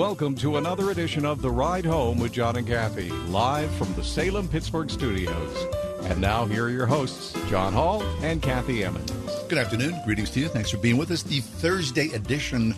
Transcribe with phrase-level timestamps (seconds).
[0.00, 4.02] Welcome to another edition of The Ride Home with John and Kathy, live from the
[4.02, 5.66] Salem Pittsburgh studios.
[6.04, 9.12] And now, here are your hosts, John Hall and Kathy Emmons.
[9.50, 10.00] Good afternoon.
[10.06, 10.48] Greetings to you.
[10.48, 11.22] Thanks for being with us.
[11.22, 12.74] The Thursday edition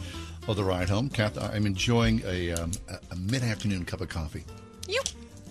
[0.48, 1.08] of The Ride Home.
[1.08, 4.42] Kath, I'm enjoying a, um, a, a mid afternoon cup of coffee.
[4.88, 5.00] You,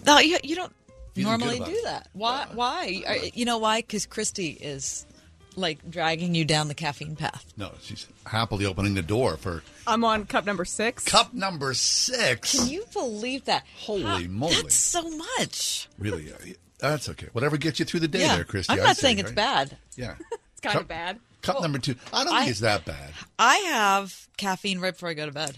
[0.05, 0.73] no, you, you don't
[1.13, 2.09] Feeling normally do that.
[2.11, 2.47] Why?
[2.53, 3.01] Why?
[3.07, 3.79] Are- You know why?
[3.79, 5.05] Because Christy is
[5.55, 7.45] like dragging you down the caffeine path.
[7.57, 11.03] No, she's happily opening the door for I'm on cup number six.
[11.03, 12.57] cup number six.
[12.57, 13.65] Can you believe that?
[13.79, 14.55] Holy How- moly.
[14.55, 15.01] That's so
[15.37, 15.87] much.
[15.99, 16.31] Really?
[16.31, 16.37] uh,
[16.79, 17.27] That's okay.
[17.33, 18.73] Whatever gets you through the day yeah, there, Christy.
[18.73, 19.35] I'm I not say, saying it's right?
[19.35, 19.77] bad.
[19.95, 20.15] Yeah.
[20.53, 21.19] It's kind Cup- of bad.
[21.41, 21.95] Cup number two.
[22.13, 23.13] I don't I- think it's that bad.
[23.39, 25.57] I have caffeine right before I go to bed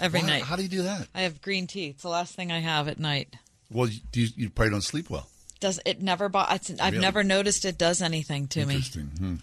[0.00, 0.42] every Why- night.
[0.42, 1.06] How do you do that?
[1.14, 1.86] I have green tea.
[1.90, 3.36] It's the last thing I have at night.
[3.70, 5.28] Well, do you, you probably don't sleep well.
[5.64, 6.28] Does it never?
[6.28, 6.98] Bo- it's, I've Really?
[6.98, 8.74] never noticed it does anything to me.
[8.74, 9.10] Interesting.
[9.16, 9.34] Hmm.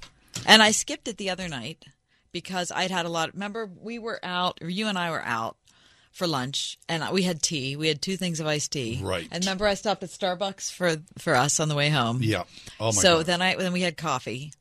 [0.46, 1.84] And I skipped it the other night
[2.32, 3.34] because I'd had a lot.
[3.34, 5.58] remember, we were out, or you and I were out
[6.12, 7.76] for lunch, and we had tea.
[7.76, 9.00] We had two things of iced tea.
[9.02, 9.28] Right.
[9.32, 12.20] And remember, I stopped at Starbucks for for us on the way home.
[12.22, 12.44] Yeah.
[12.80, 13.26] Oh, my so God.
[13.26, 14.54] then I then we had coffee.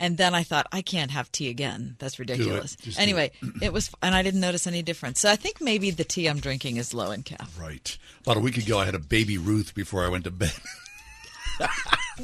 [0.00, 1.96] And then I thought I can't have tea again.
[1.98, 2.74] That's ridiculous.
[2.76, 5.20] Do Anyway, it was, and I didn't notice any difference.
[5.20, 7.62] So I think maybe the tea I'm drinking is low in caffeine.
[7.62, 7.98] Right.
[8.22, 10.54] About a week ago, I had a baby Ruth before I went to bed.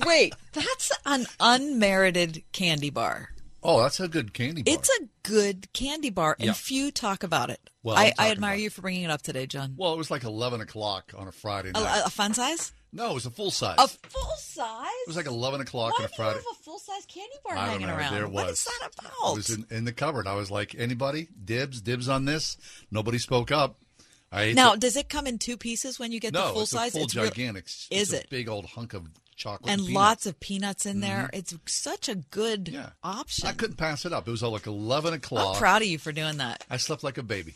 [0.06, 3.30] Wait, that's an unmerited candy bar.
[3.62, 4.74] Oh, that's a good candy bar.
[4.74, 6.52] It's a good candy bar, and Yeah.
[6.52, 7.60] few talk about it.
[7.82, 9.74] Well, I, I admire you for bringing it up today, John.
[9.76, 12.00] well, it was like 11 o'clock on a Friday A, night.
[12.02, 12.72] a- a fun size?
[12.92, 13.76] no, it was a full size.
[13.78, 14.86] A full size?
[15.06, 16.28] It was like 11 o'clock Why on a Friday.
[16.28, 17.96] Why do you have a full size candy bar I hanging know.
[17.96, 18.14] around?
[18.14, 18.34] There was.
[18.34, 19.32] What is that about?
[19.32, 20.26] It was in, in the cupboard.
[20.26, 21.28] I was like, anybody?
[21.44, 21.80] Dibs?
[21.80, 22.56] Dibs on this?
[22.90, 23.76] Nobody spoke up.
[24.32, 26.92] Now, does it come in two pieces when you get no, the full it's size?
[26.92, 27.64] full it's real- gigantic.
[27.64, 28.30] It's Is a it?
[28.30, 29.06] big old hunk of
[29.36, 29.94] chocolate and peanuts.
[29.94, 31.28] lots of peanuts in there.
[31.32, 31.36] Mm-hmm.
[31.38, 32.90] It's such a good yeah.
[33.02, 33.48] option.
[33.48, 34.26] I couldn't pass it up.
[34.28, 35.54] It was all like 11 o'clock.
[35.54, 36.64] I'm proud of you for doing that.
[36.68, 37.54] I slept like a baby.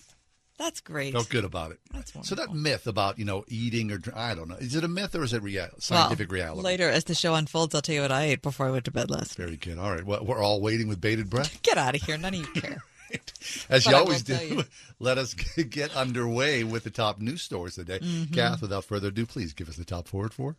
[0.58, 1.12] That's great.
[1.12, 1.80] Felt good about it.
[1.92, 4.88] That's so that myth about you know eating or I don't know is it a
[4.88, 6.62] myth or is it rea- Well, scientific reality?
[6.62, 8.92] Later, as the show unfolds, I'll tell you what I ate before I went to
[8.92, 9.44] bed last night.
[9.46, 9.78] Very good.
[9.78, 10.04] All right.
[10.04, 11.60] Well, we're all waiting with bated breath.
[11.62, 12.16] Get out of here.
[12.16, 12.84] None of you care.
[13.68, 14.64] As But you always do, you.
[15.00, 15.34] let us
[15.70, 17.98] get underway with the top news stories today.
[17.98, 18.34] Mm-hmm.
[18.34, 20.56] Kath, without further ado, please give us the top forward for.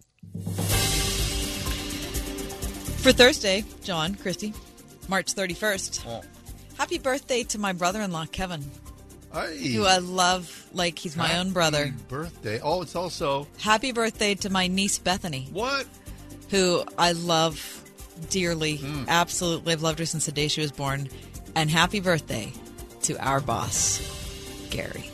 [3.01, 4.53] For Thursday, John, Christy,
[5.09, 6.05] March 31st.
[6.07, 6.21] Oh.
[6.77, 8.63] Happy birthday to my brother in law, Kevin,
[9.33, 11.85] Hey, who I love like he's my own brother.
[11.87, 12.59] happy Birthday.
[12.63, 15.85] Oh, it's also Happy birthday to my niece, Bethany, what?
[16.49, 17.59] who I love
[18.29, 18.77] dearly.
[18.77, 19.03] Hmm.
[19.07, 19.73] Absolutely.
[19.73, 21.09] I've loved her since the day she was born.
[21.55, 22.51] And happy birthday
[23.03, 24.01] to our boss,
[24.69, 25.09] Gary,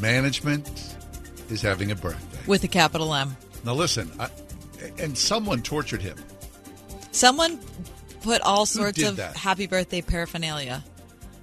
[0.00, 0.68] Management
[1.48, 2.38] is having a birthday.
[2.46, 3.36] with a capital M.
[3.64, 4.28] Now listen, I,
[4.98, 6.16] and someone tortured him.
[7.12, 7.58] Someone
[8.22, 9.36] put all sorts of that?
[9.36, 10.84] happy birthday paraphernalia.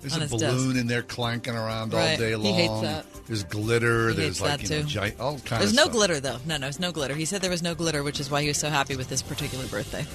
[0.01, 0.81] There's on a balloon desk.
[0.81, 2.45] in there clanking around all day long.
[2.45, 3.05] He hates that.
[3.25, 4.09] There's glitter.
[4.09, 5.61] He there's hates like that you know, all kinds.
[5.61, 5.93] There's no stuff.
[5.93, 6.37] glitter though.
[6.45, 7.15] No, no, there's no glitter.
[7.15, 9.21] He said there was no glitter, which is why he was so happy with this
[9.21, 10.05] particular birthday.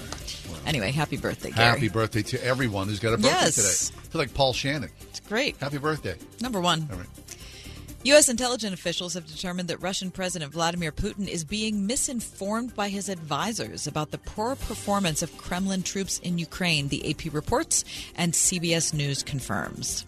[0.65, 1.69] Anyway, happy birthday, Gary.
[1.69, 3.55] Happy birthday to everyone who's got a birthday Yes.
[3.89, 3.99] today.
[4.03, 4.89] I feel like Paul Shannon.
[5.09, 5.57] It's great.
[5.57, 6.15] Happy birthday.
[6.41, 6.87] Number one.
[6.91, 7.07] All right.
[8.03, 8.29] U.S.
[8.29, 13.87] intelligence officials have determined that Russian President Vladimir Putin is being misinformed by his advisors
[13.87, 17.83] about the poor performance of Kremlin troops in Ukraine, the AP reports
[18.15, 20.05] and CBS News confirms.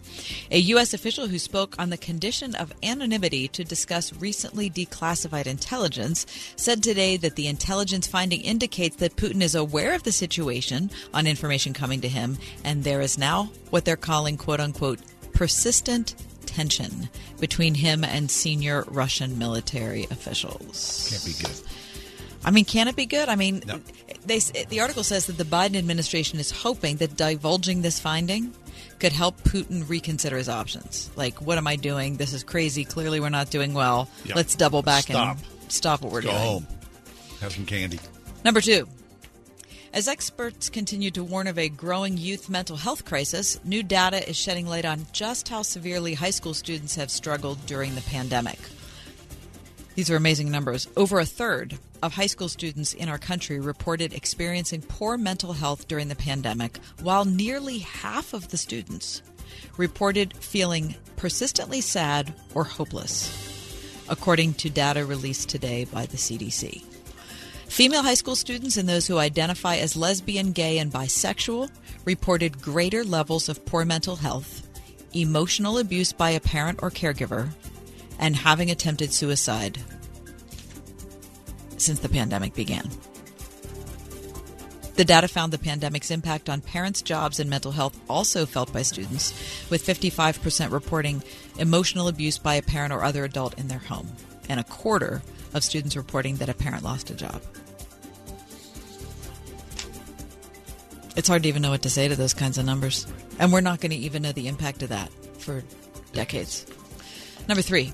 [0.50, 0.94] A U.S.
[0.94, 6.24] official who spoke on the condition of anonymity to discuss recently declassified intelligence
[6.56, 11.26] said today that the intelligence finding indicates that Putin is aware of the situation on
[11.26, 15.00] information coming to him, and there is now what they're calling, quote unquote,
[15.34, 16.14] persistent
[16.54, 17.08] tension
[17.40, 21.08] between him and senior Russian military officials.
[21.10, 21.60] Can't be good.
[22.44, 23.28] I mean, can it be good?
[23.28, 23.80] I mean, No.
[24.26, 24.38] they
[24.68, 28.52] the article says that the Biden administration is hoping that divulging this finding
[28.98, 31.10] could help Putin reconsider his options.
[31.16, 32.16] Like, what am I doing?
[32.16, 32.84] This is crazy.
[32.84, 34.08] Clearly, we're not doing well.
[34.24, 34.34] Yeah.
[34.36, 35.38] Let's double back Stop.
[35.38, 36.42] and stop what we're Go doing.
[36.42, 36.66] home.
[37.40, 37.98] Have some candy.
[38.44, 38.86] Number two.
[39.94, 44.38] As experts continue to warn of a growing youth mental health crisis, new data is
[44.38, 48.58] shedding light on just how severely high school students have struggled during the pandemic.
[49.94, 50.88] These are amazing numbers.
[50.96, 55.86] Over a third of high school students in our country reported experiencing poor mental health
[55.88, 59.20] during the pandemic, while nearly half of the students
[59.76, 66.91] reported feeling persistently sad or hopeless, according to data released today by the CDC.
[67.72, 71.70] Female high school students and those who identify as lesbian, gay, and bisexual
[72.04, 74.68] reported greater levels of poor mental health,
[75.14, 77.48] emotional abuse by a parent or caregiver,
[78.18, 79.78] and having attempted suicide
[81.78, 82.90] since the pandemic began.
[84.96, 88.82] The data found the pandemic's impact on parents' jobs and mental health also felt by
[88.82, 89.32] students,
[89.70, 91.22] with 55% reporting
[91.58, 94.08] emotional abuse by a parent or other adult in their home,
[94.50, 95.22] and a quarter
[95.54, 97.40] of students reporting that a parent lost a job.
[101.14, 103.06] It's hard to even know what to say to those kinds of numbers.
[103.38, 105.62] And we're not going to even know the impact of that for
[106.12, 106.66] decades.
[107.48, 107.92] Number three.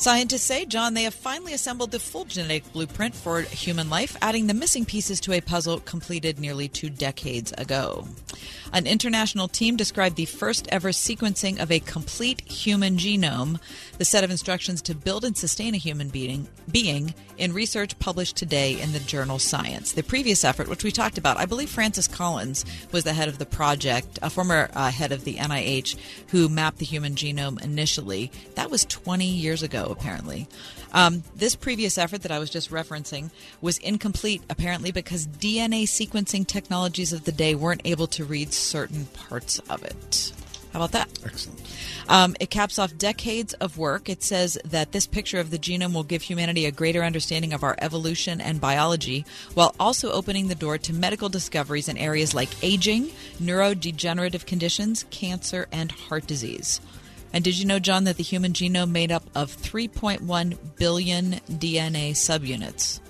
[0.00, 4.46] Scientists say, John, they have finally assembled the full genetic blueprint for human life, adding
[4.46, 8.08] the missing pieces to a puzzle completed nearly two decades ago.
[8.72, 13.60] An international team described the first ever sequencing of a complete human genome,
[13.98, 18.36] the set of instructions to build and sustain a human being, being in research published
[18.36, 19.92] today in the journal Science.
[19.92, 23.38] The previous effort, which we talked about, I believe Francis Collins was the head of
[23.38, 25.96] the project, a former uh, head of the NIH
[26.28, 28.30] who mapped the human genome initially.
[28.54, 30.48] That was 20 years ago, apparently.
[30.92, 36.46] Um, this previous effort that I was just referencing was incomplete, apparently, because DNA sequencing
[36.46, 40.32] technologies of the day weren't able to read certain parts of it.
[40.72, 41.08] How about that?
[41.24, 41.60] Excellent.
[42.08, 44.08] Um, it caps off decades of work.
[44.08, 47.64] It says that this picture of the genome will give humanity a greater understanding of
[47.64, 52.62] our evolution and biology, while also opening the door to medical discoveries in areas like
[52.62, 53.10] aging,
[53.42, 56.80] neurodegenerative conditions, cancer, and heart disease.
[57.32, 62.12] And did you know, John, that the human genome made up of 3.1 billion DNA
[62.12, 63.00] subunits?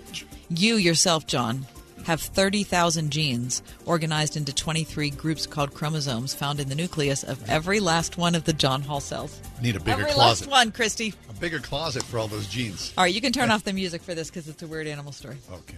[0.48, 1.66] You yourself, John,
[2.04, 7.80] have 30,000 genes organized into 23 groups called chromosomes found in the nucleus of every
[7.80, 9.40] last one of the John Hall cells.
[9.62, 10.46] Need a bigger every closet.
[10.46, 11.14] last one, Christy.
[11.28, 12.92] A bigger closet for all those genes.
[12.98, 15.12] All right, you can turn off the music for this because it's a weird animal
[15.12, 15.36] story.
[15.52, 15.76] Okay.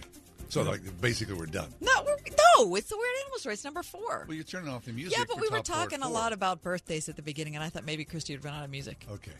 [0.53, 1.73] So like basically we're done.
[1.81, 2.15] No, we're,
[2.59, 3.53] no, it's the weird animal story.
[3.53, 4.25] It's number four.
[4.27, 5.17] Well, you're turning off the music.
[5.17, 6.13] yeah, but for we were top four at talking a four.
[6.13, 8.69] lot about birthdays at the beginning, and I thought maybe Christy would run out of
[8.69, 9.03] music.
[9.11, 9.31] Okay.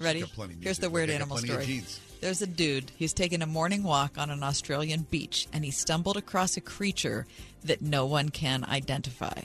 [0.00, 0.20] Ready?
[0.20, 0.80] got plenty of Here's music.
[0.82, 1.66] the weird I got animal plenty of story.
[1.66, 2.00] genes.
[2.22, 2.90] There's a dude.
[2.96, 7.26] He's taking a morning walk on an Australian beach, and he stumbled across a creature
[7.62, 9.42] that no one can identify.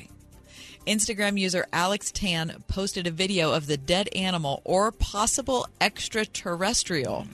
[0.87, 7.27] Instagram user Alex Tan posted a video of the dead animal or possible extraterrestrial,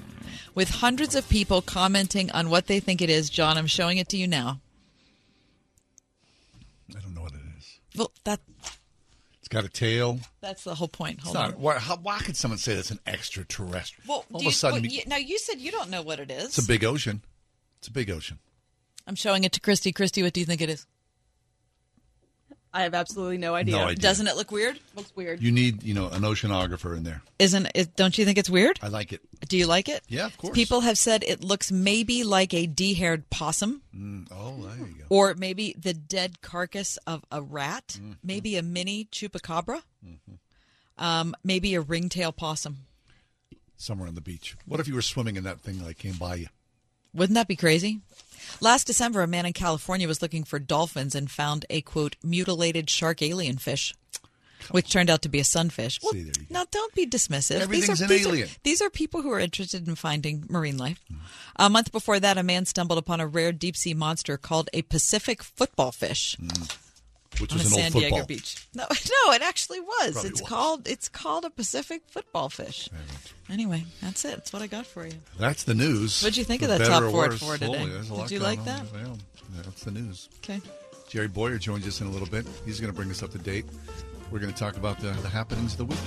[0.55, 3.29] with hundreds of people commenting on what they think it is.
[3.29, 4.61] John, I'm showing it to you now.
[6.95, 7.79] I don't know what it is.
[7.95, 8.39] Well, that
[9.39, 10.19] It's got a tail.
[10.41, 11.19] that's the whole point.
[11.21, 11.53] Hold not.
[11.53, 11.61] on.
[11.61, 14.05] Why, how, why could someone say that's an extraterrestrial?
[14.07, 16.19] Well, all do of a sudden, well, you, now you said you don't know what
[16.19, 16.45] it is.
[16.45, 17.21] it's a big ocean.
[17.79, 18.39] It's a big ocean.
[19.05, 19.91] I'm showing it to Christy.
[19.91, 20.87] Christy, what do you think it is?
[22.77, 23.75] I have absolutely no idea.
[23.77, 23.95] No idea.
[23.95, 24.77] Doesn't it look weird?
[24.97, 25.41] Looks weird.
[25.41, 27.21] You need, you know, an oceanographer in there.
[27.39, 27.95] Isn't it?
[27.95, 28.77] Don't you think it's weird?
[28.83, 29.21] I like it.
[29.47, 30.03] Do you like it?
[30.09, 30.53] Yeah, of course.
[30.53, 35.05] People have said it looks maybe like a de-haired possum, Mm, oh, there you go.
[35.07, 38.11] or maybe the dead carcass of a rat, Mm-hmm.
[38.23, 39.81] maybe a mini chupacabra,
[40.97, 42.79] um, maybe a ringtail possum.
[43.77, 44.55] Somewhere on the beach.
[44.65, 46.47] What if you were swimming and that thing like came by you?
[47.13, 48.01] Wouldn't that be crazy?
[48.61, 52.89] Last December, a man in California was looking for dolphins and found a quote mutilated
[52.89, 53.93] shark alien fish,
[54.71, 55.99] which turned out to be a sunfish.
[56.01, 56.53] Well, See, there you go.
[56.53, 57.61] now don't be dismissive.
[57.61, 58.47] Everything's these are, an these alien.
[58.47, 61.01] Are, these are people who are interested in finding marine life.
[61.11, 61.17] Mm.
[61.57, 64.81] A month before that, a man stumbled upon a rare deep sea monster called a
[64.83, 66.77] Pacific football fish mm.
[67.39, 68.67] Which on a was an San old Diego beach.
[68.73, 70.13] No, no, it actually was.
[70.13, 70.49] Probably it's was.
[70.49, 72.89] called it's called a Pacific football fish.
[73.49, 74.31] Anyway, that's it.
[74.31, 75.13] That's what I got for you.
[75.37, 76.21] That's the news.
[76.21, 77.85] What'd you think For of that top four four today?
[77.85, 78.65] Did you like on.
[78.65, 78.83] that?
[78.93, 79.17] Well,
[79.57, 80.29] that's the news.
[80.39, 80.61] Okay.
[81.09, 82.45] Jerry Bowyer joins us in a little bit.
[82.65, 83.65] He's going to bring us up to date.
[84.31, 85.99] We're going to talk about the, the happenings of the week.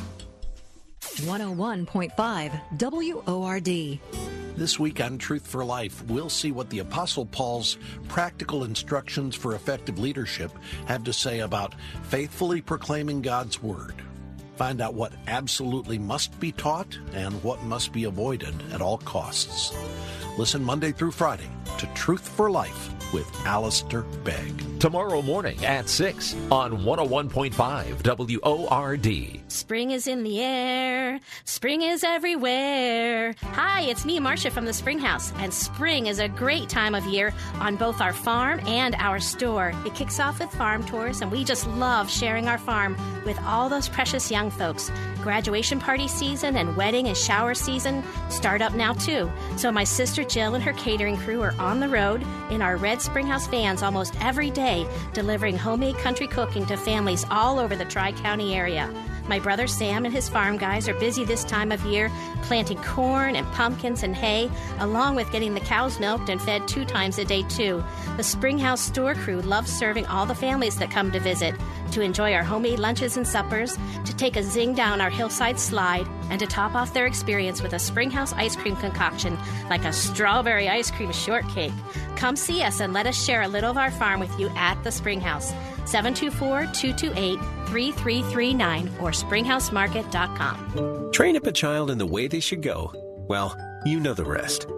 [1.17, 4.00] 101.5 WORD.
[4.57, 9.55] This week on Truth for Life, we'll see what the Apostle Paul's practical instructions for
[9.55, 10.50] effective leadership
[10.87, 11.75] have to say about
[12.05, 13.95] faithfully proclaiming God's Word.
[14.57, 19.73] Find out what absolutely must be taught and what must be avoided at all costs.
[20.37, 21.49] Listen Monday through Friday
[21.79, 24.81] to Truth for Life with Alistair Begg.
[24.81, 28.03] tomorrow morning at 6 on 101.5
[28.41, 29.41] WORD.
[29.49, 31.19] Spring is in the air.
[31.45, 33.35] Spring is everywhere.
[33.43, 37.05] Hi, it's me, Marcia from the Spring House, and spring is a great time of
[37.07, 39.73] year on both our farm and our store.
[39.85, 43.69] It kicks off with farm tours, and we just love sharing our farm with all
[43.69, 44.93] those precious young folks.
[45.23, 49.31] Graduation party season and wedding and shower season start up now, too.
[49.57, 52.98] So my sister Jill and her catering crew are on the road in our red
[53.00, 58.12] Springhouse vans almost every day, delivering homemade country cooking to families all over the Tri
[58.12, 58.93] County area.
[59.29, 62.11] My brother Sam and his farm guys are busy this time of year
[62.43, 66.85] planting corn and pumpkins and hay, along with getting the cows milked and fed two
[66.85, 67.85] times a day, too.
[68.17, 71.55] The Springhouse store crew loves serving all the families that come to visit,
[71.93, 76.09] to enjoy our homemade lunches and suppers, to take a zing down our hillside slide,
[76.31, 80.69] and to top off their experience with a Springhouse ice cream concoction like a strawberry
[80.69, 81.73] ice cream shortcake.
[82.17, 84.83] Come see us and let us share a little of our farm with you at
[84.85, 85.53] the Springhouse.
[85.90, 91.11] 724 228 3339 or springhousemarket.com.
[91.12, 92.90] Train up a child in the way they should go.
[93.28, 93.54] Well,
[93.85, 94.66] you know the rest.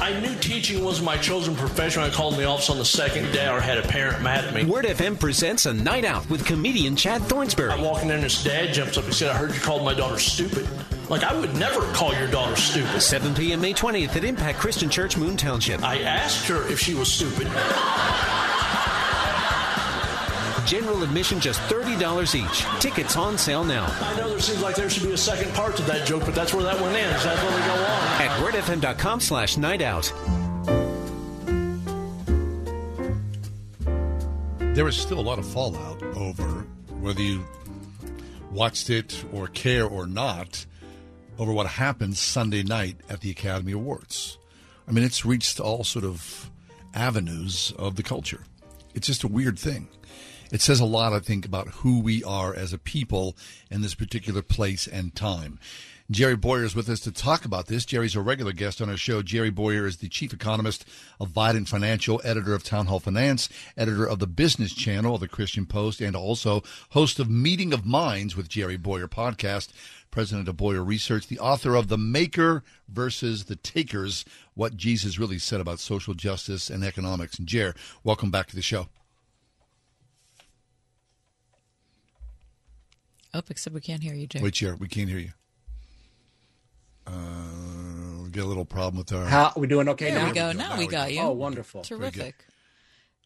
[0.00, 2.02] I knew teaching was my chosen profession.
[2.02, 4.54] I called in the office on the second day or had a parent mad at
[4.54, 4.64] me.
[4.64, 7.72] Word FM presents a night out with comedian Chad Thornsberry.
[7.72, 9.94] I'm walking in and his dad jumps up and said, I heard you called my
[9.94, 10.68] daughter stupid.
[11.08, 13.00] Like, I would never call your daughter stupid.
[13.00, 13.60] 7 p.m.
[13.60, 15.82] May 20th at Impact Christian Church, Moon Township.
[15.82, 17.46] I asked her if she was stupid.
[20.68, 22.66] General admission just $30 each.
[22.78, 23.86] Tickets on sale now.
[24.02, 26.34] I know there seems like there should be a second part to that joke, but
[26.34, 27.24] that's where that one ends.
[27.24, 28.20] That's where we go on.
[28.20, 30.12] At wordfm.com slash night out.
[34.74, 36.66] There is still a lot of fallout over
[37.00, 37.46] whether you
[38.52, 40.66] watched it or care or not
[41.38, 44.36] over what happened Sunday night at the Academy Awards.
[44.86, 46.50] I mean, it's reached all sort of
[46.92, 48.44] avenues of the culture.
[48.94, 49.88] It's just a weird thing.
[50.50, 53.36] It says a lot, I think, about who we are as a people
[53.70, 55.58] in this particular place and time.
[56.10, 57.84] Jerry Bowyer is with us to talk about this.
[57.84, 59.20] Jerry's a regular guest on our show.
[59.20, 60.86] Jerry Bowyer is the chief economist
[61.20, 65.28] of Vident Financial, editor of Town Hall Finance, editor of the Business Channel of the
[65.28, 69.68] Christian Post, and also host of Meeting of Minds with Jerry Bowyer podcast,
[70.10, 74.24] president of Bowyer Research, the author of The Maker versus the Takers,
[74.54, 77.38] What Jesus Really Said About Social Justice and Economics.
[77.38, 78.88] And Jerry, welcome back to the show.
[83.34, 84.40] Oh, except we can't hear you, Jay.
[84.42, 85.32] Wait, Jerry, we can't hear you.
[87.06, 89.24] Uh, we get a little problem with our.
[89.26, 89.88] How are we doing?
[89.90, 90.52] Okay, there now we go.
[90.52, 91.20] Now, we got you.
[91.20, 91.82] Oh, wonderful!
[91.82, 92.34] Terrific,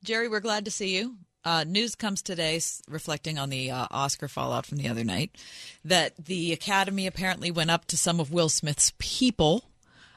[0.04, 0.28] Jerry.
[0.28, 1.16] We're glad to see you.
[1.44, 5.32] Uh, news comes today, reflecting on the uh, Oscar fallout from the other night,
[5.84, 9.64] that the Academy apparently went up to some of Will Smith's people.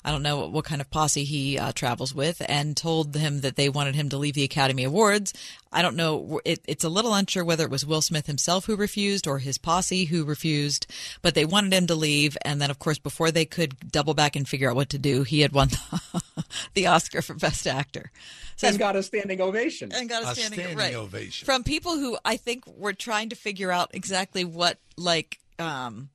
[0.06, 3.56] I don't know what kind of posse he uh, travels with, and told him that
[3.56, 5.34] they wanted him to leave the Academy Awards.
[5.74, 6.40] I don't know.
[6.46, 9.58] It, it's a little unsure whether it was Will Smith himself who refused or his
[9.58, 10.86] posse who refused,
[11.24, 12.38] but they wanted him to leave.
[12.44, 15.24] And then, of course, before they could double back and figure out what to do,
[15.24, 16.22] he had won the,
[16.76, 18.12] the Oscar for Best Actor.
[18.58, 19.92] So and got a standing ovation.
[19.92, 23.30] And got a standing, a standing right, ovation from people who I think were trying
[23.30, 26.10] to figure out exactly what like um,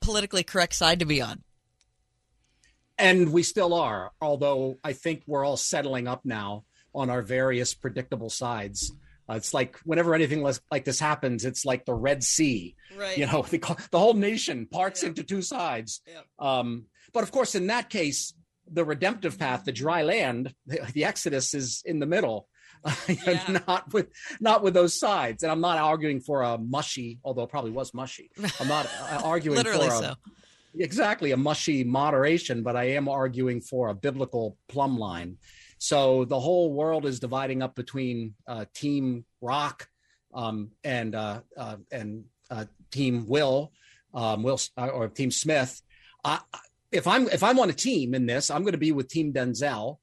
[0.00, 1.42] politically correct side to be on
[2.98, 6.64] and we still are although i think we're all settling up now
[6.94, 8.92] on our various predictable sides.
[9.30, 12.74] Uh, it's like whenever anything like this happens it's like the red sea.
[12.96, 13.16] Right.
[13.16, 13.58] You know the,
[13.90, 15.10] the whole nation parts yeah.
[15.10, 16.00] into two sides.
[16.06, 16.20] Yeah.
[16.38, 18.34] um, but of course in that case
[18.70, 22.48] the redemptive path the dry land the, the exodus is in the middle.
[23.08, 23.58] Yeah.
[23.66, 24.08] not with
[24.40, 25.42] not with those sides.
[25.42, 28.30] And i'm not arguing for a mushy although it probably was mushy.
[28.60, 30.14] I'm not uh, arguing for a, so
[30.78, 35.38] exactly a mushy moderation, but I am arguing for a biblical plumb line.
[35.78, 39.88] So the whole world is dividing up between uh, Team Rock
[40.34, 43.72] um, and uh, uh, and uh, Team Will,
[44.12, 45.80] um, Will uh, or Team Smith.
[46.24, 46.40] I,
[46.90, 49.32] if I'm if I'm on a team in this, I'm going to be with Team
[49.32, 49.98] Denzel.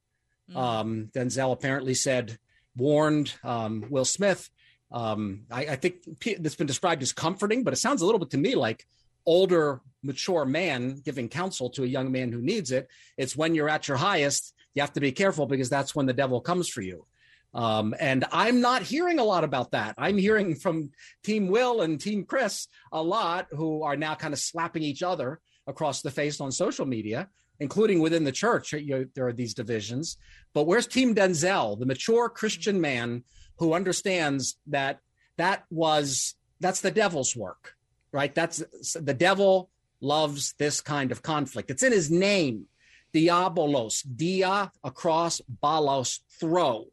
[0.51, 0.55] Mm.
[0.55, 2.37] Um, Denzel apparently said
[2.77, 4.49] warned um, Will Smith.
[4.91, 6.03] Um, I, I think
[6.39, 8.85] that's been described as comforting, but it sounds a little bit to me like
[9.25, 12.87] older, mature man giving counsel to a young man who needs it.
[13.17, 16.13] It's when you're at your highest, you have to be careful because that's when the
[16.13, 17.05] devil comes for you.
[17.53, 19.95] Um, and I'm not hearing a lot about that.
[19.97, 20.91] I'm hearing from
[21.23, 25.39] Team Will and Team Chris a lot who are now kind of slapping each other
[25.65, 27.29] across the face on social media,
[27.61, 28.73] including within the church.
[28.73, 30.17] You there are these divisions.
[30.53, 33.23] But where's Team Denzel, the mature Christian man
[33.57, 34.99] who understands that
[35.37, 37.75] that was that's the devil's work,
[38.11, 38.35] right?
[38.35, 38.63] That's
[38.95, 39.69] the devil
[40.05, 41.71] loves this kind of conflict.
[41.71, 42.65] It's in his name.
[43.13, 46.85] Diabolos, dia across balos, throw.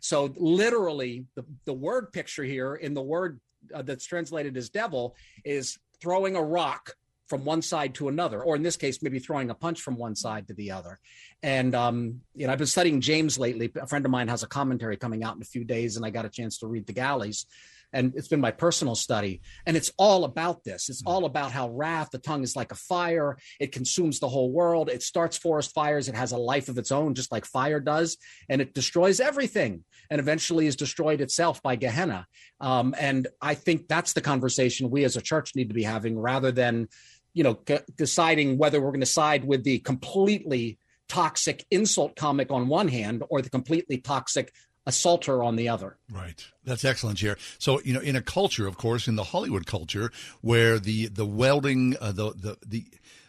[0.00, 3.40] So literally, the, the word picture here in the word
[3.74, 6.94] uh, that's translated as devil is throwing a rock
[7.28, 10.16] from one side to another, or in this case, maybe throwing a punch from one
[10.16, 10.98] side to the other.
[11.42, 13.70] And um, you know, I've been studying James lately.
[13.80, 16.10] A friend of mine has a commentary coming out in a few days, and I
[16.10, 17.46] got a chance to read the galleys
[17.92, 20.88] and it's been my personal study and it's all about this.
[20.88, 23.36] It's all about how wrath the tongue is like a fire.
[23.58, 24.88] It consumes the whole world.
[24.88, 26.08] It starts forest fires.
[26.08, 28.16] It has a life of its own just like fire does
[28.48, 32.26] and it destroys everything and eventually is destroyed itself by gehenna.
[32.60, 36.18] Um, and i think that's the conversation we as a church need to be having
[36.18, 36.88] rather than
[37.34, 40.78] you know c- deciding whether we're going to side with the completely
[41.08, 44.52] toxic insult comic on one hand or the completely toxic
[44.90, 45.96] assaulter on the other.
[46.10, 46.44] Right.
[46.64, 47.36] That's excellent, Chair.
[47.58, 50.10] So, you know, in a culture, of course, in the Hollywood culture,
[50.42, 52.84] where the the welding, uh, the, the the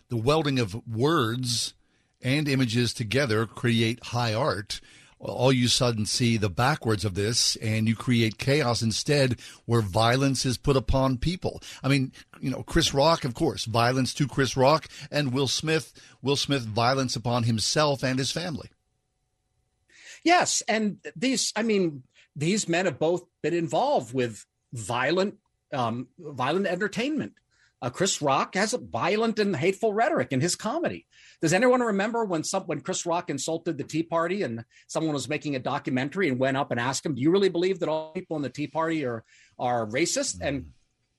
[0.10, 1.74] the welding of words
[2.22, 4.82] and images together create high art.
[5.20, 10.48] All you sudden see the backwards of this, and you create chaos instead, where violence
[10.48, 11.62] is put upon people.
[11.84, 15.94] I mean, you know, Chris Rock, of course, violence to Chris Rock, and Will Smith,
[16.24, 18.72] Will Smith, violence upon himself and his family.
[20.24, 22.04] Yes, and these, I mean,
[22.36, 25.36] these men have both been involved with violent,
[25.74, 27.34] um, violent entertainment.
[27.82, 31.08] Uh, Chris Rock has a violent and hateful rhetoric in his comedy.
[31.42, 35.28] Does anyone remember when some when Chris Rock insulted the Tea Party and someone was
[35.28, 38.12] making a documentary and went up and asked him, "Do you really believe that all
[38.12, 39.24] people in the Tea Party are
[39.58, 40.48] are racist?" Mm.
[40.48, 40.66] And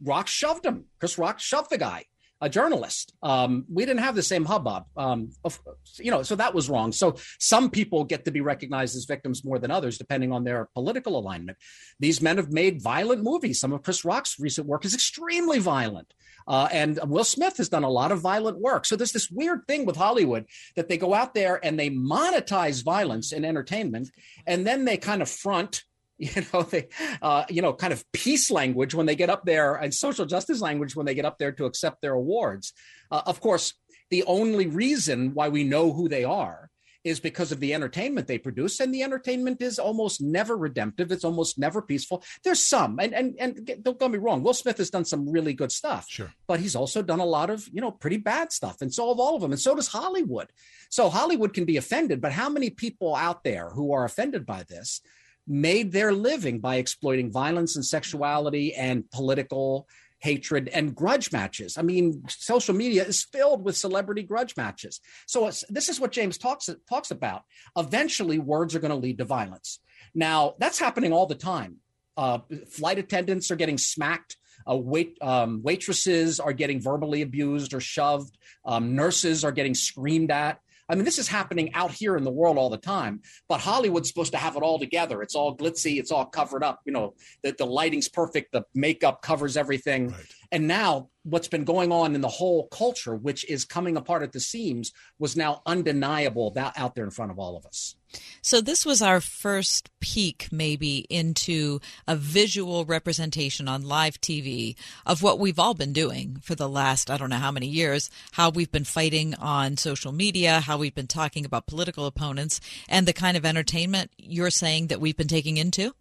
[0.04, 0.84] Rock shoved him.
[1.00, 2.04] Chris Rock shoved the guy
[2.42, 3.14] a journalist.
[3.22, 5.60] Um, we didn't have the same hubbub, um, of,
[5.98, 6.90] you know, so that was wrong.
[6.90, 10.68] So some people get to be recognized as victims more than others, depending on their
[10.74, 11.56] political alignment.
[12.00, 13.60] These men have made violent movies.
[13.60, 16.12] Some of Chris Rock's recent work is extremely violent.
[16.48, 18.86] Uh, and Will Smith has done a lot of violent work.
[18.86, 22.82] So there's this weird thing with Hollywood that they go out there and they monetize
[22.82, 24.10] violence in entertainment,
[24.48, 25.84] and then they kind of front
[26.36, 26.88] you know they
[27.20, 30.60] uh, you know kind of peace language when they get up there and social justice
[30.60, 32.72] language when they get up there to accept their awards.
[33.10, 33.74] Uh, of course
[34.10, 36.70] the only reason why we know who they are
[37.02, 41.10] is because of the entertainment they produce and the entertainment is almost never redemptive.
[41.10, 42.22] It's almost never peaceful.
[42.44, 45.54] There's some and and and don't get me wrong will smith has done some really
[45.54, 46.32] good stuff sure.
[46.46, 49.18] but he's also done a lot of you know pretty bad stuff and so have
[49.18, 50.50] all of them and so does hollywood.
[50.88, 54.62] So hollywood can be offended but how many people out there who are offended by
[54.68, 55.00] this
[55.46, 59.88] made their living by exploiting violence and sexuality and political
[60.22, 61.76] hatred and grudge matches.
[61.76, 65.00] I mean, social media is filled with celebrity grudge matches.
[65.26, 67.42] So this is what James talks talks about.
[67.76, 69.80] Eventually, words are going to lead to violence.
[70.14, 71.78] Now, that's happening all the time.
[72.16, 72.38] Uh,
[72.70, 74.36] flight attendants are getting smacked.
[74.70, 78.38] Uh, wait, um, waitresses are getting verbally abused or shoved.
[78.64, 80.60] Um, nurses are getting screamed at.
[80.88, 84.08] I mean, this is happening out here in the world all the time, but Hollywood's
[84.08, 85.22] supposed to have it all together.
[85.22, 86.80] It's all glitzy, it's all covered up.
[86.84, 90.08] You know, the, the lighting's perfect, the makeup covers everything.
[90.08, 90.26] Right.
[90.50, 94.32] And now what's been going on in the whole culture, which is coming apart at
[94.32, 97.96] the seams, was now undeniable that out there in front of all of us.
[98.40, 104.74] So this was our first peek, maybe, into a visual representation on live TV
[105.06, 108.10] of what we've all been doing for the last, I don't know how many years,
[108.32, 113.06] how we've been fighting on social media, how we've been talking about political opponents, and
[113.06, 115.94] the kind of entertainment you're saying that we've been taking into?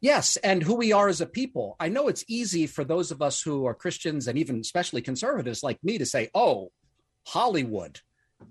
[0.00, 1.76] Yes, and who we are as a people.
[1.80, 5.62] I know it's easy for those of us who are Christians and even especially conservatives
[5.62, 6.72] like me to say, oh,
[7.26, 8.00] Hollywood.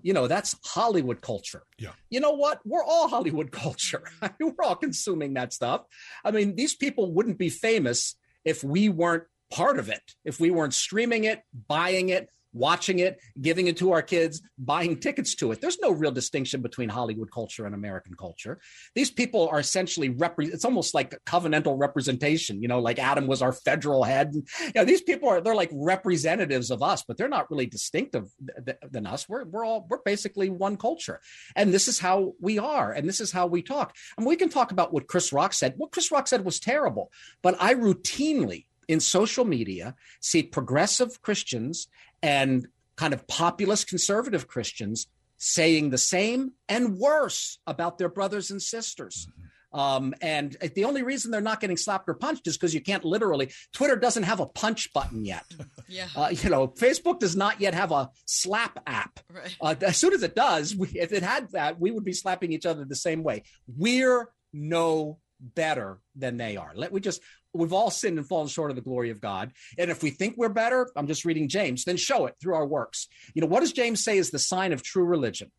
[0.01, 1.63] You know, that's Hollywood culture.
[1.77, 1.91] Yeah.
[2.09, 2.59] You know what?
[2.65, 4.03] We're all Hollywood culture.
[4.21, 5.85] I mean, we're all consuming that stuff.
[6.23, 8.15] I mean, these people wouldn't be famous
[8.45, 13.19] if we weren't part of it, if we weren't streaming it, buying it, watching it,
[13.41, 15.59] giving it to our kids, buying tickets to it.
[15.59, 18.59] There's no real distinction between Hollywood culture and American culture.
[18.95, 23.41] These people are essentially repre- it's almost like covenantal representation, you know, like Adam was
[23.41, 24.33] our federal head.
[24.33, 28.29] You know, these people are they're like representatives of us, but they're not really distinctive
[28.65, 29.27] th- than us.
[29.27, 31.19] We're we're all we're basically one culture.
[31.55, 33.95] And this is how we are and this is how we talk.
[34.17, 35.73] And we can talk about what Chris Rock said.
[35.77, 37.11] What Chris Rock said was terrible,
[37.41, 41.87] but I routinely in social media see progressive Christians
[42.23, 45.07] and kind of populist conservative Christians
[45.37, 49.27] saying the same and worse about their brothers and sisters.
[49.73, 53.03] Um, and the only reason they're not getting slapped or punched is because you can't
[53.03, 53.51] literally.
[53.73, 55.43] Twitter doesn't have a punch button yet.
[55.87, 56.07] yeah.
[56.15, 59.19] Uh, you know, Facebook does not yet have a slap app.
[59.29, 59.55] Right.
[59.59, 62.53] Uh, as soon as it does, we, if it had that, we would be slapping
[62.53, 63.43] each other the same way.
[63.67, 66.71] We're no better than they are.
[66.75, 67.21] Let we just
[67.53, 69.51] we've all sinned and fallen short of the glory of God.
[69.77, 72.65] And if we think we're better, I'm just reading James, then show it through our
[72.65, 73.07] works.
[73.33, 75.51] You know, what does James say is the sign of true religion?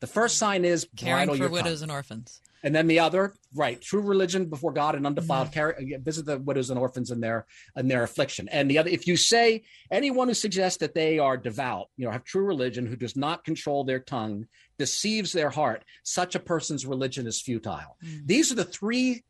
[0.00, 2.40] The first sign is Caring for widows and orphans.
[2.62, 5.54] And then the other, right, true religion before God and undefiled, mm-hmm.
[5.54, 8.48] carry, uh, visit the widows and orphans in their in their affliction.
[8.48, 12.10] And the other, if you say anyone who suggests that they are devout, you know,
[12.10, 16.84] have true religion, who does not control their tongue, deceives their heart, such a person's
[16.84, 17.96] religion is futile.
[18.04, 18.26] Mm.
[18.26, 19.22] These are the three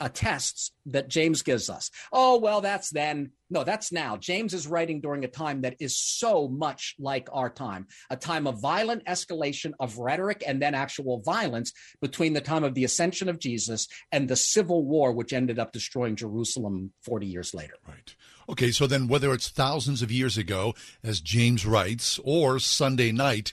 [0.00, 1.90] uh, tests that James gives us.
[2.12, 3.32] Oh, well, that's then.
[3.50, 4.16] No, that's now.
[4.16, 8.46] James is writing during a time that is so much like our time, a time
[8.46, 13.28] of violent escalation of rhetoric and then actual violence between the time of the ascension
[13.28, 17.74] of Jesus and the civil war, which ended up destroying Jerusalem 40 years later.
[17.86, 18.14] Right.
[18.48, 23.52] Okay, so then whether it's thousands of years ago, as James writes, or Sunday night,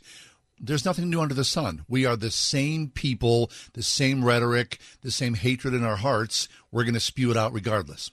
[0.59, 1.85] there's nothing new under the sun.
[1.87, 6.47] We are the same people, the same rhetoric, the same hatred in our hearts.
[6.71, 8.11] We're going to spew it out regardless.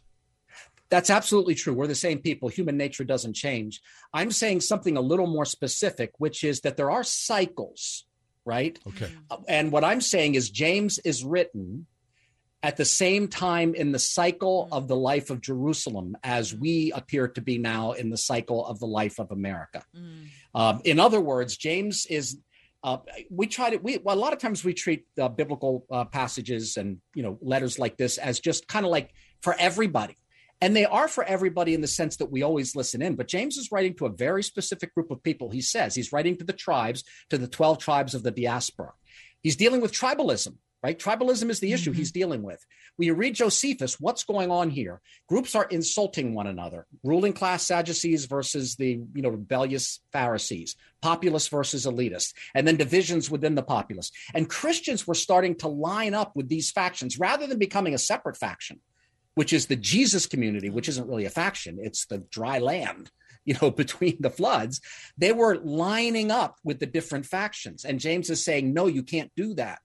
[0.89, 1.75] That's absolutely true.
[1.75, 2.49] We're the same people.
[2.49, 3.83] Human nature doesn't change.
[4.13, 8.05] I'm saying something a little more specific, which is that there are cycles,
[8.45, 8.79] right?
[8.87, 9.11] Okay.
[9.31, 11.87] Uh, and what I'm saying is James is written
[12.63, 17.29] at the same time in the cycle of the life of Jerusalem as we appear
[17.29, 19.85] to be now in the cycle of the life of America.
[19.97, 20.29] Mm.
[20.57, 22.39] Um, in other words, James is.
[22.83, 22.99] Uh,
[23.31, 23.77] we try to.
[23.77, 27.39] We well, a lot of times we treat uh, biblical uh, passages and you know
[27.43, 29.11] letters like this as just kind of like
[29.43, 30.17] for everybody,
[30.61, 33.17] and they are for everybody in the sense that we always listen in.
[33.17, 35.51] But James is writing to a very specific group of people.
[35.51, 38.93] He says he's writing to the tribes, to the twelve tribes of the diaspora.
[39.43, 40.55] He's dealing with tribalism
[40.87, 40.99] right?
[41.01, 42.21] Tribalism is the issue he's mm-hmm.
[42.21, 42.65] dealing with.
[42.95, 45.01] When you read Josephus, what's going on here?
[45.29, 46.87] Groups are insulting one another.
[47.03, 53.29] Ruling class Sadducees versus the you know rebellious Pharisees, populace versus elitists, and then divisions
[53.29, 54.13] within the populace.
[54.33, 58.37] And Christians were starting to line up with these factions rather than becoming a separate
[58.37, 58.79] faction,
[59.35, 63.11] which is the Jesus community, which isn't really a faction; it's the dry land
[63.45, 64.81] you know, between the floods,
[65.17, 67.85] they were lining up with the different factions.
[67.85, 69.79] And James is saying, no, you can't do that.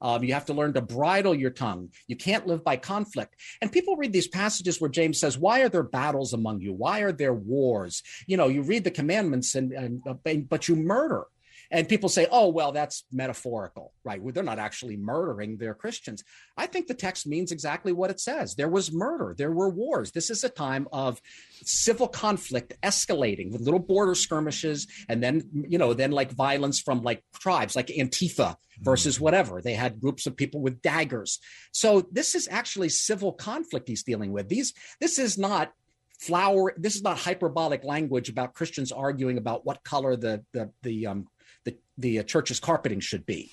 [0.00, 1.90] Um, you have to learn to bridle your tongue.
[2.06, 3.36] You can't live by conflict.
[3.60, 6.72] And people read these passages where James says, Why are there battles among you?
[6.72, 8.02] Why are there wars?
[8.26, 11.24] You know, you read the commandments, and, and but you murder.
[11.70, 14.22] And people say, oh, well, that's metaphorical, right?
[14.22, 16.24] Well, they're not actually murdering their Christians.
[16.56, 18.54] I think the text means exactly what it says.
[18.54, 20.10] There was murder, there were wars.
[20.10, 21.20] This is a time of
[21.62, 27.02] civil conflict escalating with little border skirmishes and then, you know, then like violence from
[27.02, 29.60] like tribes like Antifa versus whatever.
[29.60, 31.38] They had groups of people with daggers.
[31.72, 34.48] So this is actually civil conflict he's dealing with.
[34.48, 35.72] These this is not
[36.18, 41.06] flower this is not hyperbolic language about Christians arguing about what color the the the
[41.06, 41.28] um
[41.70, 43.50] the the church's carpeting should be.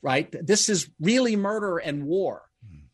[0.00, 0.34] Right?
[0.46, 2.42] This is really murder and war.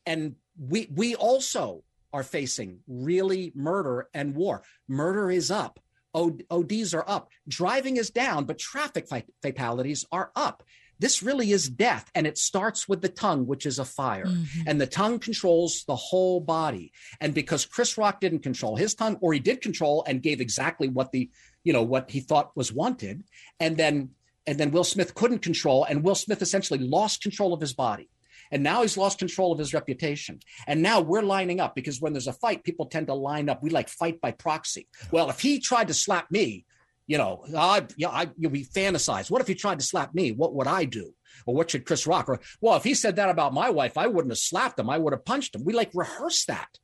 [0.07, 4.63] And we we also are facing really murder and war.
[4.89, 5.81] Murder is up.
[6.15, 7.31] ODs are up.
[7.49, 9.09] Driving is down, but traffic
[9.43, 10.63] fatalities are up.
[11.01, 12.09] This really is death.
[12.15, 14.27] And it starts with the tongue, which is a fire.
[14.27, 14.69] Mm-hmm.
[14.69, 16.93] And the tongue controls the whole body.
[17.21, 20.89] And because Chris Rock didn't control his tongue, or he did control and gave exactly
[20.89, 21.31] what the,
[21.65, 23.25] you know, what he thought was wanted.
[23.59, 24.11] And then
[24.47, 28.09] and then Will Smith couldn't control, and Will Smith essentially lost control of his body.
[28.51, 30.39] And now he's lost control of his reputation.
[30.67, 33.63] And now we're lining up because when there's a fight, people tend to line up.
[33.63, 34.87] We like fight by proxy.
[35.11, 36.67] Well, if he tried to slap me,
[37.07, 39.31] you know, I, yeah, I, you know, we fantasize.
[39.31, 40.33] What if he tried to slap me?
[40.33, 41.15] What would I do?
[41.47, 42.29] Or what should Chris Rock?
[42.29, 44.89] Or, well, if he said that about my wife, I wouldn't have slapped him.
[44.89, 45.65] I would have punched him.
[45.65, 46.79] We like rehearse that,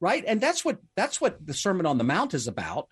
[0.00, 0.24] right?
[0.26, 2.88] And that's what that's what the Sermon on the Mount is about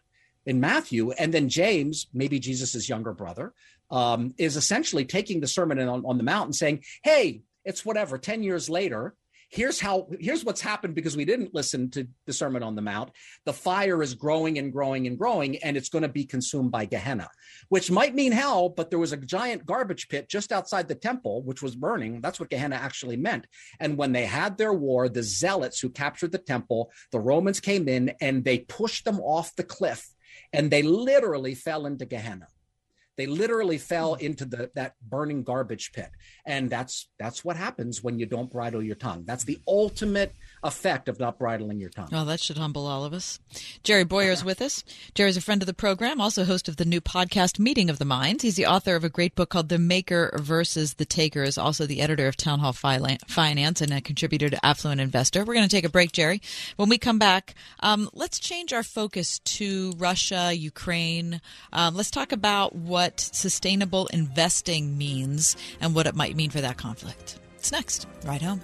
[0.47, 1.11] in Matthew.
[1.13, 3.53] And then James, maybe Jesus's younger brother,
[3.91, 8.19] um, is essentially taking the Sermon on, on the Mount and saying, "Hey, it's whatever."
[8.19, 9.15] Ten years later,
[9.51, 13.11] here's how here's what's happened because we didn't listen to the sermon on the mount.
[13.45, 16.87] The fire is growing and growing and growing and it's going to be consumed by
[16.87, 17.29] gehenna
[17.69, 21.43] which might mean hell but there was a giant garbage pit just outside the temple
[21.43, 22.21] which was burning.
[22.21, 23.47] That's what gehenna actually meant.
[23.81, 27.89] And when they had their war the zealots who captured the temple the romans came
[27.89, 30.09] in and they pushed them off the cliff
[30.53, 32.47] and they literally fell into gehenna
[33.21, 34.25] they literally fell hmm.
[34.25, 36.09] into the that burning garbage pit.
[36.47, 39.25] And that's that's what happens when you don't bridle your tongue.
[39.27, 42.09] That's the ultimate effect of not bridling your tongue.
[42.13, 43.41] Well, that should humble all of us.
[43.83, 44.85] Jerry Bowyer is with us.
[45.15, 48.05] Jerry's a friend of the program, also host of the new podcast Meeting of the
[48.05, 48.43] Minds.
[48.43, 51.87] He's the author of a great book called The Maker versus the Taker, is also
[51.87, 55.45] the editor of Town Hall Finance and a contributor to Affluent Investor.
[55.45, 56.43] We're going to take a break, Jerry.
[56.77, 61.41] When we come back, um, let's change our focus to Russia, Ukraine.
[61.73, 66.77] Um, let's talk about what sustainable investing means and what it might mean for that
[66.77, 67.39] conflict.
[67.57, 68.61] It's next, right home.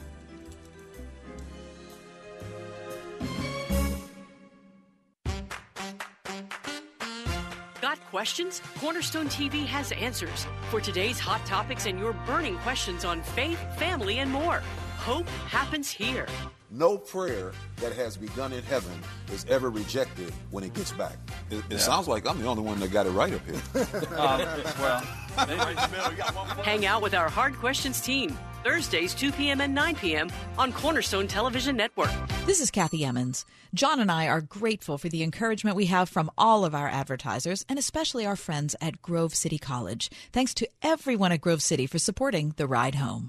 [7.80, 8.60] Got questions?
[8.80, 14.18] Cornerstone TV has answers for today's hot topics and your burning questions on faith, family,
[14.18, 14.62] and more.
[14.98, 16.26] Hope happens here.
[16.70, 18.90] No prayer that has begun in heaven
[19.32, 21.16] is ever rejected when it gets back.
[21.48, 21.78] It, it yeah.
[21.78, 23.54] sounds like I'm the only one that got it right up here.
[24.18, 24.40] um,
[24.80, 25.00] well,
[26.64, 29.60] hang out with our Hard Questions team Thursdays, 2 p.m.
[29.60, 30.28] and 9 p.m.
[30.58, 32.10] on Cornerstone Television Network.
[32.46, 33.46] This is Kathy Emmons.
[33.74, 37.64] John and I are grateful for the encouragement we have from all of our advertisers
[37.68, 40.10] and especially our friends at Grove City College.
[40.32, 43.28] Thanks to everyone at Grove City for supporting the ride home.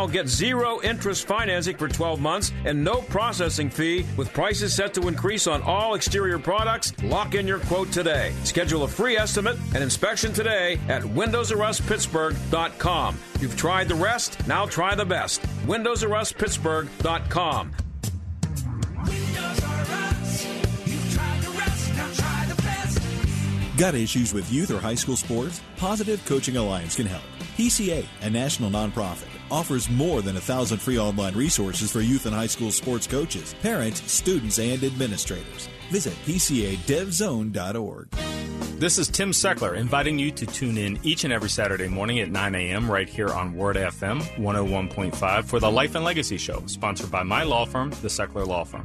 [0.00, 4.94] now get zero interest financing for 12 months and no processing fee with prices set
[4.94, 6.94] to increase on all exterior products.
[7.02, 8.32] Lock in your quote today.
[8.44, 13.18] Schedule a free estimate and inspection today at windowsruspittsburgh.com.
[13.40, 15.42] You've tried the rest, now try the best.
[15.66, 17.72] windowsruspittsburgh.com.
[23.76, 25.60] Got issues with youth or high school sports?
[25.76, 27.22] Positive Coaching Alliance can help.
[27.56, 32.34] PCA, a national nonprofit offers more than a thousand free online resources for youth and
[32.34, 35.68] high school sports coaches, parents, students, and administrators.
[35.90, 38.08] Visit PCADevZone.org.
[38.80, 42.30] This is Tim Seckler inviting you to tune in each and every Saturday morning at
[42.30, 42.90] 9 a.m.
[42.90, 47.42] right here on Word FM 101.5 for the Life and Legacy Show, sponsored by my
[47.42, 48.84] law firm, the Seckler Law Firm.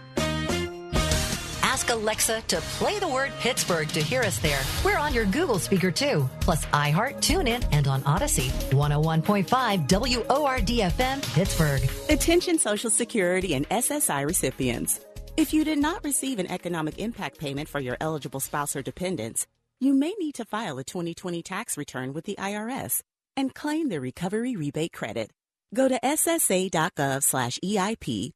[1.81, 4.61] Ask Alexa to play the word Pittsburgh to hear us there.
[4.85, 8.51] We're on your Google speaker too, plus iHeart, TuneIn, and on Audacy.
[8.69, 11.81] 101.5 WORDFM Pittsburgh.
[12.07, 14.99] Attention Social Security and SSI recipients.
[15.37, 19.47] If you did not receive an economic impact payment for your eligible spouse or dependents,
[19.79, 23.01] you may need to file a 2020 tax return with the IRS
[23.35, 25.31] and claim the recovery rebate credit.
[25.73, 26.83] Go to ssa.gov/eip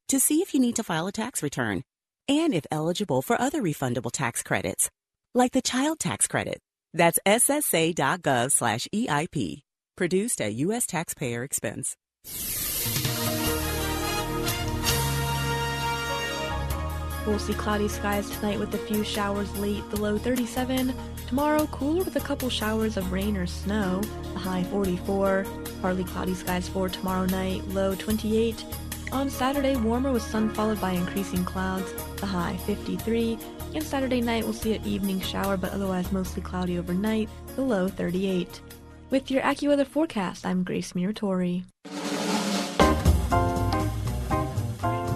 [0.08, 1.84] to see if you need to file a tax return
[2.28, 4.90] and if eligible for other refundable tax credits,
[5.34, 6.60] like the child tax credit.
[6.94, 8.06] That's ssa.gov/eip.
[9.98, 10.86] Produced at U.S.
[10.86, 11.96] taxpayer expense.
[17.26, 20.94] We'll see cloudy skies tonight with a few showers late, the low 37.
[21.28, 24.02] Tomorrow, cooler with a couple showers of rain or snow,
[24.34, 25.46] the high 44.
[25.82, 28.64] Partly cloudy skies for tomorrow night, low 28.
[29.12, 33.38] On Saturday, warmer with sun followed by increasing clouds, the high 53.
[33.74, 37.88] And Saturday night, we'll see an evening shower, but otherwise mostly cloudy overnight, the low
[37.88, 38.62] 38.
[39.10, 41.64] With your AccuWeather forecast, I'm Grace Muratori.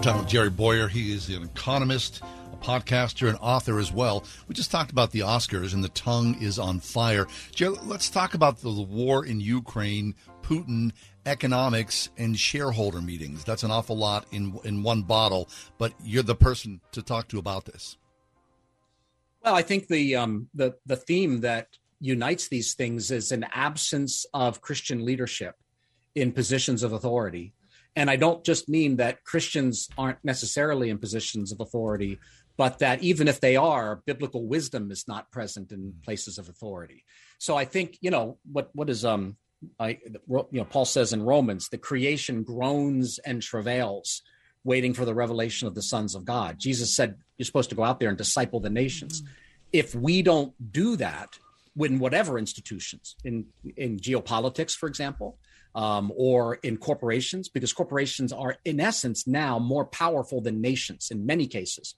[0.00, 0.88] talking with Jerry Bowyer.
[0.88, 2.22] He is an economist,
[2.52, 4.24] a podcaster, and author as well.
[4.48, 7.26] We just talked about the Oscars, and the tongue is on fire.
[7.54, 10.14] Jerry, let's talk about the war in Ukraine,
[10.50, 10.92] Putin,
[11.26, 13.44] economics, and shareholder meetings.
[13.44, 15.48] That's an awful lot in in one bottle.
[15.78, 17.96] But you're the person to talk to about this.
[19.44, 21.68] Well, I think the um, the the theme that
[22.00, 25.54] unites these things is an absence of Christian leadership
[26.14, 27.52] in positions of authority.
[27.94, 32.18] And I don't just mean that Christians aren't necessarily in positions of authority,
[32.56, 37.04] but that even if they are, biblical wisdom is not present in places of authority.
[37.38, 39.36] So I think, you know, what what is um
[39.78, 44.22] I you know Paul says in Romans, the creation groans and travails
[44.64, 46.58] waiting for the revelation of the sons of God.
[46.58, 49.22] Jesus said you're supposed to go out there and disciple the nations.
[49.22, 49.32] Mm-hmm.
[49.72, 51.38] If we don't do that,
[51.78, 53.46] in whatever institutions, in
[53.76, 55.38] in geopolitics, for example,
[55.74, 61.24] um, or in corporations, because corporations are in essence now more powerful than nations in
[61.24, 61.94] many cases.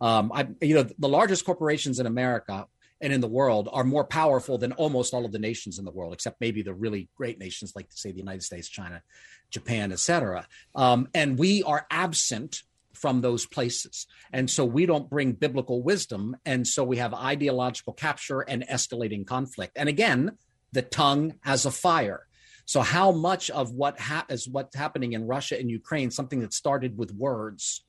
[0.00, 2.66] Um, I, you know, the largest corporations in America
[3.00, 5.90] and in the world are more powerful than almost all of the nations in the
[5.90, 9.02] world, except maybe the really great nations like, say, the United States, China,
[9.50, 10.46] Japan, etc.
[10.74, 12.62] Um, and we are absent
[12.94, 14.06] from those places.
[14.32, 16.36] And so we don't bring biblical wisdom.
[16.46, 19.76] And so we have ideological capture and escalating conflict.
[19.76, 20.38] And again,
[20.72, 22.26] the tongue has a fire.
[22.64, 26.52] So how much of what ha- is what's happening in Russia and Ukraine, something that
[26.52, 27.84] started with words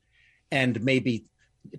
[0.52, 1.26] and maybe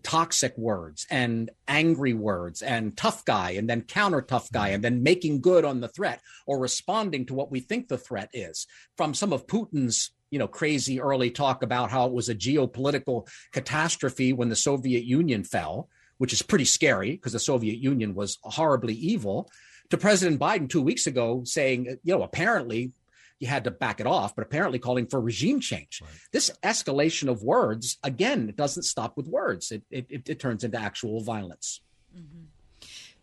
[0.02, 5.02] toxic words and angry words and tough guy and then counter tough guy and then
[5.02, 9.14] making good on the threat or responding to what we think the threat is from
[9.14, 14.32] some of Putin's you know crazy early talk about how it was a geopolitical catastrophe
[14.32, 18.94] when the Soviet Union fell which is pretty scary because the Soviet Union was horribly
[18.94, 19.48] evil
[19.90, 22.92] to President Biden 2 weeks ago saying you know apparently
[23.40, 26.00] you had to back it off, but apparently calling for regime change.
[26.02, 26.10] Right.
[26.32, 29.70] This escalation of words, again, it doesn't stop with words.
[29.70, 31.80] It, it, it turns into actual violence.
[32.16, 32.47] Mm-hmm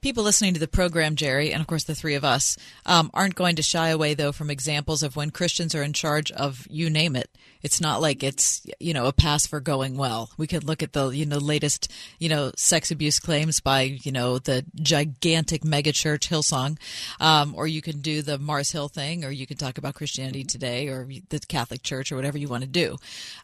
[0.05, 3.33] people listening to the program, Jerry, and of course the three of us, um, aren't
[3.33, 6.91] going to shy away though from examples of when Christians are in charge of you
[6.91, 7.27] name it.
[7.63, 10.29] It's not like it's you know a pass for going well.
[10.37, 14.11] We could look at the you know latest you know sex abuse claims by you
[14.11, 16.77] know the gigantic megachurch Hillsong,
[17.19, 20.43] um, or you can do the Mars Hill thing, or you can talk about Christianity
[20.43, 22.97] Today or the Catholic Church or whatever you want to do.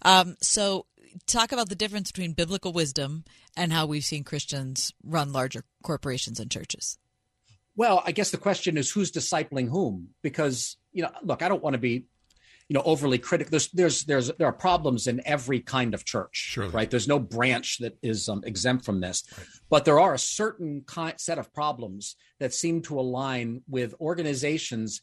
[0.04, 0.86] Um, so
[1.26, 3.24] talk about the difference between biblical wisdom
[3.56, 6.98] and how we've seen Christians run larger corporations and churches.
[7.76, 10.10] Well, I guess the question is who's discipling whom?
[10.22, 12.06] Because you know, look, I don't want to be,
[12.68, 13.52] you know, overly critical.
[13.52, 16.72] There's there's there's there are problems in every kind of church, Surely.
[16.72, 16.90] right?
[16.90, 19.48] There's no branch that is um, exempt from this, right.
[19.70, 25.02] but there are a certain kind, set of problems that seem to align with organizations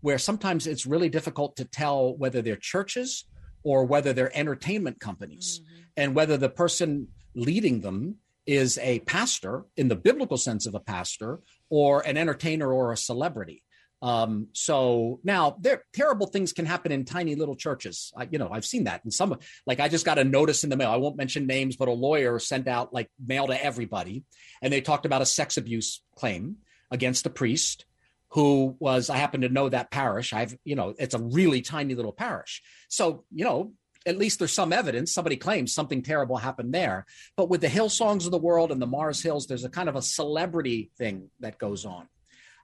[0.00, 3.24] where sometimes it's really difficult to tell whether they're churches
[3.62, 5.82] or whether they're entertainment companies mm-hmm.
[5.96, 8.16] and whether the person leading them
[8.46, 12.96] is a pastor in the biblical sense of a pastor or an entertainer or a
[12.96, 13.62] celebrity.
[14.00, 18.12] Um, so now there terrible things can happen in tiny little churches.
[18.16, 20.70] I, you know, I've seen that in some, like I just got a notice in
[20.70, 20.90] the mail.
[20.90, 24.24] I won't mention names, but a lawyer sent out like mail to everybody.
[24.62, 26.58] And they talked about a sex abuse claim
[26.90, 27.84] against a priest
[28.30, 30.32] who was, I happen to know that parish.
[30.32, 32.62] I've, you know, it's a really tiny little parish.
[32.88, 33.72] So, you know,
[34.06, 35.12] at least there's some evidence.
[35.12, 37.06] Somebody claims something terrible happened there.
[37.36, 39.96] But with the Hillsongs of the world and the Mars Hills, there's a kind of
[39.96, 42.08] a celebrity thing that goes on.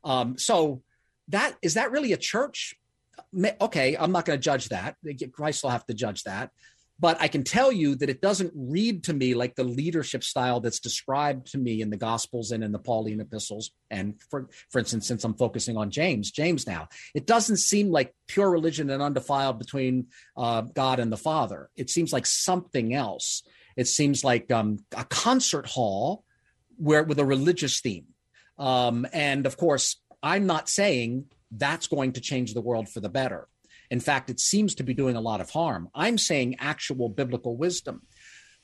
[0.04, 0.82] Um, so
[1.28, 2.74] that is that really a church?
[3.60, 4.96] Okay, I'm not going to judge that.
[5.32, 6.50] Christ will have to judge that
[7.00, 10.60] but I can tell you that it doesn't read to me like the leadership style
[10.60, 13.72] that's described to me in the Gospels and in the Pauline epistles.
[13.90, 18.14] And for, for instance, since I'm focusing on James, James now, it doesn't seem like
[18.28, 21.68] pure religion and undefiled between uh, God and the Father.
[21.76, 23.42] It seems like something else.
[23.76, 26.24] It seems like um, a concert hall
[26.76, 28.06] where with a religious theme.
[28.56, 33.08] Um, and of course, I'm not saying that's going to change the world for the
[33.08, 33.48] better.
[33.90, 35.88] In fact, it seems to be doing a lot of harm.
[35.94, 38.02] I'm saying actual biblical wisdom.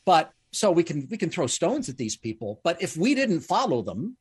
[0.05, 3.41] But so we can we can throw stones at these people, but if we didn't
[3.41, 4.17] follow them,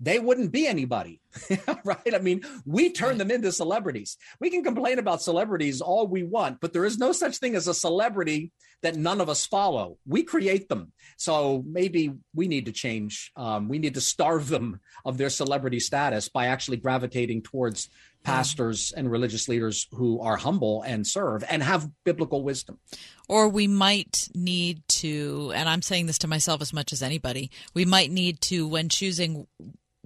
[0.00, 1.20] they wouldn't be anybody,
[1.84, 2.14] right?
[2.14, 4.16] I mean, we turn them into celebrities.
[4.40, 7.66] We can complain about celebrities all we want, but there is no such thing as
[7.66, 9.98] a celebrity that none of us follow.
[10.06, 10.92] We create them.
[11.16, 13.32] So maybe we need to change.
[13.34, 17.88] Um, we need to starve them of their celebrity status by actually gravitating towards
[18.22, 22.78] pastors and religious leaders who are humble and serve and have biblical wisdom.
[23.28, 27.50] Or we might need to, and I'm saying this to myself as much as anybody,
[27.74, 29.46] we might need to, when choosing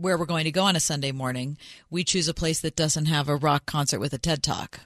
[0.03, 1.57] where we're going to go on a Sunday morning,
[1.91, 4.81] we choose a place that doesn't have a rock concert with a TED talk,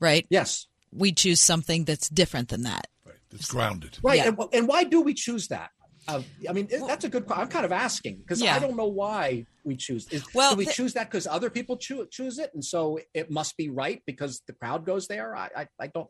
[0.00, 0.26] right?
[0.30, 0.66] Yes.
[0.92, 2.88] We choose something that's different than that.
[3.06, 3.16] Right.
[3.32, 3.98] It's grounded.
[4.02, 4.18] Right.
[4.18, 4.28] Yeah.
[4.28, 5.70] And, and, why do we choose that?
[6.08, 7.30] Uh, I mean, that's a good.
[7.30, 8.56] I'm kind of asking because yeah.
[8.56, 10.08] I don't know why we choose.
[10.08, 12.98] Is, well, do we th- choose that because other people choose choose it, and so
[13.14, 15.36] it must be right because the crowd goes there?
[15.36, 16.08] I, I, I don't.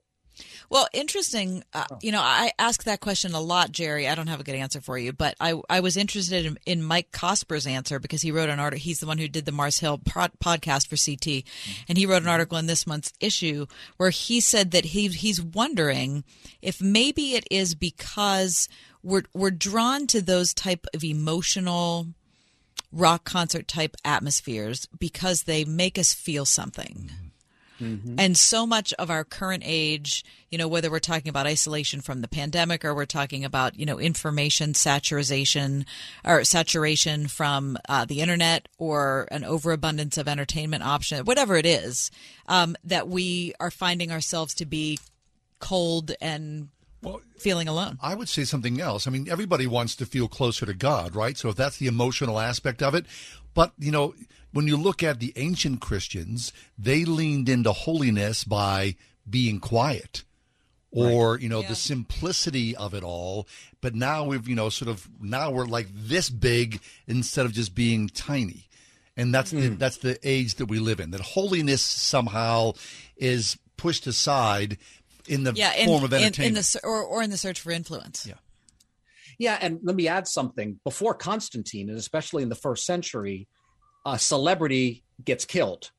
[0.69, 1.65] Well, interesting.
[1.75, 4.09] Uh, you know, I ask that question a lot, Jerry.
[4.09, 6.83] I don't have a good answer for you, but I, I was interested in, in
[6.83, 8.83] Mike Cosper's answer because he wrote an article.
[8.83, 11.45] He's the one who did the Mars Hill pod, podcast for CT,
[11.89, 15.43] and he wrote an article in this month's issue where he said that he he's
[15.43, 16.25] wondering
[16.63, 18.69] if maybe it is because
[19.03, 22.07] we're we're drawn to those type of emotional
[22.93, 27.11] rock concert type atmospheres because they make us feel something.
[27.11, 27.27] Mm-hmm.
[28.19, 32.21] And so much of our current age, you know, whether we're talking about isolation from
[32.21, 35.87] the pandemic or we're talking about, you know, information saturation
[36.25, 42.11] or saturation from uh, the internet or an overabundance of entertainment option, whatever it is,
[42.47, 44.99] um, that we are finding ourselves to be
[45.59, 46.69] cold and
[47.03, 47.99] well, feeling alone.
[48.03, 49.07] I would say something else.
[49.07, 51.37] I mean, everybody wants to feel closer to God, right?
[51.37, 53.07] So if that's the emotional aspect of it,
[53.55, 54.15] but you know,
[54.53, 58.97] when you look at the ancient Christians, they leaned into holiness by
[59.29, 60.25] being quiet
[60.93, 61.43] or right.
[61.43, 61.69] you know yeah.
[61.69, 63.47] the simplicity of it all
[63.81, 67.75] but now we've you know sort of now we're like this big instead of just
[67.75, 68.69] being tiny
[69.17, 69.61] and that's mm.
[69.61, 72.73] the, that's the age that we live in that holiness somehow
[73.17, 74.79] is pushed aside
[75.29, 77.71] in the yeah, form of entertainment in, in the, or, or in the search for
[77.71, 78.35] influence yeah
[79.39, 83.47] yeah and let me add something before constantine and especially in the first century
[84.05, 85.91] a celebrity gets killed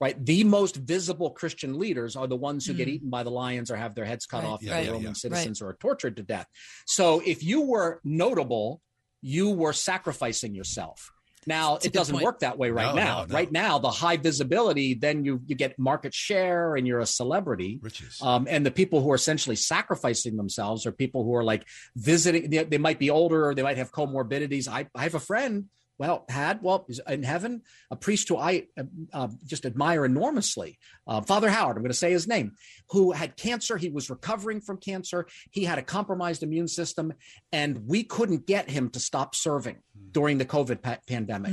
[0.00, 2.78] right the most visible christian leaders are the ones who mm.
[2.78, 5.08] get eaten by the lions or have their heads cut right, off right, by roman
[5.08, 5.68] yeah, citizens right.
[5.68, 6.46] or tortured to death
[6.86, 8.80] so if you were notable
[9.22, 11.10] you were sacrificing yourself
[11.46, 12.24] now That's it doesn't point.
[12.24, 13.20] work that way right No, now.
[13.20, 13.34] no, no.
[13.34, 17.78] Right now, the high visibility, then you you get market share and you're a celebrity.
[17.80, 18.20] Riches.
[18.20, 22.50] Um, and the people who are essentially sacrificing themselves are people who are like visiting.
[22.50, 24.68] They, they might be older, or they might have comorbidities.
[24.68, 25.66] I, I have a friend.
[25.98, 28.66] Well, had well is in heaven a priest who I
[29.12, 31.76] uh, just admire enormously, uh, Father Howard.
[31.76, 32.52] I'm going to say his name,
[32.90, 33.78] who had cancer.
[33.78, 35.26] He was recovering from cancer.
[35.50, 37.14] He had a compromised immune system,
[37.50, 39.78] and we couldn't get him to stop serving
[40.12, 41.52] during the COVID pa- pandemic.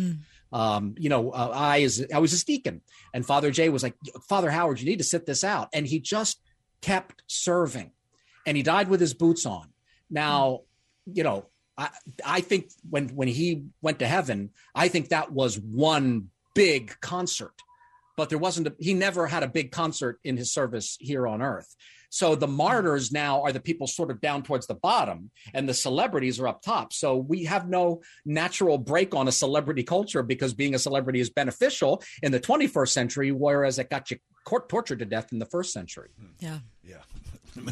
[0.52, 2.82] Um, you know, uh, I is I was his deacon,
[3.14, 3.96] and Father Jay was like,
[4.28, 6.40] Father Howard, you need to sit this out, and he just
[6.82, 7.92] kept serving,
[8.46, 9.70] and he died with his boots on.
[10.12, 10.62] Now,
[11.06, 11.48] you know,
[11.78, 11.90] I
[12.26, 17.54] I think when when he went to heaven, I think that was one big concert,
[18.18, 18.68] but there wasn't.
[18.68, 21.76] A, he never had a big concert in his service here on earth.
[22.14, 25.74] So the martyrs now are the people sort of down towards the bottom, and the
[25.74, 26.94] celebrities are up top.
[26.94, 31.32] So we have no natural break on a celebrity culture because being a celebrity is
[31.32, 35.48] beneficial in the 21st century, whereas it got you court tortured to death in the
[35.48, 36.10] first century.
[36.20, 36.28] Hmm.
[36.40, 36.60] Yeah.
[36.84, 37.72] Yeah.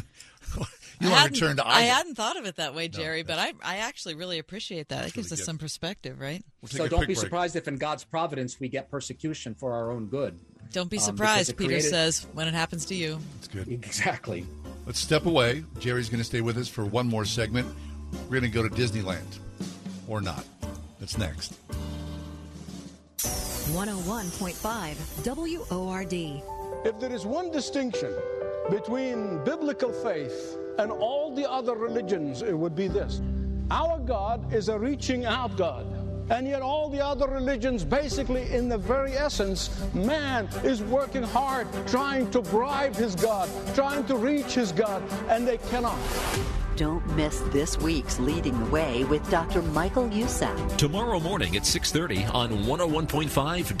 [1.00, 3.22] I you want to hadn't- return to I hadn't thought of it that way, Jerry,
[3.22, 5.06] but I, I actually really appreciate that.
[5.06, 5.46] It gives really us good.
[5.46, 6.44] some perspective, right?
[6.66, 10.38] so don't be surprised if in God's providence we get persecution for our own good.
[10.72, 13.18] Don't be Um, because surprised, it Peter created- says, when it happens to you.
[13.36, 13.68] That's good.
[13.68, 14.46] Exactly.
[14.86, 15.64] Let's step away.
[15.80, 17.68] Jerry's going to stay with us for one more segment.
[18.28, 19.38] We're going to go to Disneyland,
[20.08, 20.44] or not.
[21.00, 21.54] That's next.
[23.72, 26.12] 101.5 WORD.
[26.84, 28.12] If there is one distinction
[28.70, 33.20] between biblical faith and all the other religions, it would be this.
[33.70, 35.86] Our God is a reaching out God.
[36.30, 41.66] And yet, all the other religions, basically, in the very essence, man is working hard
[41.86, 45.98] trying to bribe his God, trying to reach his God, and they cannot.
[46.76, 49.62] Don't miss this week's Leading the Way with Dr.
[49.62, 50.76] Michael Youssef.
[50.78, 53.72] Tomorrow morning at 6:30 on 101.5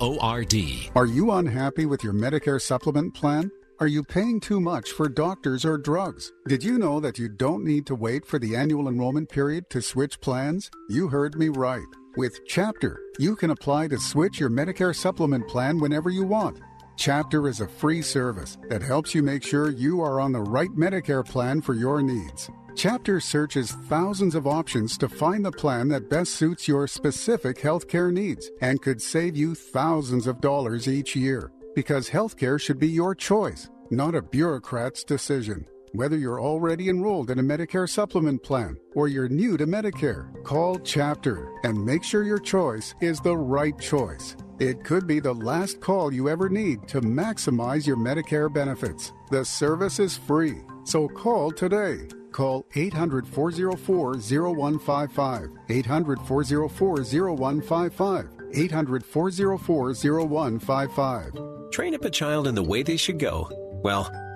[0.00, 0.90] WORD.
[0.96, 3.52] Are you unhappy with your Medicare supplement plan?
[3.80, 6.32] Are you paying too much for doctors or drugs?
[6.46, 9.80] Did you know that you don't need to wait for the annual enrollment period to
[9.80, 10.70] switch plans?
[10.90, 11.86] You heard me right.
[12.14, 16.60] With Chapter, you can apply to switch your Medicare supplement plan whenever you want.
[16.98, 20.72] Chapter is a free service that helps you make sure you are on the right
[20.76, 22.50] Medicare plan for your needs.
[22.76, 28.12] Chapter searches thousands of options to find the plan that best suits your specific healthcare
[28.12, 31.50] needs and could save you thousands of dollars each year.
[31.74, 35.66] Because healthcare should be your choice, not a bureaucrat's decision.
[35.92, 40.78] Whether you're already enrolled in a Medicare supplement plan or you're new to Medicare, call
[40.78, 44.36] Chapter and make sure your choice is the right choice.
[44.58, 49.12] It could be the last call you ever need to maximize your Medicare benefits.
[49.30, 52.06] The service is free, so call today.
[52.30, 55.50] Call 800 404 0155.
[55.68, 56.96] 800 404
[57.36, 58.39] 0155.
[58.52, 61.70] 800 404 0155.
[61.70, 63.48] Train up a child in the way they should go.
[63.82, 64.10] Well,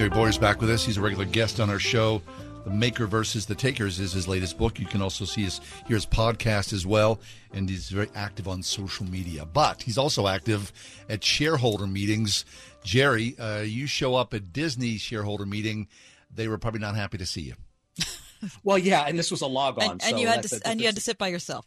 [0.00, 0.82] Jerry Bowyer's back with us.
[0.82, 2.22] He's a regular guest on our show.
[2.64, 4.78] The Maker versus the Takers is his latest book.
[4.78, 7.20] You can also see his hear his podcast as well,
[7.52, 9.44] and he's very active on social media.
[9.44, 10.72] But he's also active
[11.10, 12.46] at shareholder meetings.
[12.82, 15.86] Jerry, uh, you show up at Disney shareholder meeting.
[16.34, 17.54] They were probably not happy to see you.
[18.64, 19.82] Well, yeah, and this was a log on.
[19.82, 21.66] And, and so you had to and you had to sit by yourself.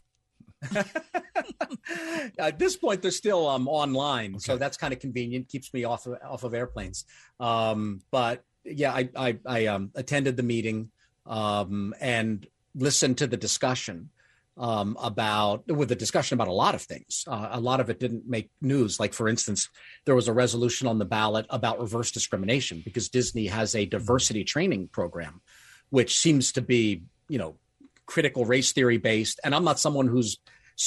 [2.37, 5.49] At this point, they're still um, online, so that's kind of convenient.
[5.49, 7.05] Keeps me off of, off of airplanes.
[7.39, 10.89] Um, but yeah, I I, I um, attended the meeting
[11.25, 12.45] um, and
[12.75, 14.09] listened to the discussion
[14.57, 17.25] um, about with the discussion about a lot of things.
[17.27, 18.99] Uh, a lot of it didn't make news.
[18.99, 19.69] Like for instance,
[20.05, 24.43] there was a resolution on the ballot about reverse discrimination because Disney has a diversity
[24.43, 25.41] training program,
[25.89, 27.55] which seems to be you know
[28.05, 29.39] critical race theory based.
[29.43, 30.37] And I'm not someone who's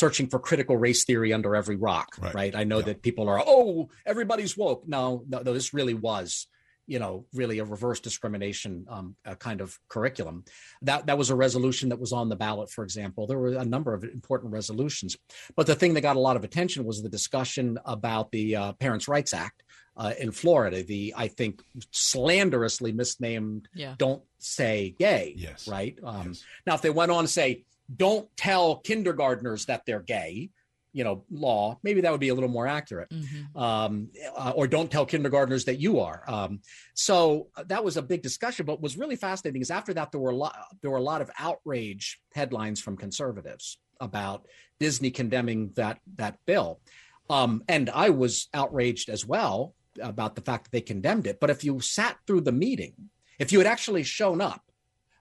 [0.03, 2.55] searching for critical race theory under every rock, right?
[2.55, 4.82] I know that people are, oh, everybody's woke.
[4.86, 6.47] No, no, no, this really was,
[6.86, 10.44] you know, really a reverse discrimination um, uh, kind of curriculum.
[10.82, 13.26] That that was a resolution that was on the ballot, for example.
[13.26, 15.16] There were a number of important resolutions,
[15.57, 18.72] but the thing that got a lot of attention was the discussion about the uh,
[18.74, 19.62] Parents' Rights Act.
[19.99, 23.94] Uh, in Florida, the I think slanderously misnamed Yeah.
[23.97, 25.99] "Don't Say Gay." Yes, right.
[26.05, 26.34] Um,
[26.66, 27.64] Now, if they went on to say
[27.95, 30.51] "Don't tell kindergartners that they're gay,"
[30.97, 33.12] you know, law, maybe that would be a little more accurate.
[33.55, 36.24] Um, uh, or don't tell kindergartners that you are.
[36.26, 36.61] Um,
[36.95, 38.64] so uh, that was a big discussion.
[38.64, 41.20] But was really fascinating is after that there were a lot there were a lot
[41.20, 44.47] of outrage headlines from conservatives about
[44.80, 46.80] Disney condemning that that bill.
[47.28, 51.41] Um, and I was outraged as well about the fact that they condemned it.
[51.41, 52.95] But if you sat through the meeting,
[53.39, 54.62] if you had actually shown up,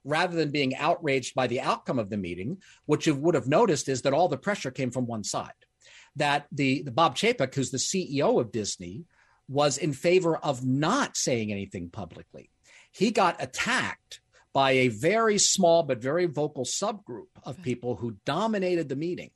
[0.06, 3.90] rather than being outraged by the outcome of the meeting, what you would have noticed
[3.90, 5.52] is that all the pressure came from one side.
[6.16, 9.04] That the, the Bob Chapek, who's the CEO of Disney,
[9.50, 12.50] was in favor of not saying anything publicly.
[12.92, 14.22] He got attacked
[14.54, 19.32] by a very small but very vocal subgroup of people who dominated the meeting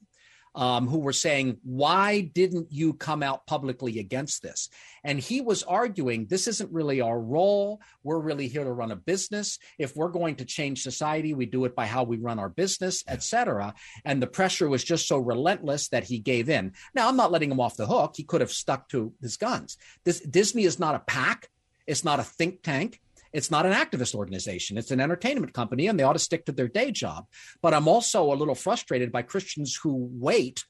[0.56, 4.70] um, who were saying, Why didn't you come out publicly against this?
[5.04, 7.82] And he was arguing, This isn't really our role.
[8.04, 9.60] We're really here to run a business.
[9.78, 13.04] If we're going to change society, we do it by how we run our business,
[13.08, 13.74] et cetera.
[14.06, 16.74] And the pressure was just so relentless that he gave in.
[16.93, 18.14] Now, I'm not letting him off the hook.
[18.16, 19.78] He could have stuck to his guns.
[20.04, 21.50] This Disney is not a pack,
[21.88, 23.00] it's not a think tank.
[23.34, 24.77] It's not an activist organization.
[24.77, 27.25] It's an entertainment company, and they ought to stick to their day job.
[27.61, 30.65] But I'm also a little frustrated by Christians who wait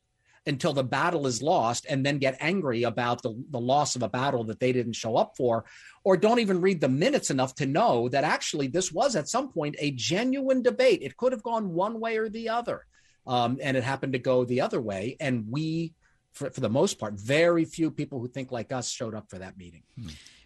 [0.46, 4.10] until the battle is lost and then get angry about the, the loss of a
[4.10, 5.66] battle that they didn't show up for,
[6.04, 9.52] or don't even read the minutes enough to know that actually this was at some
[9.52, 11.02] point a genuine debate.
[11.02, 12.86] It could have gone one way or the other.
[13.28, 15.18] Um, and it happened to go the other way.
[15.20, 15.94] And we,
[16.32, 19.40] for, for the most part, very few people who think like us showed up for
[19.40, 19.84] that meeting.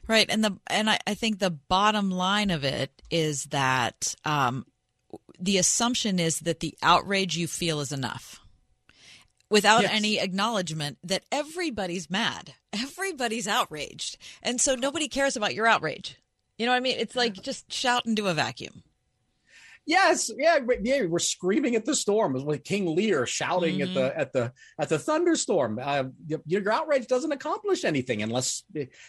[0.07, 4.65] Right, and the and I, I think the bottom line of it is that um,
[5.39, 8.41] the assumption is that the outrage you feel is enough,
[9.49, 9.91] without Yes.
[9.93, 16.17] any acknowledgement that everybody's mad, everybody's outraged, and so nobody cares about your outrage.
[16.57, 16.97] You know what I mean?
[16.99, 18.83] It's like just shout into a vacuum.
[19.85, 21.05] Yes, yeah, yeah.
[21.05, 22.31] We're screaming at the storm.
[22.31, 25.77] It was like King Lear shouting at the at the at the thunderstorm.
[25.81, 26.05] Uh,
[26.45, 28.63] your outrage doesn't accomplish anything unless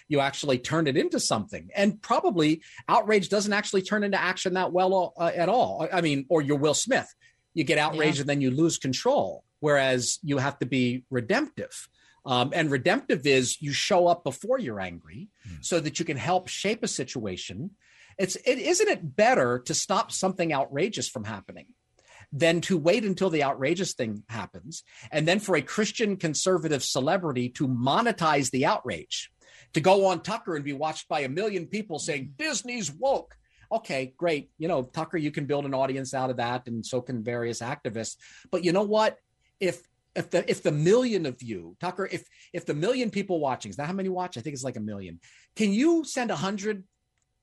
[0.08, 1.68] you actually turn it into something.
[1.76, 5.86] And probably outrage doesn't actually turn into action that well uh, at all.
[5.92, 7.12] I mean, or you're Will Smith.
[7.54, 8.22] You get outraged Yeah.
[8.22, 9.44] and then you lose control.
[9.60, 11.88] Whereas you have to be redemptive.
[12.26, 15.28] Um, and redemptive is you show up before you're angry
[15.60, 17.70] so that you can help shape a situation.
[18.18, 21.66] It's it isn't it better to stop something outrageous from happening
[22.32, 27.48] than to wait until the outrageous thing happens and then for a Christian conservative celebrity
[27.50, 29.30] to monetize the outrage,
[29.74, 33.36] to go on Tucker and be watched by a million people saying Disney's woke.
[33.70, 34.50] Okay, great.
[34.58, 37.60] You know, Tucker, you can build an audience out of that, and so can various
[37.60, 38.16] activists.
[38.50, 39.18] But you know what?
[39.60, 39.82] If
[40.14, 43.76] if the if the million of you, Tucker, if if the million people watching, is
[43.76, 44.36] that how many watch?
[44.36, 45.20] I think it's like a million.
[45.56, 46.84] Can you send a hundred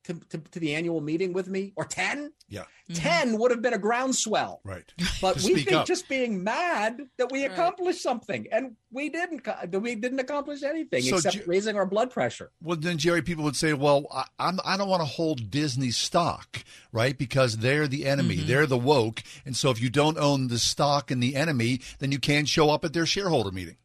[0.05, 2.31] to, to, to the annual meeting with me or 10?
[2.49, 2.63] Yeah.
[2.93, 4.61] 10 would have been a groundswell.
[4.63, 4.91] Right.
[5.21, 5.85] But we think up.
[5.85, 9.47] just being mad that we accomplished something, and we didn't.
[9.71, 12.51] We didn't accomplish anything So except Ju- raising our blood pressure.
[12.61, 15.91] Well, then, Jerry, people would say, well, I, I'm, I don't want to hold Disney
[15.91, 17.15] stock, right?
[17.15, 18.37] Because they're the enemy.
[18.37, 18.47] Mm-hmm.
[18.47, 19.21] They're the woke.
[19.45, 22.71] And so if you don't own the stock and the enemy, then you can't show
[22.71, 23.77] up at their shareholder meeting.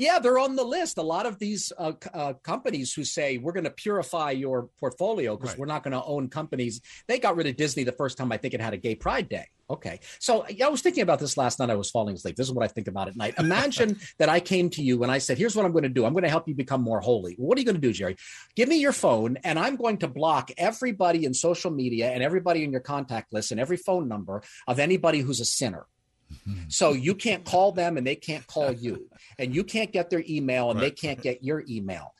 [0.00, 0.96] Yeah, they're on the list.
[0.96, 5.36] A lot of these uh, uh, companies who say we're going to purify your portfolio
[5.36, 6.80] because we're not going to own companies.
[7.06, 9.28] They got rid of Disney the first time I think it had a Gay Pride
[9.28, 9.48] Day.
[9.68, 11.68] Okay, so yeah, I was thinking about this last night.
[11.68, 12.34] I was falling asleep.
[12.34, 13.34] This is what I think about at night.
[13.38, 16.06] Imagine that I came to you and I said, "Here's what I'm going to do.
[16.06, 18.16] I'm going to help you become more holy." What are you going to do, Jerry?
[18.56, 22.64] Give me your phone, and I'm going to block everybody in social media and everybody
[22.64, 25.86] in your contact list and every phone number of anybody who's a sinner.
[26.68, 29.08] So you can't call them and they can't call you.
[29.38, 32.14] And you can't get their email and they can't get your email.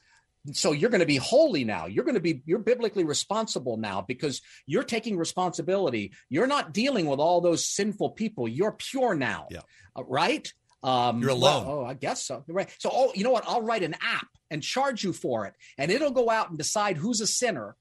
[0.53, 1.87] So you're going to be holy now.
[1.87, 6.13] You're going to be you're biblically responsible now because you're taking responsibility.
[6.29, 8.49] You're not dealing with all those sinful people.
[8.49, 9.47] You're pure now.
[9.51, 9.61] Yeah.
[9.95, 10.53] Uh, right?
[10.83, 11.65] Um, You're well, alone.
[11.67, 12.43] oh, I guess so.
[12.49, 12.75] Right.
[12.79, 13.45] So, oh, you know what?
[13.47, 16.97] I'll write an app and charge you for it, and it'll go out and decide
[16.97, 17.77] who's a sinner,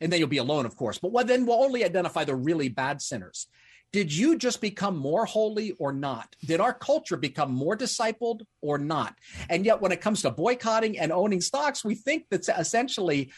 [0.00, 0.98] and then you'll be alone, of course.
[0.98, 3.48] But well, then we'll only identify the really bad sinners.
[3.94, 6.34] Did you just become more holy or not?
[6.44, 9.14] Did our culture become more discipled or not?
[9.48, 13.30] And yet, when it comes to boycotting and owning stocks, we think that's essentially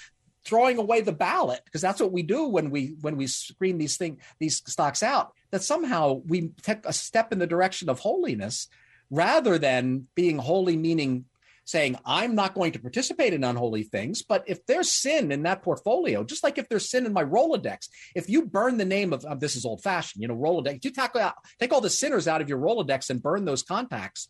[0.46, 3.98] throwing away the ballot because that's what we do when we when we screen these
[3.98, 5.34] thing these stocks out.
[5.50, 8.68] That somehow we take a step in the direction of holiness
[9.10, 11.26] rather than being holy, meaning
[11.66, 14.22] saying, I'm not going to participate in unholy things.
[14.22, 17.88] But if there's sin in that portfolio, just like if there's sin in my Rolodex,
[18.14, 20.90] if you burn the name of, of this is old fashioned, you know, Rolodex, you
[20.90, 24.28] tackle out, take all the sinners out of your Rolodex and burn those contacts.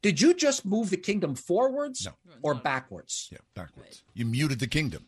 [0.00, 2.06] Did you just move the kingdom forwards
[2.42, 3.28] or backwards?
[3.32, 4.04] Yeah, backwards.
[4.14, 5.06] You muted the kingdom.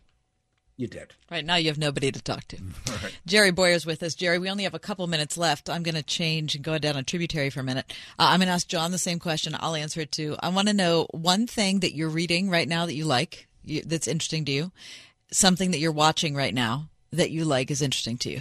[0.78, 1.12] You did.
[1.28, 2.58] Right now, you have nobody to talk to.
[3.26, 4.14] Jerry Bowyer's with us.
[4.14, 5.68] Jerry, we only have a couple minutes left.
[5.68, 7.92] I'm going to change and go down a tributary for a minute.
[8.16, 9.56] Uh, I'm going to ask John the same question.
[9.58, 10.36] I'll answer it too.
[10.38, 13.82] I want to know one thing that you're reading right now that you like, you,
[13.82, 14.70] that's interesting to you,
[15.32, 18.40] something that you're watching right now that you like is interesting to you.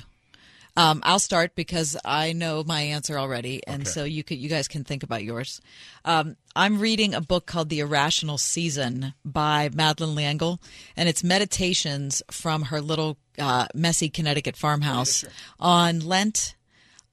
[0.77, 4.67] Um, I'll start because I know my answer already, and so you could, you guys
[4.67, 5.59] can think about yours.
[6.05, 10.61] Um, I'm reading a book called The Irrational Season by Madeleine L'Engle,
[10.95, 15.25] and it's meditations from her little uh, messy Connecticut farmhouse
[15.59, 16.55] on Lent,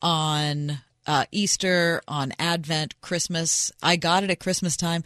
[0.02, 3.72] on uh, Easter, on Advent, Christmas.
[3.82, 5.04] I got it at Christmas time.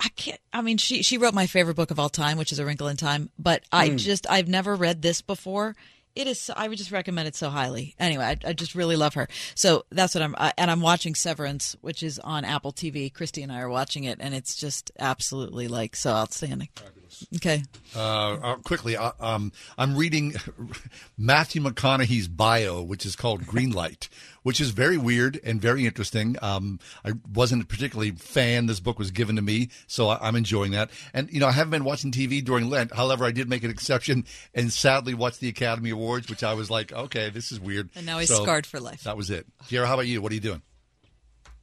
[0.00, 0.40] I can't.
[0.52, 2.88] I mean, she she wrote my favorite book of all time, which is A Wrinkle
[2.88, 3.30] in Time.
[3.38, 3.96] But I Hmm.
[3.98, 5.76] just I've never read this before.
[6.14, 6.50] It is.
[6.54, 7.94] I would just recommend it so highly.
[7.98, 9.28] Anyway, I, I just really love her.
[9.54, 10.34] So that's what I'm.
[10.36, 13.12] Uh, and I'm watching Severance, which is on Apple TV.
[13.12, 16.68] Christy and I are watching it, and it's just absolutely like so outstanding.
[17.36, 17.62] Okay.
[17.94, 20.34] Uh, uh, quickly, uh, um, I'm reading
[21.18, 24.08] Matthew McConaughey's bio, which is called Greenlight,
[24.42, 26.36] which is very weird and very interesting.
[26.42, 28.66] Um, I wasn't a particularly fan.
[28.66, 30.90] This book was given to me, so I, I'm enjoying that.
[31.12, 32.94] And you know, I haven't been watching TV during Lent.
[32.94, 34.24] However, I did make an exception
[34.54, 37.90] and sadly watched the Academy Awards, which I was like, okay, this is weird.
[37.94, 39.04] And now he's So scarred for life.
[39.04, 39.46] That was it.
[39.68, 40.20] Kiera, how about you?
[40.22, 40.62] What are you doing?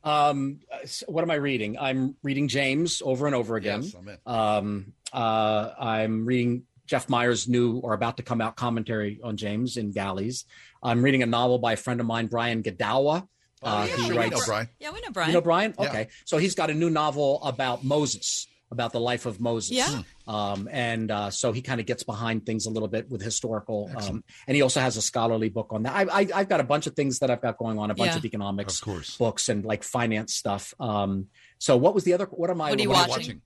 [0.04, 0.60] Um,
[1.08, 1.78] what am I reading?
[1.78, 3.84] I'm reading James over and over again.
[3.84, 4.18] Yes, I'm in.
[4.26, 9.78] Um, uh, I'm reading Jeff Meyer's new or about to come out commentary on James
[9.78, 10.46] in Galleys.
[10.82, 13.28] I'm reading a novel by a friend of mine, Brian Godawa.
[13.62, 14.40] Uh, yeah, he sure, we writes.
[14.40, 14.70] know Brian.
[14.80, 15.30] Yeah, we know Brian.
[15.30, 15.74] You know Brian?
[15.80, 15.86] Yeah.
[15.90, 19.72] Okay, so he's got a new novel about Moses, about the life of Moses.
[19.72, 20.04] Yeah.
[20.28, 23.92] Um, and uh, so he kind of gets behind things a little bit with historical.
[23.98, 25.94] Um, and he also has a scholarly book on that.
[25.94, 28.12] I, I, I've got a bunch of things that I've got going on, a bunch
[28.12, 28.18] Yeah.
[28.18, 29.18] of economics Of course.
[29.18, 30.74] books and like finance stuff.
[30.80, 31.28] Um,
[31.58, 32.26] so what was the other?
[32.26, 32.70] What am I?
[32.70, 33.42] What are you am I watching?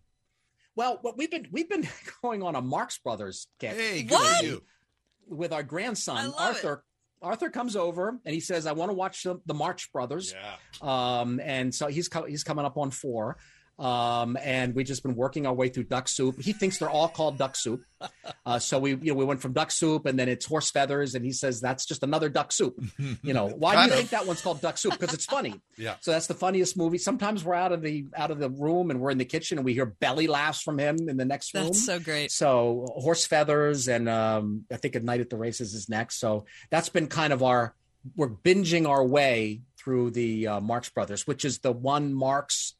[0.75, 1.87] Well, what we've been we've been
[2.21, 4.43] going on a Marx Brothers kick Hey, good What?
[4.43, 4.61] you.
[5.27, 6.57] with our grandson I love
[7.23, 7.49] Arthur.
[7.49, 10.33] Comes over and he says, "I want to watch the, the March Brothers."
[10.81, 11.19] Yeah.
[11.19, 13.37] Um, and so he's co- he's coming up on four.
[13.79, 16.39] Um, and we've just been working our way through duck soup.
[16.39, 17.83] He thinks they're all called duck soup.
[18.45, 21.15] Uh, so we, you know, we went from duck soup and then it's horse feathers,
[21.15, 22.77] and he says that's just another duck soup.
[23.23, 23.93] You know, why do you of.
[23.93, 24.91] think that one's called duck soup?
[24.99, 25.61] Because it's funny.
[25.77, 25.95] Yeah.
[26.01, 26.97] So that's the funniest movie.
[26.97, 29.65] Sometimes we're out of the out of the room and we're in the kitchen and
[29.65, 31.63] we hear belly laughs from him in the next room.
[31.65, 32.31] That's so great.
[32.31, 36.19] So horse feathers and um, I think a night at the races is next.
[36.19, 37.73] So that's been kind of our
[38.15, 42.75] we're binging our way through the uh, Marx Brothers, which is the one Marx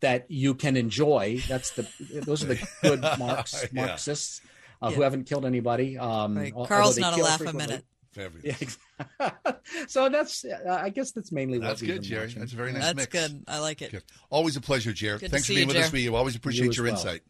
[0.00, 1.40] that you can enjoy.
[1.48, 1.88] That's the
[2.24, 3.86] those are the good Marx Yeah.
[3.86, 4.40] Marxists
[4.80, 5.98] uh, who haven't killed anybody.
[5.98, 6.52] Um, Right.
[6.66, 7.84] Karl's not a kill laugh a minute.
[8.16, 8.28] Yeah,
[8.60, 9.52] exactly.
[9.88, 12.26] so that's uh, I guess that's mainly That's what good, Jerry.
[12.26, 12.40] watching.
[12.40, 13.06] That's a very nice That's mix.
[13.12, 13.44] good.
[13.46, 13.92] I like it.
[13.92, 14.02] Good.
[14.30, 15.18] Always a pleasure, Jerry.
[15.18, 15.90] Good Thanks for being you, with us.
[15.90, 16.08] Jerry.
[16.08, 16.94] We always appreciate You your well.
[16.94, 17.20] insight.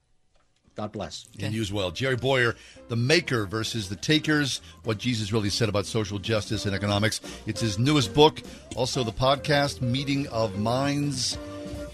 [0.77, 1.27] God bless.
[1.41, 1.91] And you as well.
[1.91, 2.55] Jerry Bowyer,
[2.87, 7.21] the maker versus the takers, what Jesus really said about social justice and economics.
[7.47, 8.41] It's his newest book.
[8.77, 11.37] Also, the podcast, Meeting of Minds.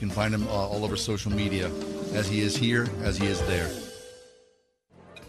[0.05, 1.71] You can find him uh, all over social media
[2.13, 3.71] as he is here, as he is there.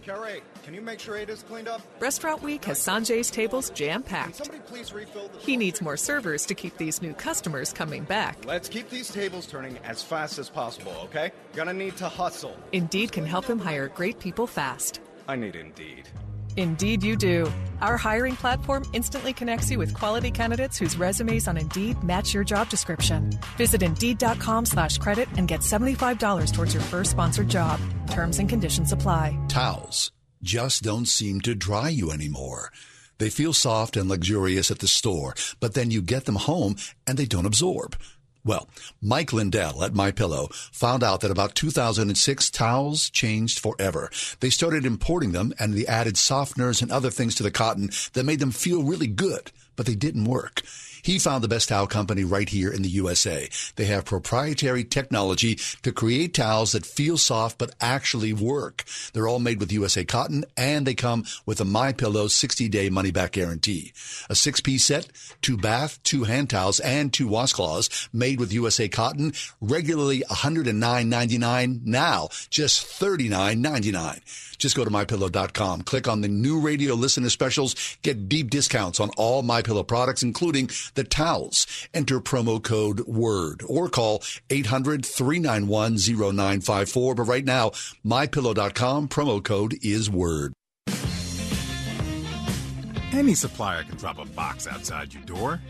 [0.03, 1.81] Carrie, can you make sure Ada's cleaned up?
[2.01, 4.35] Restaurant Week has Sanjay's tables jam packed.
[4.35, 8.43] somebody please refill the He needs more servers to keep these new customers coming back.
[8.45, 11.31] Let's keep these tables turning as fast as possible, okay?
[11.53, 12.57] Gonna need to hustle.
[12.73, 14.99] Indeed can help him hire great people fast.
[15.25, 16.09] I need Indeed.
[16.57, 17.51] Indeed, you do.
[17.79, 22.43] Our hiring platform instantly connects you with quality candidates whose resumes on Indeed match your
[22.43, 23.29] job description.
[23.55, 27.79] Visit Indeed.com slash credit and get $75 towards your first sponsored job.
[28.09, 29.37] Terms and conditions apply.
[29.47, 30.11] Towels
[30.45, 32.71] just don't seem to dry you anymore.
[33.17, 36.75] They feel soft and luxurious at the store, but then you get them home
[37.07, 37.95] and they don't absorb.
[38.45, 38.69] Well,
[39.01, 44.11] Mike Lindell at My Pillow found out that about 2006 towels changed forever.
[44.39, 48.23] They started importing them and they added softeners and other things to the cotton that
[48.23, 50.61] made them feel really good, but they didn't work.
[51.05, 53.47] He found the best towel company right here in the USA.
[53.75, 58.83] They have proprietary technology to create towels that feel soft but actually work.
[59.13, 63.33] They're all made with USA cotton and they come with a My Pillow 60-day money-back
[63.33, 63.93] guarantee.
[64.31, 65.09] A six-piece set,
[65.43, 72.29] two bath, two hand towels, and two washcloths made with USA cotton, regularly $109.99, now
[72.49, 74.55] just $39.99.
[74.57, 79.11] Just go to mypillow.com, click on the new radio listener specials, get deep discounts on
[79.17, 81.67] all MyPillow products, including the towels.
[81.93, 84.19] Enter promo code WORD or call
[84.49, 87.15] 800-391-0954.
[87.15, 87.69] But right now,
[88.05, 90.53] mypillow.com, promo code is WORD.
[93.11, 95.61] Any supplier can drop a box outside your door.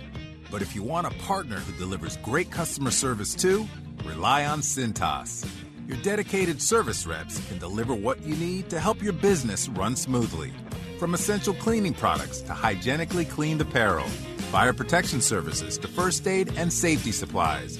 [0.49, 3.67] But if you want a partner who delivers great customer service too,
[4.03, 5.45] rely on Cintas.
[5.87, 10.51] Your dedicated service reps can deliver what you need to help your business run smoothly.
[10.99, 14.07] From essential cleaning products to hygienically cleaned apparel,
[14.45, 17.77] fire protection services to first aid and safety supplies.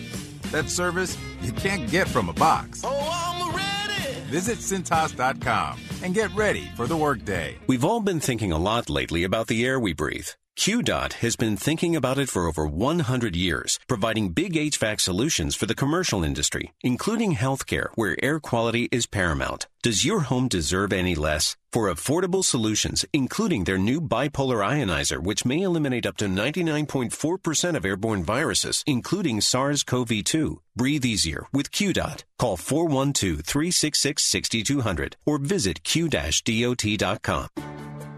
[0.51, 2.82] That service you can't get from a box.
[2.84, 4.20] Oh, I'm ready.
[4.32, 7.57] Visit Cintas.com and get ready for the workday.
[7.68, 10.30] We've all been thinking a lot lately about the air we breathe.
[10.57, 15.65] QDOT has been thinking about it for over 100 years, providing big HVAC solutions for
[15.65, 19.67] the commercial industry, including healthcare, where air quality is paramount.
[19.83, 21.57] Does your home deserve any less?
[21.73, 27.85] For affordable solutions, including their new bipolar ionizer, which may eliminate up to 99.4% of
[27.85, 30.57] airborne viruses, including SARS-CoV-2.
[30.75, 32.23] Breathe easier with QDOT.
[32.39, 37.49] Call 412-366-6200 or visit q-dot.com.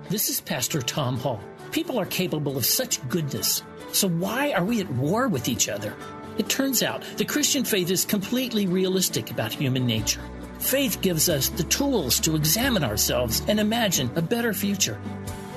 [0.10, 1.42] This is Pastor Tom Hall.
[1.72, 3.64] People are capable of such goodness.
[3.92, 5.94] So why are we at war with each other?
[6.38, 10.22] It turns out the Christian faith is completely realistic about human nature.
[10.60, 15.00] Faith gives us the tools to examine ourselves and imagine a better future.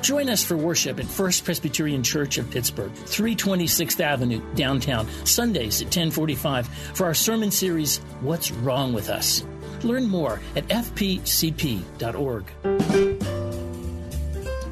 [0.02, 5.86] Join us for worship at First Presbyterian Church of Pittsburgh, 326th Avenue, downtown, Sundays at
[5.86, 9.44] 1045 for our sermon series, What's Wrong with Us?
[9.82, 12.44] Learn more at fpcp.org.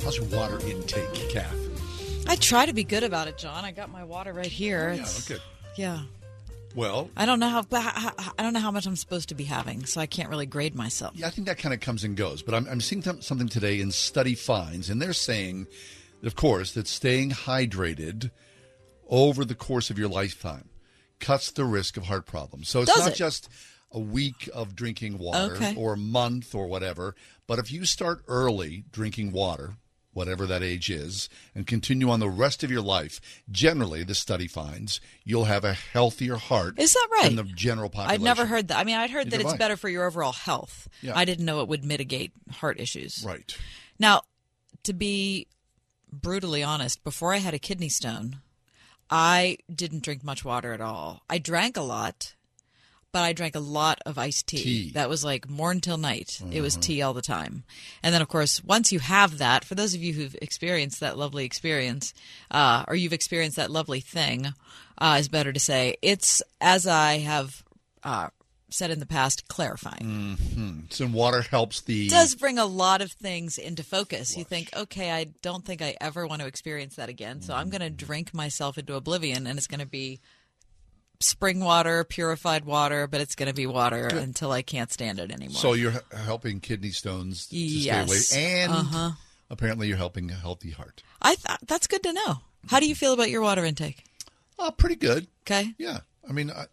[0.08, 1.54] How's your water intake, Kath?
[2.26, 3.66] I try to be good about it, John.
[3.66, 4.88] I got my water right here.
[4.92, 5.42] Oh, yeah, It's- good.
[5.76, 6.04] Yeah.
[6.74, 9.84] Well, I don't know how, I don't know how much I'm supposed to be having,
[9.84, 11.12] so I can't really grade myself.
[11.14, 12.40] Yeah, I think that kind of comes and goes.
[12.42, 15.66] But I'm, I'm seeing some- something today in Study Finds, and they're saying,
[16.22, 18.30] of course, that staying hydrated
[19.10, 20.70] over the course of your lifetime
[21.20, 22.70] cuts the risk of heart problems.
[22.70, 23.16] So it's Does not it?
[23.16, 23.50] just
[23.92, 25.74] a week of drinking water Okay.
[25.76, 27.14] or a month or whatever,
[27.46, 29.76] but if you start early drinking water,
[30.18, 34.46] whatever that age is, and continue on the rest of your life, generally, the study
[34.46, 36.78] finds you'll have a healthier heart.
[36.78, 37.34] Is that right?
[37.34, 38.20] Than the general population.
[38.20, 38.78] I'd never heard that.
[38.78, 40.88] I mean, I'd heard Neither that it's better for your overall health.
[41.00, 41.16] Yeah.
[41.16, 43.24] I didn't know it would mitigate heart issues.
[43.26, 43.56] Right.
[43.98, 44.22] Now,
[44.82, 45.46] to be
[46.12, 47.04] brutally honest.
[47.04, 48.40] Before I had a kidney stone,
[49.10, 51.22] I didn't drink much water at all.
[51.28, 52.34] I drank a lot,
[53.12, 54.62] but I drank a lot of iced tea.
[54.62, 54.90] Tea.
[54.92, 56.42] That was like morn till night.
[56.50, 56.80] It was Mhm.
[56.80, 57.64] tea all the time.
[58.02, 61.16] And then, of course, once you have that, for those of you who've experienced that
[61.16, 62.12] lovely experience,
[62.50, 64.52] uh, or you've experienced that lovely thing,
[64.98, 67.62] uh, is better to say, it's, as I have
[68.02, 68.28] uh,
[68.70, 70.36] said in the past, clarifying.
[70.36, 72.06] hmm So water helps the.
[72.06, 74.36] It does bring a lot of things into focus.
[74.36, 77.70] You think, okay, I don't think I ever want to experience that again, so I'm
[77.70, 80.20] going to drink myself into oblivion, and it's going to be
[81.20, 84.22] spring water, purified water, but it's going to be water Good.
[84.22, 85.60] until I can't stand it anymore.
[85.60, 88.26] So you're helping kidney stones to Yes.
[88.28, 89.10] stay away, and Uh-huh.
[89.50, 91.02] apparently you're helping a healthy heart.
[91.20, 92.40] I thought that's good to know.
[92.68, 94.04] How do you feel about your water intake?
[94.58, 95.26] Oh, pretty good.
[95.42, 95.74] Okay.
[95.78, 96.66] Yeah, I mean, I,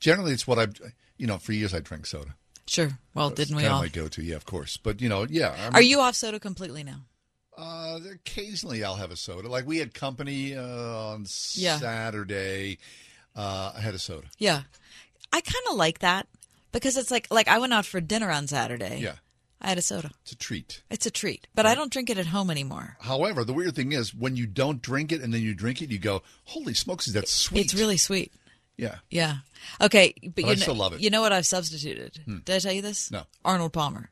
[0.00, 0.74] generally it's what I've.
[1.16, 2.34] You know, for years I drank soda.
[2.66, 2.98] Sure.
[3.14, 3.80] Well, didn't we all?
[3.82, 4.76] my go-to, yeah, of course.
[4.78, 5.50] But you know, yeah.
[5.50, 7.04] I'm- Are you off soda completely now?
[7.56, 9.48] Uh, occasionally I'll have a soda.
[9.48, 11.78] Like we had company uh, on Yeah.
[11.78, 12.78] Saturday.
[13.36, 14.26] Uh, I had a soda.
[14.38, 14.62] Yeah.
[15.32, 16.28] I kind of like that
[16.72, 19.00] because it's like like I went out for dinner on Saturday.
[19.00, 19.14] Yeah.
[19.60, 20.10] I had a soda.
[20.22, 20.82] It's a treat.
[20.90, 22.96] It's a treat, but I don't drink it at home anymore.
[23.00, 25.90] However, the weird thing is when you don't drink it and then you drink it,
[25.90, 28.32] you go, "Holy smokes, that's sweet!" It's really sweet.
[28.76, 28.96] Yeah.
[29.10, 29.36] Yeah.
[29.80, 31.00] Okay, but, But you I know, still love it.
[31.00, 32.20] You know what I've substituted?
[32.26, 32.38] Hmm.
[32.44, 33.10] Did I tell you this?
[33.10, 33.22] No.
[33.44, 34.10] Arnold Palmer.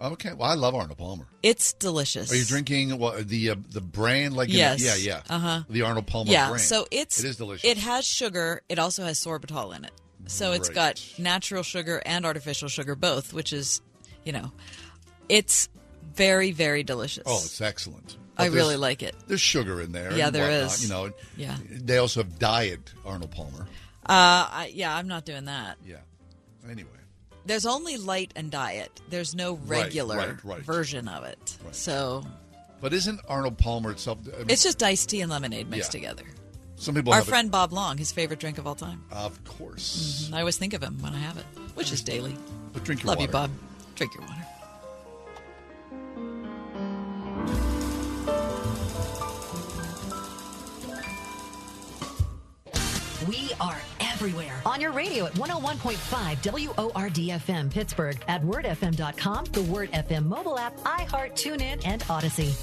[0.00, 0.32] Okay.
[0.34, 1.26] Well, I love Arnold Palmer.
[1.42, 2.30] It's delicious.
[2.30, 4.48] Are you drinking what, the uh, the brand like?
[4.48, 4.82] in- Yes.
[4.82, 5.34] yeah, yeah.
[5.34, 5.62] Uh-huh.
[5.70, 6.62] The Arnold Palmer yeah, brand.
[6.62, 7.64] so it's it is delicious.
[7.64, 8.62] It has sugar.
[8.68, 9.92] It also has sorbitol in it.
[10.28, 13.80] So it's got natural sugar and artificial sugar both, which is,
[14.24, 14.50] you know,
[15.28, 15.68] it's
[16.14, 17.22] very very delicious.
[17.26, 18.16] Oh, it's excellent.
[18.36, 19.14] I really like it.
[19.26, 20.12] There's sugar in there.
[20.12, 20.82] Yeah, there whatnot, is.
[20.82, 21.12] You know.
[21.36, 21.56] Yeah.
[21.70, 23.66] They also have diet Arnold Palmer.
[24.04, 25.78] Uh, I, yeah, I'm not doing that.
[25.84, 25.96] Yeah.
[26.68, 26.90] Anyway.
[27.46, 29.00] There's only light and diet.
[29.08, 30.60] There's no regular right, right.
[30.62, 31.56] version of it.
[31.72, 32.24] So
[32.80, 34.18] But isn't Arnold Palmer itself?
[34.34, 36.00] I mean, it's just iced tea and lemonade mixed Yeah.
[36.00, 36.24] together.
[36.78, 39.04] Some people Our have it- friend Bob Long, his favorite drink of all time.
[39.10, 40.28] Of course.
[40.30, 40.34] Mhm.
[40.34, 42.36] I always think of him when I have it, which is daily.
[42.72, 43.28] But drink your Love you.
[43.28, 43.50] Bob.
[43.94, 44.42] Drink your water.
[53.28, 53.78] We are
[54.16, 60.58] everywhere on your radio at 101.5 WORD FM Pittsburgh, at wordfm.com, the Word FM mobile
[60.58, 62.54] app, iHeart, TuneIn, and Audacy.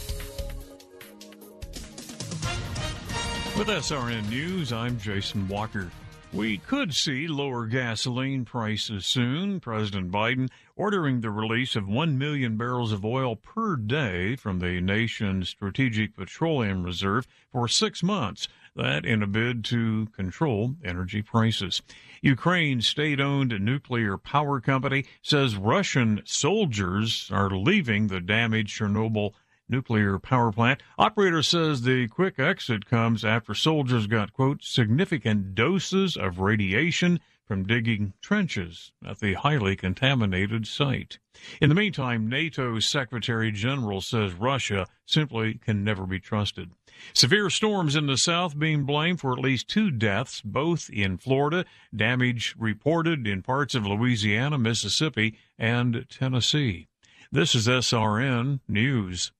[3.55, 5.91] With SRN News, I'm Jason Walker.
[6.33, 9.59] We could see lower gasoline prices soon.
[9.59, 14.81] President Biden ordering the release of 1 million barrels of oil per day from the
[14.81, 18.47] nation's Strategic Petroleum Reserve for six months.
[18.75, 21.83] That in a bid to control energy prices.
[22.21, 29.33] Ukraine's state owned nuclear power company says Russian soldiers are leaving the damaged Chernobyl
[29.69, 30.81] nuclear power plant.
[30.97, 37.67] Operator says the quick exit comes after soldiers got, quote, significant doses of radiation from
[37.67, 41.19] digging trenches at the highly contaminated site.
[41.61, 46.71] In the meantime, NATO's Secretary General says Russia simply can never be trusted.
[47.13, 51.65] Severe storms in the south being blamed for at least two deaths, both in Florida,
[51.95, 56.87] damage reported in parts of Louisiana, Mississippi, and Tennessee.
[57.31, 59.31] This is SRN News.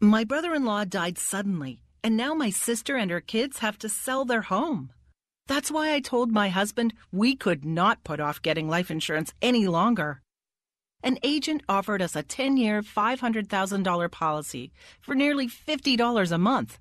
[0.00, 3.88] My brother in law died suddenly, and now my sister and her kids have to
[3.88, 4.90] sell their home.
[5.48, 9.66] That's why I told my husband we could not put off getting life insurance any
[9.66, 10.20] longer.
[11.02, 16.78] An agent offered us a 10 year, $500,000 policy for nearly $50 a month.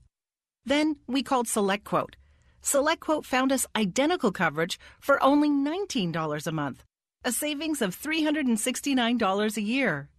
[0.66, 2.16] Then we called SelectQuote.
[2.64, 6.84] SelectQuote found us identical coverage for only $19 a month,
[7.24, 10.10] a savings of $369 a year.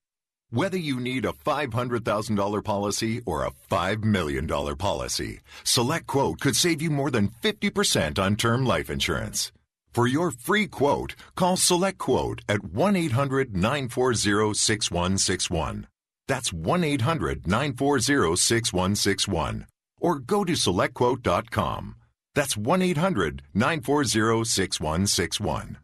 [0.50, 4.46] Whether you need a $500,000 policy or a $5 million
[4.76, 9.52] policy, Select Quote could save you more than 50% on term life insurance.
[9.90, 15.86] For your free quote, call SelectQuote at 1 800 940 6161.
[16.26, 19.66] That's 1 800 940 6161.
[20.00, 21.96] Or go to SelectQuote.com.
[22.34, 25.78] That's 1 800 940 6161.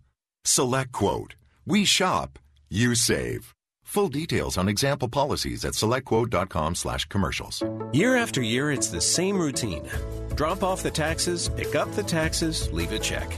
[0.44, 1.34] Select Quote.
[1.66, 2.38] We shop,
[2.68, 3.54] you save.
[3.82, 7.62] Full details on example policies at selectquote.com slash commercials.
[7.92, 9.88] Year after year, it's the same routine.
[10.34, 13.30] Drop off the taxes, pick up the taxes, leave a check.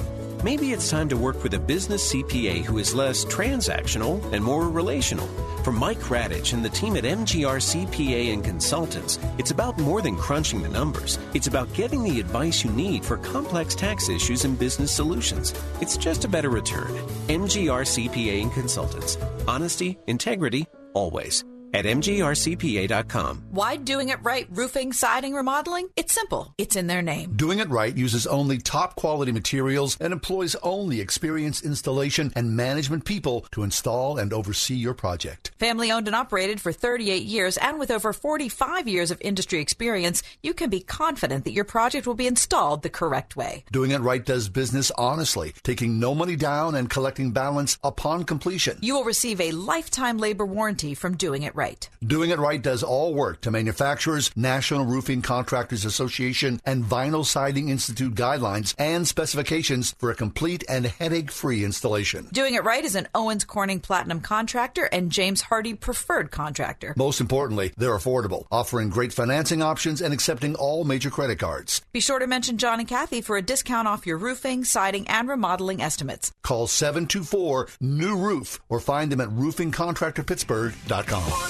[0.45, 4.69] Maybe it's time to work with a business CPA who is less transactional and more
[4.69, 5.27] relational.
[5.65, 10.15] For Mike Radich and the team at MGR CPA and Consultants, it's about more than
[10.15, 11.19] crunching the numbers.
[11.33, 15.55] It's about getting the advice you need for complex tax issues and business solutions.
[15.81, 16.93] It's just a better return.
[17.29, 19.17] MGR CPA and Consultants.
[19.49, 21.45] Honesty, integrity, always.
[21.77, 23.45] At mgrcpa.com.
[23.51, 25.89] Why doing it right roofing, siding, remodeling?
[25.95, 26.55] It's simple.
[26.57, 27.35] It's in their name.
[27.37, 33.05] Doing it right uses only top quality materials and employs only experienced installation and management
[33.05, 35.51] people to install and oversee your project.
[35.59, 40.23] Family owned and operated for 38 years and with over 45 years of industry experience,
[40.43, 43.65] you can be confident that your project will be installed the correct way.
[43.71, 48.79] Doing it right does business honestly, taking no money down and collecting balance upon completion.
[48.81, 51.66] You will receive a lifetime labor warranty from doing it right.
[52.05, 57.69] Doing it right does all work to manufacturers, National Roofing Contractors Association, and Vinyl Siding
[57.69, 62.29] Institute guidelines and specifications for a complete and headache free installation.
[62.33, 66.95] Doing it right is an Owens Corning Platinum contractor and James Hardie preferred contractor.
[66.97, 71.83] Most importantly, they're affordable, offering great financing options and accepting all major credit cards.
[71.93, 75.29] Be sure to mention John and Kathy for a discount off your roofing, siding, and
[75.29, 76.33] remodeling estimates.
[76.43, 81.46] Call 724 New Roof or find them at roofingcontractorpittsburgh.com.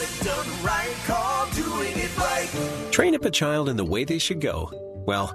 [2.16, 2.49] Right.
[2.90, 4.70] Train up a child in the way they should go.
[5.07, 5.34] Well,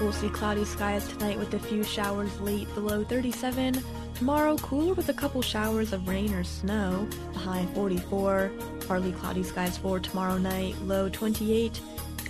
[0.00, 3.82] We'll see cloudy skies tonight with a few showers late, below 37.
[4.14, 8.50] Tomorrow, cooler with a couple showers of rain or snow, the high 44.
[8.86, 11.80] Partly cloudy skies for tomorrow night, low 28.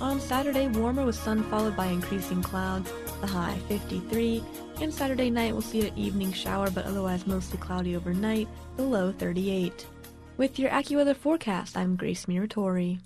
[0.01, 4.43] On Saturday, warmer with sun followed by increasing clouds, the high 53.
[4.81, 9.13] And Saturday night, we'll see an evening shower, but otherwise mostly cloudy overnight, the low
[9.13, 9.87] 38.
[10.39, 12.99] With your AccuWeather forecast, I'm Grace Miratori.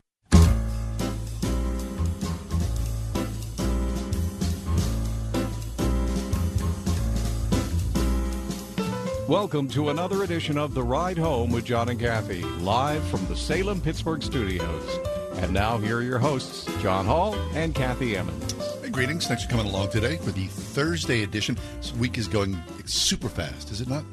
[9.29, 13.35] Welcome to another edition of The Ride Home with John and Kathy, live from the
[13.35, 14.99] Salem Pittsburgh studios.
[15.37, 18.53] And now, here are your hosts, John Hall and Kathy Emmons.
[18.83, 19.27] Hey, greetings.
[19.27, 21.57] Thanks for coming along today for the Thursday edition.
[21.79, 24.05] This week is going super fast, is it not?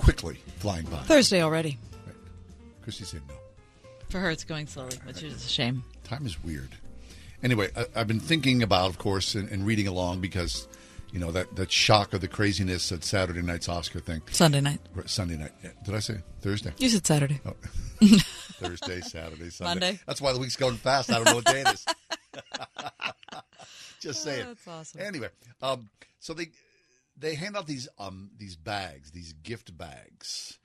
[0.00, 1.02] Quickly flying by.
[1.02, 1.78] Thursday already.
[2.04, 2.16] Right.
[2.82, 3.34] Christy said no.
[4.08, 5.84] For her, it's going slowly, which is a shame.
[6.02, 6.70] Time is weird.
[7.44, 10.66] Anyway, I, I've been thinking about, of course, and, and reading along because,
[11.12, 14.22] you know, that, that shock of the craziness at Saturday night's Oscar thing.
[14.30, 14.80] Sunday night.
[15.06, 15.52] Sunday night.
[15.64, 16.72] Yeah, Did I say Thursday?
[16.78, 17.40] You said Saturday.
[17.46, 17.54] Oh.
[18.60, 19.70] Thursday, Saturday, Sunday.
[19.86, 20.00] Monday.
[20.06, 21.10] That's why the week's going fast.
[21.10, 21.84] I don't know what day it is.
[24.00, 24.42] Just saying.
[24.44, 25.00] Oh, that's awesome.
[25.00, 25.28] Anyway,
[25.62, 25.88] um,
[26.20, 26.48] so they
[27.16, 30.58] they hand out these um these bags, these gift bags,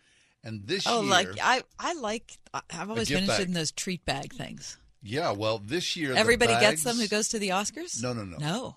[0.44, 2.38] and this Oh, year, like I, I like.
[2.54, 3.48] I've always been interested bag.
[3.48, 4.78] in those treat bag things.
[5.02, 8.04] yeah, well, this year Everybody gets them who goes to the Oscars.
[8.04, 8.76] No, no, no, no.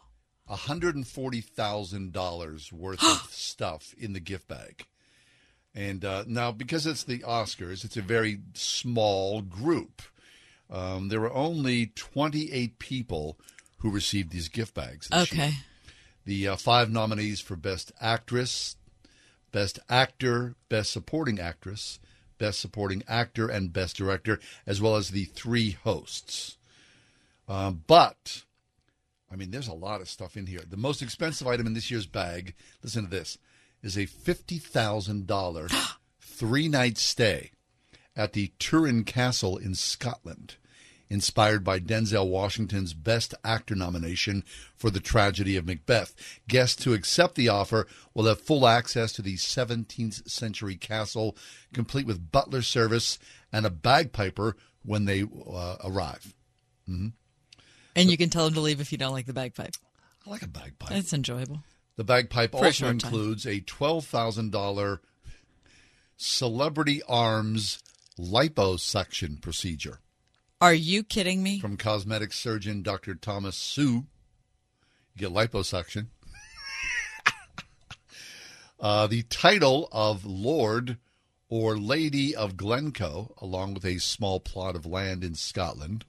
[0.48, 4.86] Hundred and forty thousand dollars worth of stuff in the gift bag.
[5.74, 10.00] And uh, now, because it's the Oscars, it's a very small group.
[10.70, 13.38] Um, there were only 28 people
[13.78, 15.08] who received these gift bags.
[15.08, 15.44] this year.
[15.44, 15.54] Okay.
[16.24, 18.76] The uh, five nominees for Best Actress,
[19.52, 22.00] Best Actor, Best Supporting Actress,
[22.38, 26.56] Best Supporting Actor, and Best Director, as well as the three hosts.
[27.48, 28.44] Um, but,
[29.36, 30.62] I mean, there's a lot of stuff in here.
[30.66, 33.36] The most expensive item in this year's bag, listen to this,
[33.82, 37.50] is a $50,000 three night stay
[38.16, 40.56] at the Turin Castle in Scotland,
[41.10, 44.42] inspired by Denzel Washington's Best Actor nomination
[44.74, 46.14] for The Tragedy of Macbeth.
[46.48, 51.36] Guests who accept the offer will have full access to the 17th century castle,
[51.74, 53.18] complete with butler service
[53.52, 56.34] and a bagpiper when they uh, arrive.
[56.86, 57.08] hmm
[57.96, 59.74] And you can tell them to leave if you don't like the bagpipe.
[60.26, 60.92] I like a bagpipe.
[60.92, 61.62] It's enjoyable.
[61.96, 62.92] The bagpipe For also time.
[62.92, 64.98] includes a $12,000
[66.16, 67.82] celebrity arms
[68.18, 70.00] liposuction procedure
[70.60, 71.58] Are you kidding me?
[71.58, 73.14] from cosmetic surgeon Dr.
[73.14, 74.04] Thomas Su.
[75.14, 76.06] You get liposuction.
[78.80, 80.98] uh, the title of Lord
[81.48, 86.04] or Lady of Glencoe, along with a small plot of land in Scotland.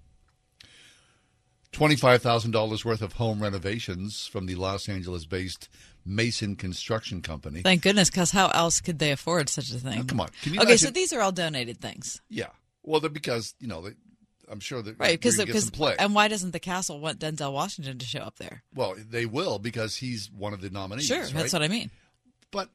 [1.74, 5.70] $25,000 worth of home renovations from the Los Angeles based
[6.06, 7.62] Mason Construction Company.
[7.62, 9.98] Thank goodness, because how else could they afford such a thing?
[10.00, 10.30] Now, come on.
[10.48, 12.48] Okay, so these are all donated things, Yeah.
[12.84, 13.92] Well, they're because, you know, they,
[14.50, 15.20] I'm sure that right?
[15.20, 18.64] Because Because and why doesn't the castle want Denzel Washington to show up there?
[18.74, 21.06] well, they will because he's one of the nominees.
[21.06, 21.34] Sure, right?
[21.34, 21.92] that's what I mean.
[22.50, 22.70] But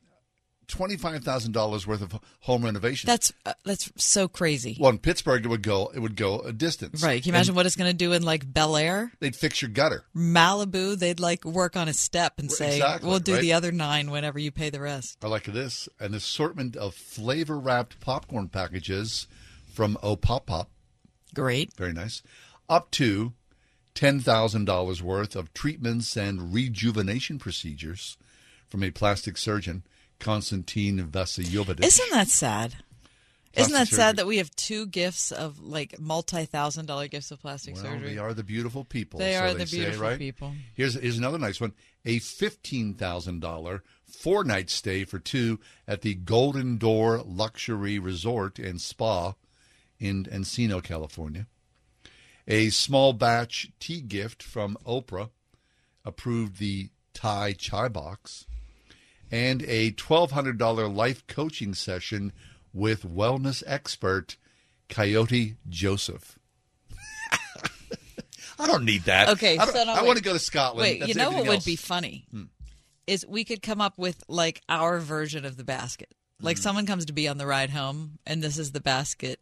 [0.69, 3.07] twenty-five thousand dollars worth of home renovation.
[3.07, 4.77] That's uh, that's so crazy.
[4.81, 5.91] well, in Pittsburgh, it would go.
[5.95, 7.03] It would go a distance.
[7.03, 7.23] Right.
[7.23, 9.13] Can you imagine And what it's going to do in like Bel Air?
[9.21, 10.05] They'd fix your gutter.
[10.17, 13.41] Malibu, they'd like work on a step and say, Exactly, "We'll do right?
[13.41, 17.59] the other nine whenever you pay the rest." I like this an assortment of flavor
[17.59, 19.27] wrapped popcorn packages
[19.73, 20.67] from Opopop.
[21.35, 21.73] Great.
[21.77, 22.23] Very nice.
[22.69, 23.33] Up to
[23.95, 28.17] $10,000 worth of treatments and rejuvenation procedures
[28.69, 29.83] from a plastic surgeon,
[30.23, 31.85] Konstantin Vasyukevich.
[31.85, 32.77] Isn't that sad?
[33.55, 37.41] Isn't that Plastic sad that we have two gifts of like multi-thousand dollar gifts of
[37.43, 38.14] plastic Well, surgery?
[38.14, 39.18] they are the beautiful people.
[39.20, 40.18] They so are they the say, beautiful right?
[40.18, 40.53] people.
[40.75, 41.75] Here's, here's another nice one
[42.07, 49.35] a $15,000 four night stay for two at the Golden Door Luxury Resort and Spa
[50.01, 51.47] in Encino, California.
[52.49, 55.29] A small batch tea gift from Oprah
[56.05, 58.47] approved the Thai chai box.
[59.33, 62.33] And a $1,200 life coaching session
[62.72, 64.37] with wellness expert
[64.91, 66.39] Coyote Joseph.
[68.59, 69.30] I don't need that.
[69.30, 70.80] Okay, I, so no, I want to go to Scotland.
[70.83, 72.43] Wait, That's you know what everything would be funny Hmm.
[73.07, 76.14] is we could come up with like our version of the basket.
[76.41, 76.62] Like Hmm.
[76.62, 79.41] someone comes to be on the ride home, and this is the basket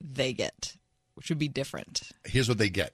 [0.00, 0.76] they get,
[1.14, 2.02] which would be different.
[2.24, 2.92] Here's what they get: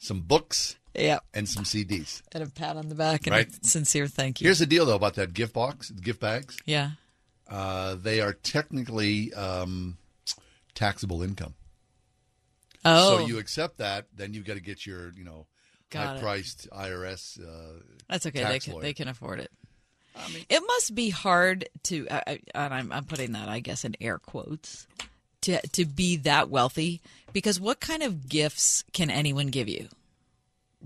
[0.00, 1.20] some books, Yeah.
[1.32, 2.22] and some CDs.
[2.32, 3.48] And a pat on the back and Right.
[3.48, 4.46] a sincere thank you.
[4.46, 6.56] Here's the deal, though, about that gift box, gift bags.
[6.66, 6.92] yeah.
[7.48, 9.98] Uh, they are technically um,
[10.74, 11.54] taxable income.
[12.84, 13.18] Oh.
[13.18, 15.46] so you accept that, then you've got to get your, you know,
[15.90, 17.38] Got high-priced IRS.
[17.40, 18.44] Uh, That's okay.
[18.44, 18.82] They can lawyer.
[18.82, 19.50] they can afford it.
[20.48, 23.96] it must be hard to, I I- and I'm I'm putting that I guess in
[24.00, 24.86] air quotes,
[25.42, 27.00] to to be that wealthy
[27.32, 29.88] because what kind of gifts can anyone give you?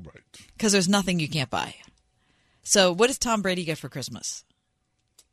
[0.03, 0.23] Right.
[0.57, 1.75] Because there's nothing you can't buy.
[2.63, 4.45] So what does Tom Brady get for Christmas?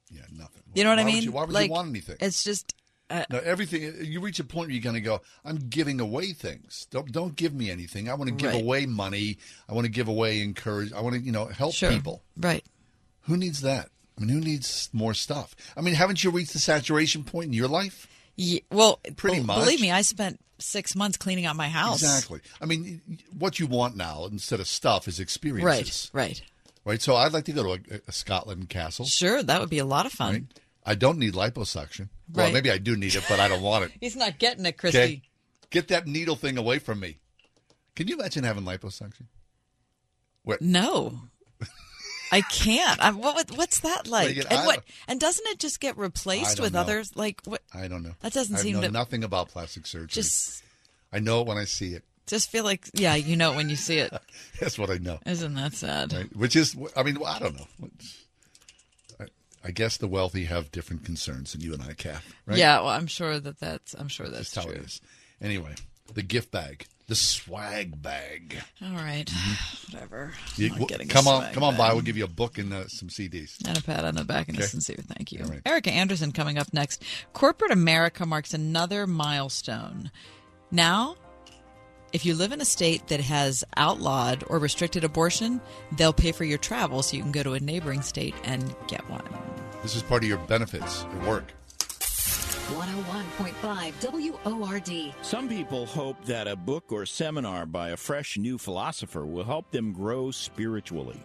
[0.10, 0.64] Yeah, nothing.
[0.74, 1.24] You know what Why I mean?
[1.24, 2.18] you- why would like, you want anything?
[2.20, 2.74] It's just.
[3.10, 4.06] Uh, No, everything.
[4.06, 5.20] You reach a point where you're going to go.
[5.44, 6.88] I'm giving away things.
[6.92, 8.10] Don't don't give me anything.
[8.10, 8.62] I want to give Right.
[8.62, 9.38] away money.
[9.68, 10.94] I want to give away encourage.
[10.94, 11.90] I want to you know help Sure.
[11.92, 12.24] people.
[12.38, 12.64] Right.
[13.24, 13.90] Who needs that?
[14.18, 15.56] I mean, who needs more stuff?
[15.76, 18.08] I mean, haven't you reached the saturation point in your life?
[18.36, 19.60] Ye- well, Pretty bel- much.
[19.60, 22.02] Believe me, I spent six months cleaning out my house.
[22.04, 22.40] Exactly.
[22.62, 23.02] I mean,
[23.38, 26.10] what you want now instead of stuff is experiences.
[26.14, 26.28] Right.
[26.28, 26.42] Right.
[26.84, 27.02] Right.
[27.02, 29.06] So I'd like to go to a, a Scotland castle.
[29.06, 30.34] Sure, that would be a lot of fun.
[30.34, 30.44] Right?
[30.86, 32.10] I don't need liposuction.
[32.34, 32.54] Well, Right.
[32.54, 33.92] maybe I do need it, but I don't want it.
[34.02, 34.98] He's not getting it, Christy.
[35.00, 35.22] Okay.
[35.70, 37.18] Get that needle thing away from me.
[37.96, 39.26] Can you imagine having liposuction?
[40.44, 40.62] What?
[40.62, 41.20] No,
[42.32, 43.00] I can't.
[43.02, 44.38] I, what, what's that like?
[44.50, 44.84] and what?
[45.08, 46.80] And doesn't it just get replaced with know.
[46.82, 47.16] others?
[47.16, 47.62] Like what?
[47.74, 48.14] I don't know.
[48.22, 50.08] That doesn't I seem know to- nothing about plastic surgery.
[50.08, 50.64] Just-
[51.12, 52.04] I know it when I see it.
[52.28, 54.14] Just feel like yeah, you know it when you see it.
[54.62, 55.20] That's what I know.
[55.26, 56.14] Isn't that sad?
[56.14, 56.34] Right?
[56.36, 57.90] Which is, I mean, I don't know.
[59.20, 59.26] I,
[59.66, 62.34] I guess the wealthy have different concerns than you and I, Kath.
[62.46, 62.58] Right?
[62.58, 63.94] Yeah, well, I'm sure that that's.
[63.96, 64.80] I'm sure that's That's how true.
[64.80, 65.02] it is.
[65.42, 65.76] Anyway,
[66.14, 68.56] the gift bag, the swag bag.
[68.82, 69.30] All right,
[69.92, 70.32] whatever.
[70.56, 71.78] You- I'm not getting a come on, come on bag.
[71.80, 71.92] by.
[71.94, 73.58] We'll give you a book and uh, some CDs.
[73.68, 74.68] And a pat on the back and a Okay.
[74.70, 75.44] sincere thank you.
[75.44, 75.62] Right.
[75.66, 77.04] Ericka Andersen coming up next.
[77.34, 80.10] Corporate America marks another milestone.
[80.72, 81.18] Now,
[82.14, 85.60] if you live in a state that has outlawed or restricted abortion,
[85.98, 89.02] they'll pay for your travel so you can go to a neighboring state and get
[89.10, 89.24] one.
[89.84, 91.52] This is part of your benefits at work.
[92.72, 95.14] 101.5 WORD.
[95.22, 99.72] Some people hope that a book or seminar by a fresh new philosopher will help
[99.72, 101.20] them grow spiritually.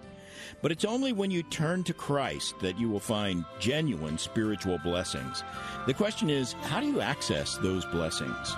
[0.61, 5.45] But it's only when you turn to Christ that you will find genuine spiritual blessings.
[5.87, 8.57] The question is, how do you access those blessings?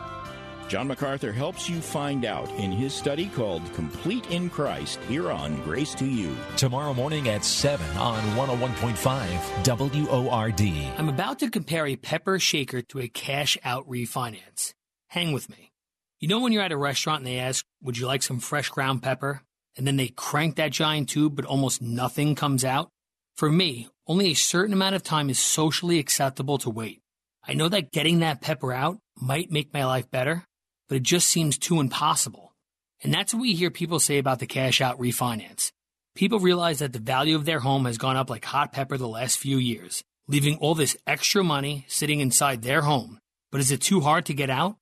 [0.69, 5.62] John MacArthur helps you find out in his study called Complete in Christ here on
[5.62, 6.37] Grace to You.
[6.59, 10.61] Tomorrow morning at 7 on 101.5 WORD.
[10.99, 14.75] I'm about to compare a pepper shaker to a cash out refinance.
[15.07, 15.73] Hang with me.
[16.21, 18.69] You know when you're at a restaurant and they ask, Would you like some fresh
[18.69, 19.41] ground pepper?
[19.75, 22.91] And then they crank that giant tube, but almost nothing comes out?
[23.37, 27.01] For me, only a certain amount of time is socially acceptable to wait.
[27.43, 30.45] I know that getting that pepper out might make my life better,
[30.89, 32.55] but it just seems too impossible.
[33.03, 35.70] And that's what we hear people say about the cash out refinance.
[36.14, 39.07] People realize that the value of their home has gone up like hot pepper the
[39.07, 43.20] last few years, leaving all this extra money sitting inside their home.
[43.53, 44.76] But is it too hard to get out?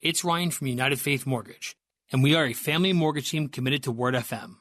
[0.00, 1.76] It's Ryan from United Faith Mortgage,
[2.10, 4.56] and we are a family mortgage team committed to Word FM.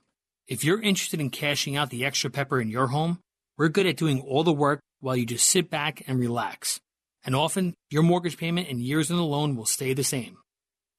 [0.47, 3.19] If you're interested in cashing out the extra pepper in your home,
[3.57, 6.79] we're good at doing all the work while you just sit back and relax.
[7.25, 10.37] And often, your mortgage payment and years on the loan will stay the same.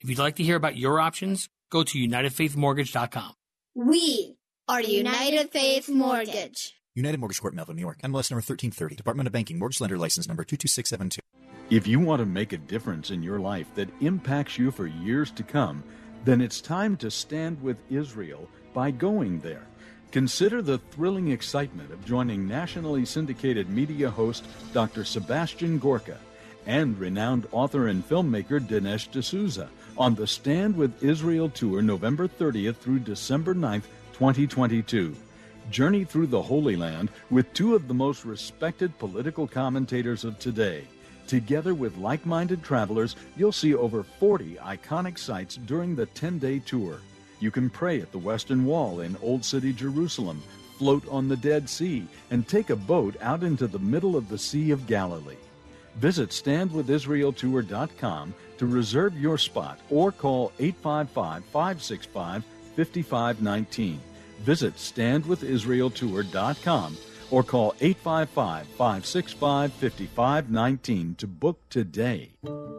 [0.04, 3.32] If you'd like to hear about your options, go to UnitedFaithMortgage.com.
[3.74, 4.36] We
[4.68, 6.74] are United Faith Mortgage.
[6.94, 8.02] United Mortgage Corp, Melville, New York.
[8.02, 8.96] MLS number 1330.
[8.96, 9.58] Department of Banking.
[9.58, 11.22] Mortgage lender license number 22672.
[11.70, 15.30] If you want to make a difference in your life that impacts you for years
[15.30, 15.82] to come,
[16.26, 19.66] then it's time to stand with Israel by going there.
[20.10, 24.44] Consider the thrilling excitement of joining nationally syndicated media host
[24.74, 25.02] Dr.
[25.06, 26.18] Sebastian Gorka
[26.66, 32.76] and renowned author and filmmaker Dinesh D'Souza on the Stand with Israel tour November 30th
[32.76, 35.14] through December 9th, 2022.
[35.70, 40.84] Journey through the Holy Land with two of the most respected political commentators of today.
[41.26, 46.58] Together with like minded travelers, you'll see over 40 iconic sites during the 10 day
[46.58, 46.98] tour.
[47.40, 50.42] You can pray at the Western Wall in Old City, Jerusalem,
[50.78, 54.38] float on the Dead Sea, and take a boat out into the middle of the
[54.38, 55.36] Sea of Galilee.
[55.96, 62.44] Visit standwithisraeltour.com to reserve your spot or call 855 565
[62.76, 64.00] 5519.
[64.40, 66.96] Visit standwithisraeltour.com
[67.30, 72.30] or call 855 565 5519 to book today.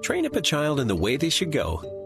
[0.01, 2.04] Train up a child in the way they should go.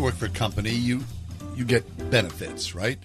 [0.00, 1.04] You work for a company, you
[1.54, 2.98] you get benefits, right?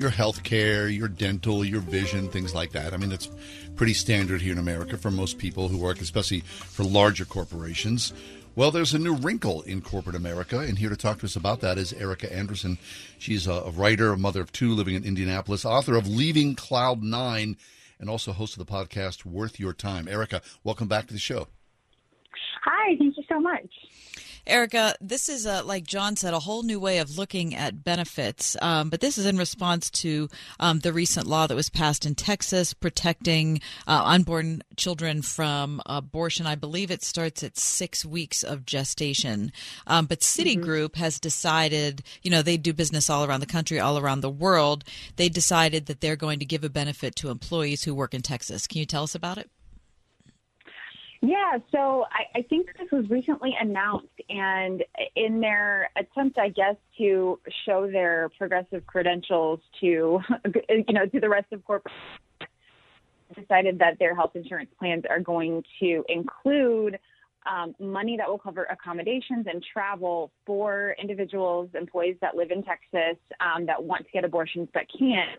[0.00, 2.92] Your health care, your dental, your vision, things like that.
[2.92, 3.30] I mean, it's
[3.76, 8.12] pretty standard here in America for most people who work, especially for larger corporations.
[8.56, 11.60] Well, there's a new wrinkle in corporate America, and here to talk to us about
[11.60, 12.78] that is Ericka Andersen.
[13.20, 17.58] She's a writer, a mother of two, living in Indianapolis, author of Leaving Cloud Nine,
[18.00, 20.06] and also host of the podcast Worth Your Time.
[20.06, 21.46] Ericka, welcome back to the show.
[22.64, 23.70] Hi, thank you so much.
[24.46, 28.56] Ericka, this is, uh, like John said, a whole new way of looking at benefits.
[28.60, 32.14] Um, but this is in response to um, the recent law that was passed in
[32.14, 36.46] Texas protecting uh, unborn children from abortion.
[36.46, 39.52] I believe it starts at six weeks of gestation.
[39.86, 43.98] Um, but Citigroup has decided, you know, they do business all around the country, all
[43.98, 44.84] around the world.
[45.16, 48.66] They decided that they're going to give a benefit to employees who work in Texas.
[48.66, 49.50] Can you tell us about it?
[51.22, 54.82] Yeah, so I, I think this was recently announced, and
[55.16, 60.20] in their attempt, I guess, to show their progressive credentials to,
[60.70, 61.94] you know, to the rest of corporate,
[63.38, 66.98] decided that their health insurance plans are going to include
[67.50, 73.18] um, money that will cover accommodations and travel for individuals, employees that live in Texas
[73.40, 75.38] um, that want to get abortions but can't.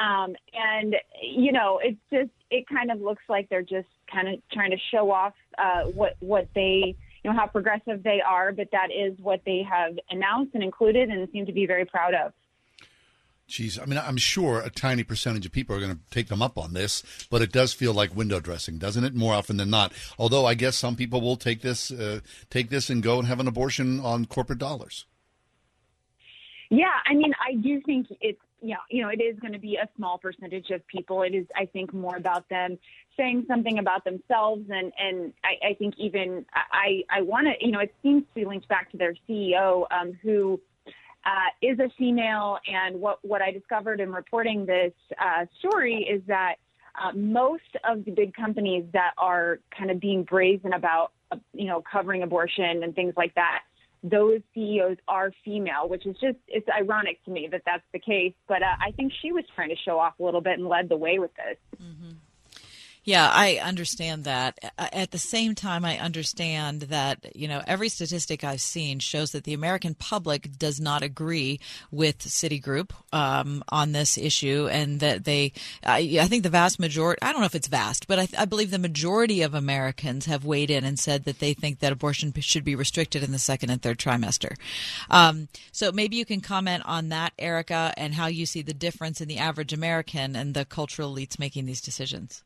[0.00, 4.40] Um, and you know, it's just it kind of looks like they're just kind of
[4.50, 8.68] trying to show off uh, what what they you know how progressive they are, but
[8.72, 12.32] that is what they have announced and included and seem to be very proud of.
[13.46, 16.40] Geez, I mean, I'm sure a tiny percentage of people are going to take them
[16.40, 19.12] up on this, but it does feel like window dressing, doesn't it?
[19.12, 19.92] More often than not.
[20.20, 23.40] Although I guess some people will take this, uh, take this, and go and have
[23.40, 25.04] an abortion on corporate dollars.
[26.70, 29.76] Yeah, I mean, I do think it's yeah, you know, it is going to be
[29.76, 31.22] a small percentage of people.
[31.22, 32.78] It is, I think, more about them
[33.16, 37.72] saying something about themselves, and and I, I think even I I want to, you
[37.72, 40.60] know, it seems to be linked back to their CEO, um, who
[41.24, 46.22] uh, is a female, and what what I discovered in reporting this uh, story is
[46.26, 46.56] that
[47.02, 51.66] uh, most of the big companies that are kind of being brazen about, uh, you
[51.66, 53.62] know, covering abortion and things like that
[54.02, 58.34] those CEOs are female, which is just, it's ironic to me that that's the case.
[58.48, 60.88] But uh, I think she was trying to show off a little bit and led
[60.88, 61.56] the way with this.
[63.02, 64.58] Yeah, I understand that.
[64.76, 69.44] At the same time, I understand that, you know, every statistic I've seen shows that
[69.44, 71.60] the American public does not agree
[71.90, 75.52] with Citigroup um, on this issue, and that they,
[75.82, 78.44] I, I, think the vast majority, I don't know if it's vast, but I, I,
[78.44, 82.34] believe the majority of Americans have weighed in and said that they think that abortion
[82.40, 84.56] should be restricted in the second and third trimester.
[85.08, 89.22] Um, so maybe you can comment on that, Ericka, and how you see the difference
[89.22, 92.42] in the average American and the cultural elites making these decisions.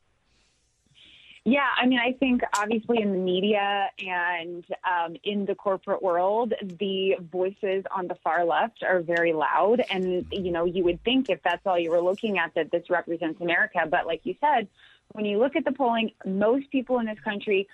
[1.47, 6.55] Yeah, I mean, I think obviously in the media and um, in the corporate world,
[6.79, 9.79] the voices on the far left are very loud.
[9.91, 12.89] And, you know, you would think if that's all you were looking at, that this
[12.89, 13.85] represents America.
[13.87, 14.67] But like you said,
[15.11, 17.67] when you look at the polling, most people in this country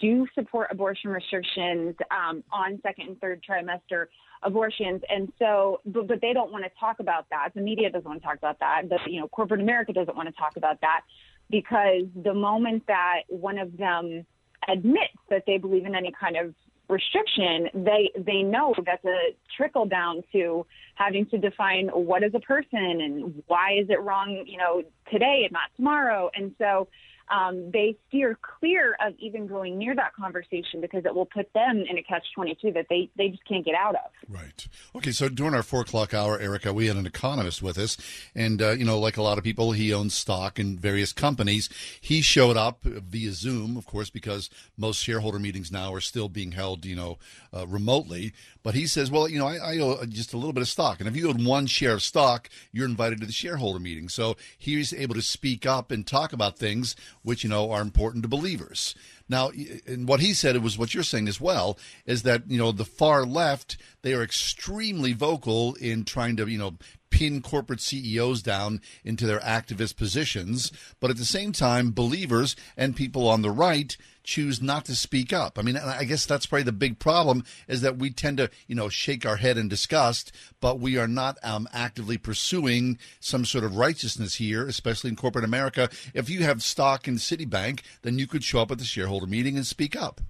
[0.00, 4.06] do support abortion restrictions um, on second and third trimester
[4.42, 5.02] abortions.
[5.10, 7.50] And so, but, but they don't want to talk about that.
[7.54, 8.88] The media doesn't want to talk about that.
[8.88, 11.02] The, you know, corporate America doesn't want to talk about that.
[11.50, 14.24] Because the moment that one of them
[14.68, 16.54] admits that they believe in any kind of
[16.88, 22.40] restriction, they they know that's a trickle down to having to define what is a
[22.40, 26.30] person and why is it wrong, you know, today and not tomorrow.
[26.34, 26.88] And so
[27.30, 31.84] um, they steer clear of even going near that conversation because it will put them
[31.88, 34.10] in a catch twenty two that they they just can't get out of.
[34.28, 34.66] Right.
[34.94, 37.96] Okay, so during our four o'clock hour, Ericka, we had an economist with us,
[38.34, 41.68] and uh, you know, like a lot of people, he owns stock in various companies.
[42.00, 46.52] He showed up via Zoom, of course, because most shareholder meetings now are still being
[46.52, 47.18] held, you know,
[47.54, 48.32] uh, remotely.
[48.62, 51.00] But he says, well, you know, I, I owe just a little bit of stock,
[51.00, 54.08] and if you own one share of stock, you're invited to the shareholder meeting.
[54.08, 56.96] So he's able to speak up and talk about things
[57.28, 58.94] which you know are important to believers.
[59.28, 59.50] Now,
[59.86, 62.72] and what he said it was what you're saying as well is that you know
[62.72, 66.78] the far left they are extremely vocal in trying to you know
[67.10, 72.96] pin corporate CEOs down into their activist positions, but at the same time, believers and
[72.96, 73.98] people on the right
[74.28, 75.58] choose not to speak up.
[75.58, 78.74] I mean, I guess that's probably the big problem is that we tend to, you
[78.74, 83.64] know, shake our head in disgust, but we are not um, actively pursuing some sort
[83.64, 85.88] of righteousness here, especially in corporate America.
[86.12, 89.56] If you have stock in Citibank, then you could show up at the shareholder meeting
[89.56, 90.20] and speak up.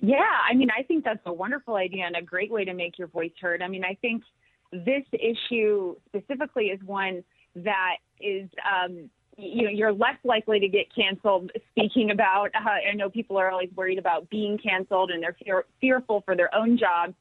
[0.00, 0.16] Yeah,
[0.50, 3.08] I mean, I think that's a wonderful idea and a great way to make your
[3.08, 3.62] voice heard.
[3.62, 4.24] I mean, I think
[4.72, 7.22] this issue specifically is one
[7.54, 9.08] that is, um,
[9.40, 12.50] you know, you're less likely to get canceled speaking about.
[12.54, 16.36] Uh, I know people are always worried about being canceled and they're fear- fearful for
[16.36, 17.14] their own jobs.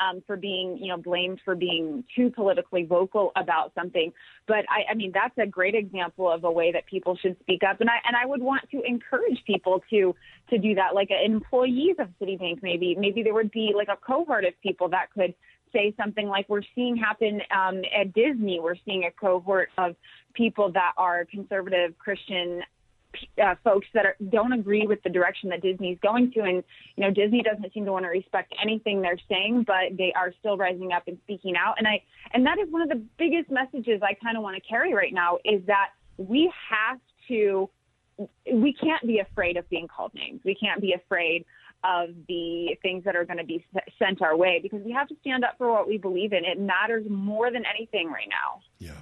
[0.00, 4.10] Um, for being, you know, blamed for being too politically vocal about something,
[4.48, 7.60] but I, I mean that's a great example of a way that people should speak
[7.62, 10.14] up, and I and I would want to encourage people to
[10.48, 10.94] to do that.
[10.94, 15.12] Like employees of Citibank, maybe maybe there would be like a cohort of people that
[15.12, 15.34] could
[15.72, 18.60] say something like we're seeing happen um, at Disney.
[18.60, 19.96] We're seeing a cohort of
[20.34, 22.62] people that are conservative Christian
[23.42, 26.62] uh, folks that are, don't agree with the direction that Disney's going to, and
[26.96, 30.32] you know Disney doesn't seem to want to respect anything they're saying, but they are
[30.38, 31.74] still rising up and speaking out.
[31.78, 34.66] And I and that is one of the biggest messages I kind of want to
[34.66, 37.68] carry right now is that we have to
[38.52, 40.40] we can't be afraid of being called names.
[40.44, 41.44] We can't be afraid
[41.84, 43.64] of the things that are going to be
[43.98, 46.44] sent our way because we have to stand up for what we believe in.
[46.44, 48.60] It matters more than anything right now.
[48.78, 48.92] Yeah.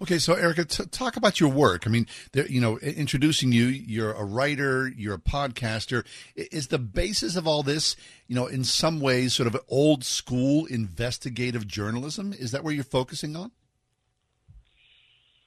[0.00, 1.86] Okay, so Ericka, t- talk about your work.
[1.86, 6.04] I mean, there, you know, introducing you, you're a writer, you're a podcaster.
[6.34, 7.96] Is the basis of all this,
[8.26, 12.32] you know, in some ways, sort of old school investigative journalism?
[12.32, 13.52] Is that where you're focusing on?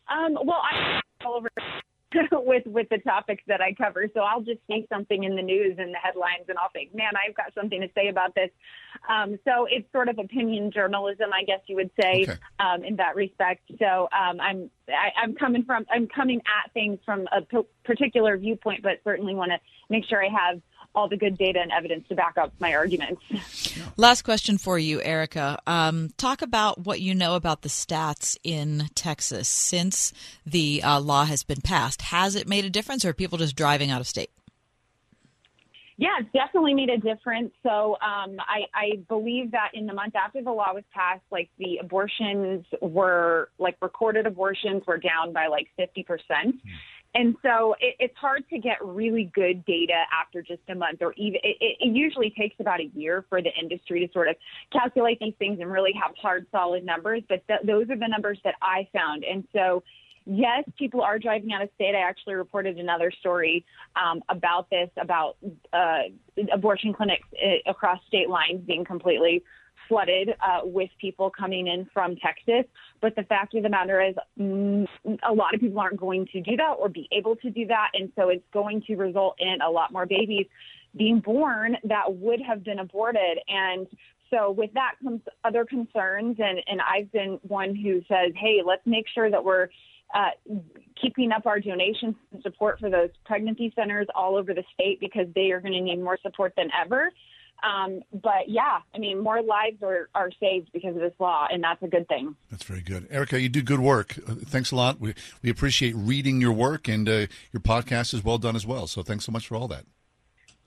[0.10, 1.50] Um, well, I'm all over
[2.32, 4.08] with with the topics that I cover.
[4.14, 7.12] So I'll just see something in the news and the headlines, and I'll think, man,
[7.16, 8.50] I've got something to say about this.
[9.08, 12.38] Um, so it's sort of opinion journalism, I guess you would say, Okay.
[12.60, 13.72] um, in that respect.
[13.80, 18.38] So um, I'm I, I'm coming from I'm coming at things from a p- particular
[18.38, 19.60] viewpoint, but certainly want to
[19.90, 20.62] make sure I have
[20.96, 23.22] all the good data and evidence to back up my arguments.
[23.98, 25.58] Last question for you, Ericka.
[25.68, 30.14] Um, talk about what you know about the stats in Texas since
[30.46, 32.02] the uh, law has been passed.
[32.04, 34.32] Has it made a difference, or are people just driving out of state?
[36.00, 37.52] Yeah, it's definitely made a difference.
[37.62, 41.50] So um, I, I believe that in the month after the law was passed, like
[41.58, 46.08] the abortions were, like recorded abortions were down by like 50%.
[47.16, 51.14] And so it, it's hard to get really good data after just a month, or
[51.14, 54.36] even it, it usually takes about a year for the industry to sort of
[54.72, 57.24] calculate these things and really have hard, solid numbers.
[57.28, 59.24] But th- those are the numbers that I found.
[59.24, 59.84] And so
[60.26, 61.96] yes, people are driving out of state.
[61.96, 63.66] I actually reported another story
[63.96, 65.38] um, about this, about
[65.74, 66.04] uh,
[66.54, 69.44] abortion clinics uh, across state lines being completely
[69.90, 72.64] flooded uh, with people coming in from Texas.
[73.02, 74.88] But the fact of the matter is, mm,
[75.28, 77.90] a lot of people aren't going to do that or be able to do that.
[77.96, 80.46] And so it's going to result in a lot more babies
[80.96, 83.40] being born that would have been aborted.
[83.48, 83.88] And
[84.30, 86.38] so with that comes other concerns.
[86.40, 89.68] And, and I've been one who says, hey, let's make sure that we're
[90.14, 90.32] uh,
[91.00, 95.28] keeping up our donations and support for those pregnancy centers all over the state because
[95.36, 97.12] they are going to need more support than ever.
[97.64, 101.64] Um, but yeah, I mean, more lives are, are saved because of this law, and
[101.64, 102.36] that's a good thing.
[102.52, 103.10] That's very good.
[103.10, 104.16] Ericka, you do good work.
[104.28, 105.00] Uh, thanks a lot.
[105.00, 108.88] We, we appreciate reading your work, and uh, your podcast is well done as well.
[108.88, 109.86] So thanks so much for all that.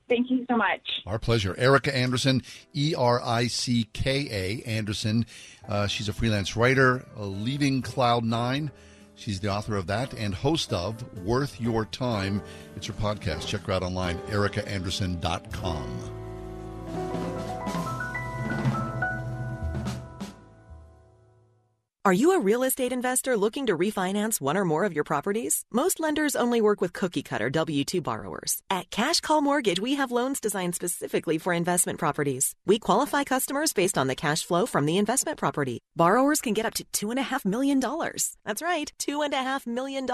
[0.08, 0.80] Thank you so much.
[1.06, 1.54] Our pleasure.
[1.54, 2.42] Ericka Andersen,
[2.74, 5.24] E R I C K A Andersen.
[5.66, 8.70] Uh, she's a freelance writer, uh, leaving Cloud Nine.
[9.14, 12.42] She's the author of that and host of Worth Your Time.
[12.76, 13.46] It's her podcast.
[13.46, 16.21] Check her out online, erickaandersen.com.
[16.92, 18.81] いただきます。
[22.04, 25.64] Are you a real estate investor looking to refinance one or more of your properties?
[25.70, 28.60] Most lenders only work with cookie cutter W 2 borrowers.
[28.68, 32.54] At Cash Call Mortgage, we have loans designed specifically for investment properties.
[32.66, 35.78] We qualify customers based on the cash flow from the investment property.
[35.94, 36.84] Borrowers can get up to
[37.14, 37.78] $2.5 million.
[37.78, 40.04] That's right, $2.5 million.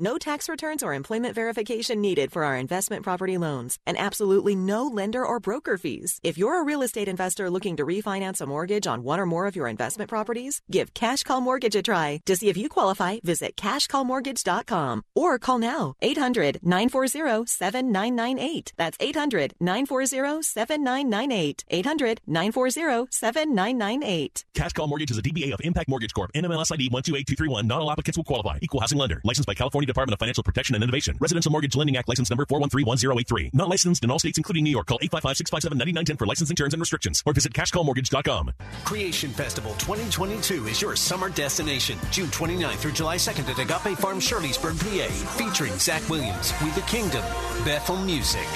[0.00, 4.84] No tax returns or employment verification needed for our investment property loans, and absolutely no
[4.88, 6.18] lender or broker fees.
[6.24, 9.46] If you're a real estate investor looking to refinance a mortgage on one or more
[9.46, 12.20] of your investment properties, give Cash Call Mortgage a try.
[12.26, 18.72] To see if you qualify, visit cashcallmortgage.com or call now 800 940 7998.
[18.76, 21.64] That's 800 940 7998.
[21.68, 24.44] 800 940 7998.
[24.54, 26.32] Cash Call Mortgage is a DBA of Impact Mortgage Corp.
[26.32, 27.66] NMLS ID 128231.
[27.66, 28.58] Not all applicants will qualify.
[28.62, 29.20] Equal housing lender.
[29.24, 31.16] Licensed by California Department of Financial Protection and Innovation.
[31.20, 33.50] Residential Mortgage Lending Act license number 4131083.
[33.54, 34.86] Not licensed in all states including New York.
[34.86, 38.52] Call 855-657-9910 for licensing terms and restrictions or visit cashcallmortgage.com.
[38.84, 41.98] Creation Festival 2022 is your summer destination.
[42.12, 45.08] June 29th through July 2nd at Agape Farm, Shirleysburg, PA.
[45.36, 47.24] Featuring Zach Williams, We the Kingdom,
[47.64, 48.46] Bethel Music,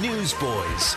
[0.00, 0.96] Newsboys,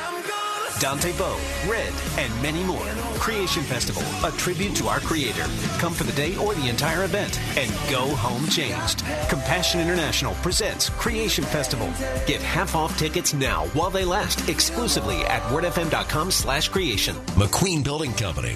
[0.79, 1.37] Dante Bowe,
[1.67, 2.87] Red, and many more.
[3.19, 5.43] Creation Festival, a tribute to our creator.
[5.79, 9.03] Come for the day or the entire event and go home changed.
[9.27, 11.87] Compassion International presents Creation Festival.
[12.25, 17.17] Get half off tickets now while they last exclusively at wordfm.com slash creation.
[17.35, 18.55] McQueen Building Company.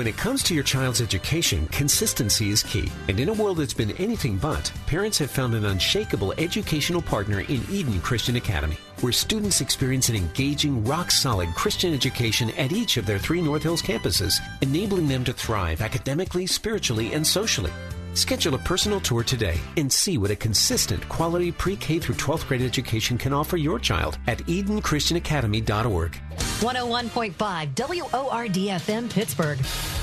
[0.00, 2.90] When it comes to your child's education, consistency is key.
[3.08, 7.40] And in a world that's been anything but, parents have found an unshakable educational partner
[7.40, 12.96] in Eden Christian Academy, where students experience an engaging, rock solid Christian education at each
[12.96, 17.72] of their three North Hills campuses, enabling them to thrive academically, spiritually, and socially.
[18.14, 22.46] Schedule a personal tour today and see what a consistent, quality pre K through 12th
[22.48, 26.20] grade education can offer your child at EdenChristianAcademy.org.
[26.60, 27.32] 101.5
[28.02, 29.58] WORD FM Pittsburgh.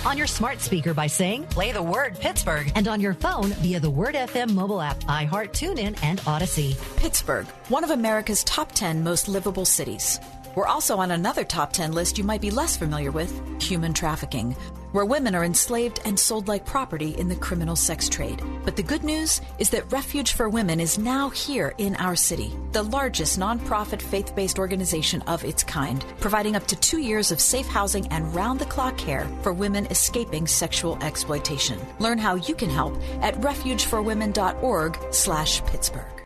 [0.05, 2.71] On your smart speaker by saying, play the word Pittsburgh.
[2.75, 6.75] And on your phone via the Word FM mobile app, iHeart, TuneIn, and Audacy.
[6.97, 10.19] Pittsburgh, one of America's top 10 most livable cities.
[10.55, 14.55] We're also on another top 10 list you might be less familiar with human trafficking,
[14.91, 18.41] where women are enslaved and sold like property in the criminal sex trade.
[18.65, 22.53] But the good news is that Refuge for Women is now here in our city,
[22.71, 27.39] the largest nonprofit faith based organization of its kind, providing up to two years of
[27.39, 31.79] safe housing and round the clock care for women escaping sexual exploitation.
[31.99, 36.16] Learn how you can help at refugeforwomen.org slash Pittsburgh.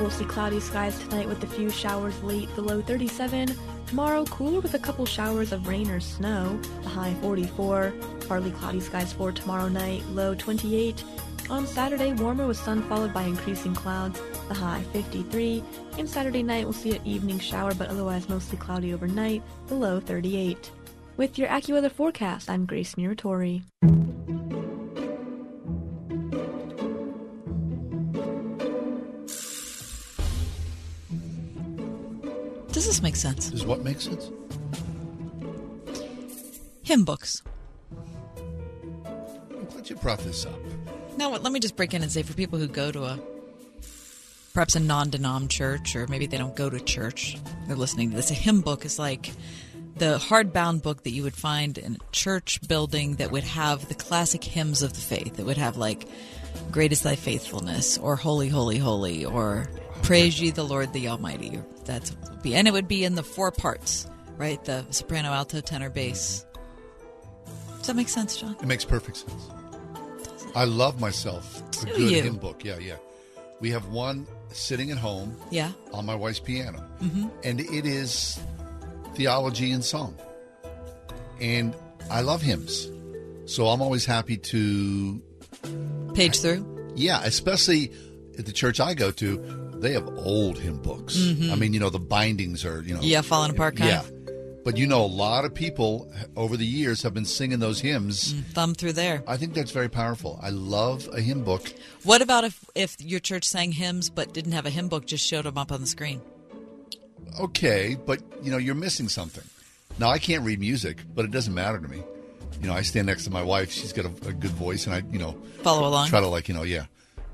[0.00, 3.54] Mostly cloudy skies tonight with a few showers late, the low 37.
[3.88, 7.92] Tomorrow, cooler with a couple showers of rain or snow, the high 44.
[8.28, 11.02] Partly cloudy skies for tomorrow night, low 28.
[11.50, 15.64] On Saturday, warmer with sun followed by increasing clouds, the high 53.
[15.98, 19.98] And Saturday night, we'll see an evening shower, but otherwise mostly cloudy overnight, the low
[19.98, 20.70] 38.
[21.16, 23.62] With your AccuWeather forecast, I'm Grace Muratori.
[32.78, 33.50] Does this make sense?
[33.50, 34.30] Does what make sense?
[36.84, 37.42] Hymn books.
[39.02, 40.54] I'm glad you brought this up.
[41.16, 43.18] Now, let me just break in and say for people who go to a
[44.54, 47.36] perhaps a non-denom church, or maybe they don't go to church,
[47.66, 48.30] they're listening to this.
[48.30, 49.32] A hymn book is like
[49.96, 53.96] the hardbound book that you would find in a church building that would have the
[53.96, 55.34] classic hymns of the faith.
[55.34, 56.06] That would have like
[56.70, 59.68] "Great is Thy faithfulness" or "Holy, Holy, Holy" or
[60.08, 62.10] "Praise Ye the Lord the Almighty." That's
[62.42, 64.06] be and it would be in the four parts,
[64.36, 64.62] right?
[64.64, 66.44] The soprano, alto, tenor, bass.
[67.78, 68.56] Does that make sense, John?
[68.60, 69.42] It makes perfect sense.
[70.54, 72.22] I love myself a Do good you?
[72.22, 72.64] hymn book.
[72.64, 72.96] Yeah, yeah.
[73.60, 75.72] We have one sitting at home Yeah.
[75.92, 77.30] on my wife's piano, Mhm.
[77.44, 78.38] and it is
[79.14, 80.14] theology and song.
[81.40, 81.74] And
[82.10, 82.88] I love hymns,
[83.46, 85.20] so I'm always happy to
[86.14, 86.92] Page through.
[86.96, 87.92] Yeah, especially
[88.38, 89.38] at the church I go to,
[89.80, 91.16] they have old hymn books.
[91.16, 91.50] Mhm.
[91.50, 94.00] I mean, you know, the bindings are, you know, Yeah, falling apart kind yeah.
[94.00, 94.12] of.
[94.64, 98.34] But you know, a lot of people over the years have been singing those hymns.
[98.52, 99.22] Thumb through there.
[99.26, 100.38] I think that's very powerful.
[100.42, 101.72] I love a hymn book.
[102.02, 105.26] What about if if your church sang hymns but didn't have a hymn book, just
[105.26, 106.20] showed them up on the screen?
[107.40, 109.44] Okay, but you know, you're missing something.
[109.98, 112.02] Now, I can't read music, but it doesn't matter to me.
[112.60, 113.70] you know, I stand next to my wife.
[113.70, 116.08] She's got a, a good voice, and I, you know, Follow along.
[116.08, 116.86] Try to like, you know, yeah,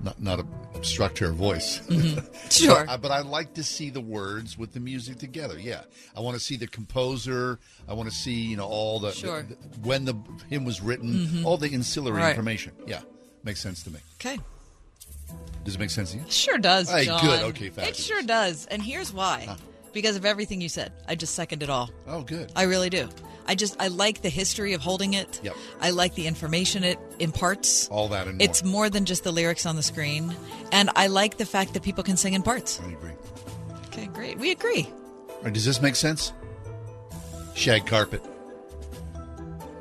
[0.04, 0.40] not not
[0.74, 1.80] obstruct her voice.
[1.88, 2.24] Mhm.
[2.52, 2.88] So Sure.
[2.88, 5.58] I- but I like to see the words with the music together.
[5.58, 5.82] Yeah,
[6.16, 7.58] I want to see the composer.
[7.88, 9.42] I want to see, you know, all the, Sure.
[9.42, 10.14] the- when the
[10.50, 11.44] hymn was written, Mhm.
[11.44, 12.30] all the ancillary Right.
[12.30, 12.72] information.
[12.86, 13.00] Yeah,
[13.42, 13.98] makes sense to me.
[14.20, 14.38] Okay.
[15.64, 16.24] Does it make sense to you?
[16.28, 17.42] Sure does, Hey, good.
[17.44, 18.66] Okay, It sure does.
[18.66, 19.56] And here's why.
[19.94, 20.92] Because of everything you said.
[21.08, 21.88] I just second it all.
[22.06, 22.50] Oh, good.
[22.56, 23.08] I really do.
[23.46, 25.40] I just I like the history of holding it.
[25.42, 25.54] Yep.
[25.80, 27.88] I like the information it imparts.
[27.88, 28.44] All that and more.
[28.44, 30.34] It's more than just the lyrics on the screen.
[30.72, 32.80] And I like the fact that people can sing in parts.
[32.84, 33.12] I agree.
[33.88, 34.38] Okay, great.
[34.38, 34.88] We agree.
[35.28, 36.32] All right, does this make sense?
[37.54, 38.22] Shag carpet.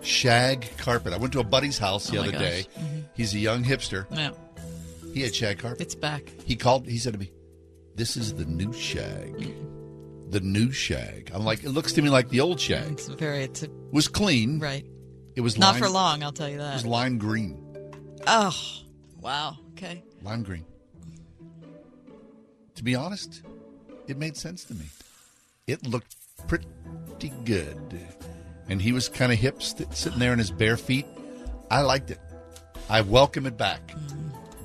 [0.02, 1.14] Shag carpet.
[1.14, 2.42] I went to a buddy's house the Oh other gosh.
[2.42, 2.68] day.
[3.16, 4.06] He's a young hipster.
[4.12, 4.32] Yeah.
[5.14, 5.80] He had shag carpet.
[5.82, 6.24] It's back.
[6.46, 6.88] He called.
[6.88, 7.32] He said to me,
[7.96, 9.34] "This is the new shag.
[9.38, 9.70] Mm-hmm.
[10.34, 12.92] The new shag." I'm like, it looks to me like the old shag.
[12.92, 14.60] It's very it's a, was clean.
[14.60, 14.86] right.
[15.36, 16.72] It was Not lime- for long, I'll tell you that.
[16.72, 17.58] It was lime green.
[18.28, 18.56] Oh.
[19.22, 19.58] Wow.
[19.72, 20.04] Okay.
[20.22, 20.66] Lime green.
[22.76, 23.42] To be honest,
[24.08, 24.86] it made sense to me.
[25.68, 26.16] It looked
[26.48, 26.68] pretty
[27.46, 27.78] good.
[28.70, 31.06] And he was kind of hip, st- sitting there in his bare feet.
[31.72, 32.20] I liked it.
[32.90, 33.88] I welcome it back.
[33.88, 34.23] Mm-hmm.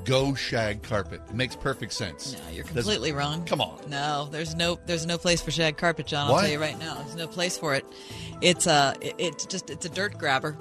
[0.09, 1.20] Go shag carpet.
[1.28, 2.32] It makes perfect sense.
[2.32, 3.44] No, you're Doesn't- completely wrong.
[3.44, 3.78] Come on.
[3.89, 6.28] No, there's no there's no place for shag carpet, John.
[6.28, 6.43] I'll Why?
[6.43, 6.94] tell you right now.
[6.94, 7.85] There's no place for it.
[8.40, 10.56] It's a it, it's just it's a dirt grabber.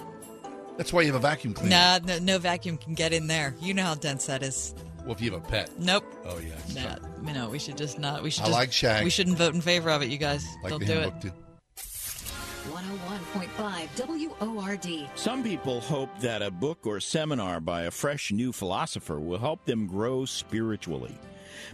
[0.77, 1.69] That's why you have a vacuum cleaner.
[1.75, 3.55] Nah, no, no vacuum can get in there.
[3.61, 4.75] You know how dense that is.
[5.03, 5.71] Well, if you have a pet.
[5.79, 6.03] Nope.
[6.25, 6.55] Oh, yeah.
[6.75, 8.21] Nah, you know, we should just not.
[8.21, 8.41] We should.
[8.43, 9.03] I just, like shag.
[9.05, 10.45] We shouldn't vote in favor of it, you guys.
[10.61, 11.19] Like Don't do it.
[11.21, 11.31] did.
[12.67, 15.09] 101.5 WORD.
[15.15, 19.65] Some people hope that a book or seminar by a fresh new philosopher will help
[19.65, 21.17] them grow spiritually.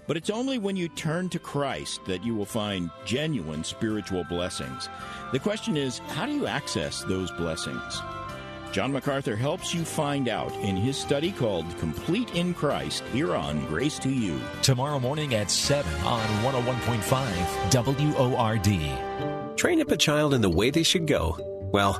[0.07, 4.89] But it's only when you turn to Christ that you will find genuine spiritual blessings.
[5.31, 8.01] The question is, how do you access those blessings?
[8.71, 13.63] John MacArthur helps you find out in his study called Complete in Christ here on
[13.67, 14.41] Grace to You.
[14.63, 19.32] Tomorrow morning at 7 on 101.5 WORD.
[19.55, 21.37] Train up a child in the way they should go.
[21.71, 21.99] Well,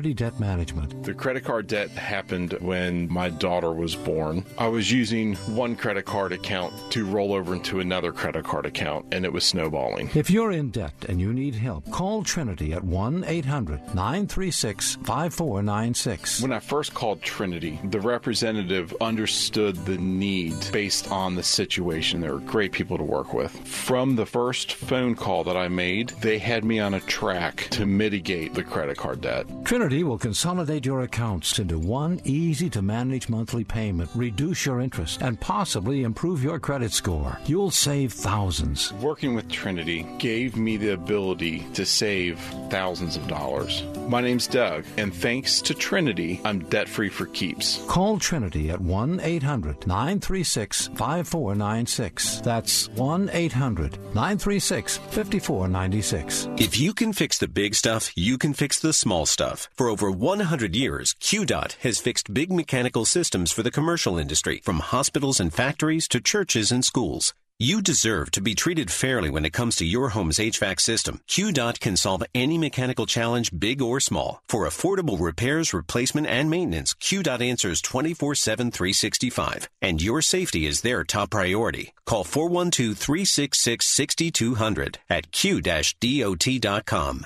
[0.01, 1.03] Debt Management.
[1.03, 4.43] The credit card debt happened when my daughter was born.
[4.57, 9.05] I was using one credit card account to roll over into another credit card account,
[9.11, 10.09] and it was snowballing.
[10.15, 16.41] If you're in debt and you need help, call Trinity at 1 800 936 5496.
[16.41, 22.21] When I first called Trinity, the representative understood the need based on the situation.
[22.21, 23.51] They were great people to work with.
[23.67, 27.85] From the first phone call that I made, they had me on a track to
[27.85, 29.45] mitigate the credit card debt.
[29.65, 35.21] Trinity will consolidate your accounts into one easy to manage monthly payment, reduce your interest,
[35.21, 37.37] and possibly improve your credit score.
[37.45, 38.93] You'll save thousands.
[38.93, 42.39] Working with Trinity gave me the ability to save
[42.69, 43.83] thousands of dollars.
[44.07, 47.83] My name's Doug, and thanks to Trinity, I'm debt free for keeps.
[47.87, 52.41] Call Trinity at 1 800 936 5496.
[52.41, 56.47] That's 1 800 936 5496.
[56.57, 59.69] If you can fix the big stuff, you can fix the small stuff.
[59.81, 64.77] For over 100 years, QDOT has fixed big mechanical systems for the commercial industry, from
[64.77, 67.33] hospitals and factories to churches and schools.
[67.57, 71.21] You deserve to be treated fairly when it comes to your home's HVAC system.
[71.27, 74.39] QDOT can solve any mechanical challenge, big or small.
[74.47, 79.67] For affordable repairs, replacement, and maintenance, QDOT answers 24-7, 365.
[79.81, 81.93] And your safety is their top priority.
[82.05, 87.25] Call 412-366-6200 at q-dot.com.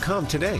[0.01, 0.59] today.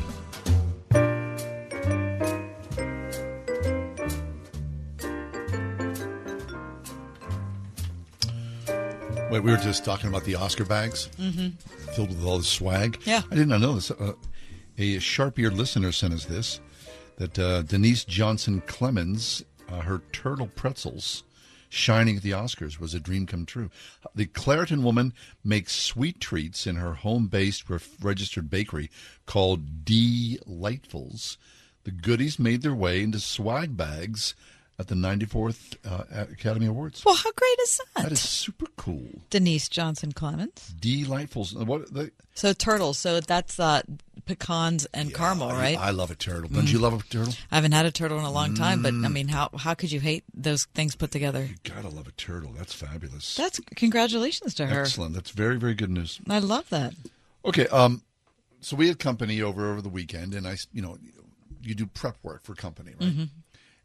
[9.29, 11.53] Wait, we were just talking about the Oscar bags Mhm.
[11.95, 12.99] filled with all the swag.
[13.05, 13.21] Yeah.
[13.31, 13.89] I did not know this.
[13.91, 14.13] Uh,
[14.77, 16.59] a sharp-eared listener sent us this.
[17.17, 21.23] that uh, Denise Johnson Clemens, uh, her turtle pretzels
[21.71, 23.69] shining at the Oscars was a dream come true.
[24.13, 27.63] The Clairton woman makes sweet treats in her home based
[28.01, 28.91] registered bakery
[29.25, 31.37] called Delightfuls.
[31.83, 34.35] The goodies made their way into swag bags
[34.77, 37.03] at the 94th uh, Academy Awards.
[37.05, 38.03] Well, how great is that?
[38.03, 39.21] That is super cool.
[39.29, 40.73] Denise Johnson Clemens.
[40.79, 41.65] Delightfuls.
[41.65, 41.93] What?
[41.93, 42.97] The, so turtles.
[42.97, 43.81] So that's uh,
[44.21, 45.77] pecans and yeah, caramel, right?
[45.77, 46.49] I, love a turtle.
[46.49, 46.73] Don't mm.
[46.73, 47.33] you love a turtle?
[47.51, 49.91] I haven't had a turtle in a long time, but I mean, how how could
[49.91, 51.43] you hate those things put together?
[51.43, 52.51] You gotta love a turtle.
[52.57, 53.35] That's fabulous.
[53.35, 54.81] That's congratulations to her.
[54.81, 55.13] Excellent.
[55.13, 56.19] That's very very good news.
[56.29, 56.93] I love that.
[57.45, 57.67] Okay.
[57.67, 58.03] Um.
[58.61, 60.97] So we had company over over the weekend, and I, you know,
[61.61, 63.09] you do prep work for company, right?
[63.09, 63.23] Mm-hmm.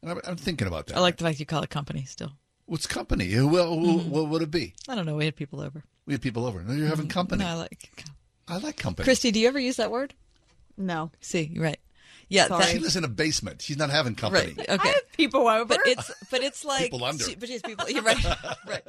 [0.02, 0.96] And I'm, I'm, thinking about that.
[0.96, 2.32] I like the fact you call it company still.
[2.66, 3.34] What's company?
[3.40, 4.10] Well, mm-hmm.
[4.10, 4.74] what would it be?
[4.88, 5.16] I don't know.
[5.16, 5.82] We had people over.
[6.04, 6.62] We had people over.
[6.62, 7.44] No, you're having company.
[7.44, 8.04] No, I like.
[8.48, 9.04] I like company.
[9.04, 10.14] Christy, do you ever use that word?
[10.76, 11.10] No.
[11.20, 11.78] See, you're right.
[12.28, 12.64] Yeah, Sorry.
[12.64, 13.62] she lives in a basement.
[13.62, 14.54] She's not having company.
[14.58, 14.68] Right.
[14.68, 14.94] Okay.
[15.16, 17.22] people over, but it's but it's like people under.
[17.22, 17.88] She, but she's people.
[17.88, 18.24] You're right.
[18.66, 18.82] right.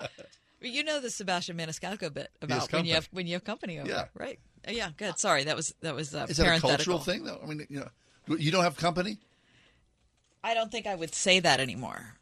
[0.59, 3.87] You know the Sebastian Maniscalco bit about when you have when you have company over.
[3.87, 4.05] Yeah.
[4.15, 4.39] Right.
[4.67, 4.89] Uh, yeah.
[4.97, 5.19] Good.
[5.19, 5.43] Sorry.
[5.43, 7.39] That was that was uh, Is that a cultural thing though?
[7.41, 9.19] I mean, you know, you don't have company.
[10.43, 12.15] I don't think I would say that anymore.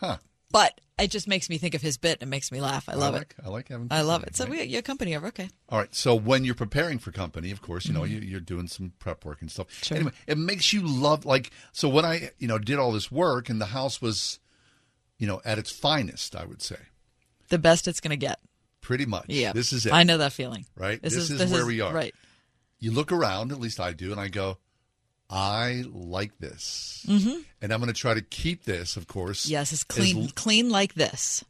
[0.00, 0.16] Huh.
[0.50, 2.88] But it just makes me think of his bit and makes me laugh.
[2.88, 3.44] I love I like, it.
[3.44, 3.88] I like having.
[3.90, 4.36] I love it.
[4.36, 5.26] So we, your company over.
[5.28, 5.48] Okay.
[5.68, 5.92] All right.
[5.94, 8.12] So when you're preparing for company, of course, you know Mm-hmm.
[8.14, 9.66] you, you're doing some prep work and stuff.
[9.82, 9.96] Sure.
[9.96, 11.26] Anyway, it makes you love.
[11.26, 14.38] Like so, when I you know did all this work and the house was,
[15.18, 16.78] you know, at its finest, I would say.
[17.48, 18.38] The best it's going to get.
[18.80, 19.26] Pretty much.
[19.28, 19.52] Yeah.
[19.52, 19.92] This is it.
[19.92, 20.64] I know that feeling.
[20.76, 21.02] Right.
[21.02, 21.92] This, This is, is this where is- we are.
[21.92, 22.14] Right.
[22.78, 24.58] You look around, at least I do, and I go,
[25.28, 27.44] I like this, Mhm.
[27.60, 28.96] and I'm going to try to keep this.
[28.96, 29.46] Of course.
[29.46, 31.44] Yes, it's clean, l- clean like this.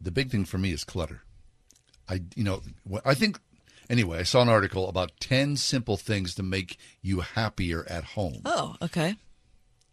[0.00, 1.22] the big thing for me is clutter.
[2.08, 2.62] I, you know,
[3.04, 3.38] I think.
[3.88, 8.40] Anyway, I saw an article about ten simple things to make you happier at home.
[8.44, 9.16] Oh, okay.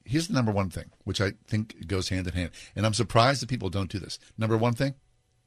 [0.05, 3.41] Here's the number one thing, which I think goes hand in hand, and I'm surprised
[3.41, 4.17] that people don't do this.
[4.37, 4.95] Number one thing,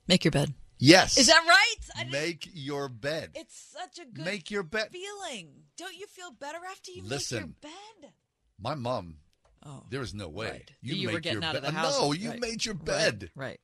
[0.08, 0.54] Make your bed.
[0.78, 2.10] Yes, Is that right?
[2.10, 3.30] Make your bed.
[3.34, 4.90] It's such a good Make your bed.
[4.92, 5.48] feeling.
[5.76, 7.54] Don't you feel better after you Listen.
[7.62, 7.72] make your
[8.02, 8.12] bed?
[8.58, 9.16] My mom.
[9.64, 10.70] Oh, there is no way right.
[10.80, 11.72] you, You were make getting your out of bed.
[11.72, 11.98] the house.
[12.00, 12.40] No, you Right.
[12.40, 13.30] made your bed.
[13.34, 13.60] Right.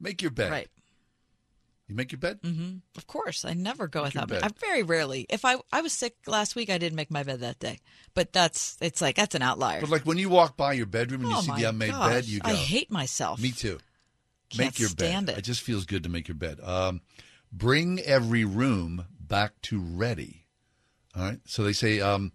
[0.00, 0.50] Make your bed.
[0.50, 0.68] Right.
[1.86, 2.40] You make your bed.
[2.42, 2.76] Mm-hmm.
[2.96, 4.28] Of course, I never go Make without.
[4.28, 4.42] bed.
[4.44, 5.26] I very rarely.
[5.28, 7.80] If I I was sick last week, I didn't make my bed that day.
[8.14, 9.80] But that's it's like that's an outlier.
[9.80, 12.08] But like when you walk by your bedroom and you Oh, see the unmade gosh.
[12.10, 12.48] bed, you go.
[12.50, 13.40] I hate myself.
[13.40, 13.78] Me too.
[14.50, 15.28] Can't make your bed.
[15.28, 15.42] it.
[15.42, 16.60] just feels good to make your bed.
[16.62, 17.00] Um,
[17.52, 20.46] bring every room back to ready.
[21.16, 21.40] All right.
[21.46, 22.32] So they say um,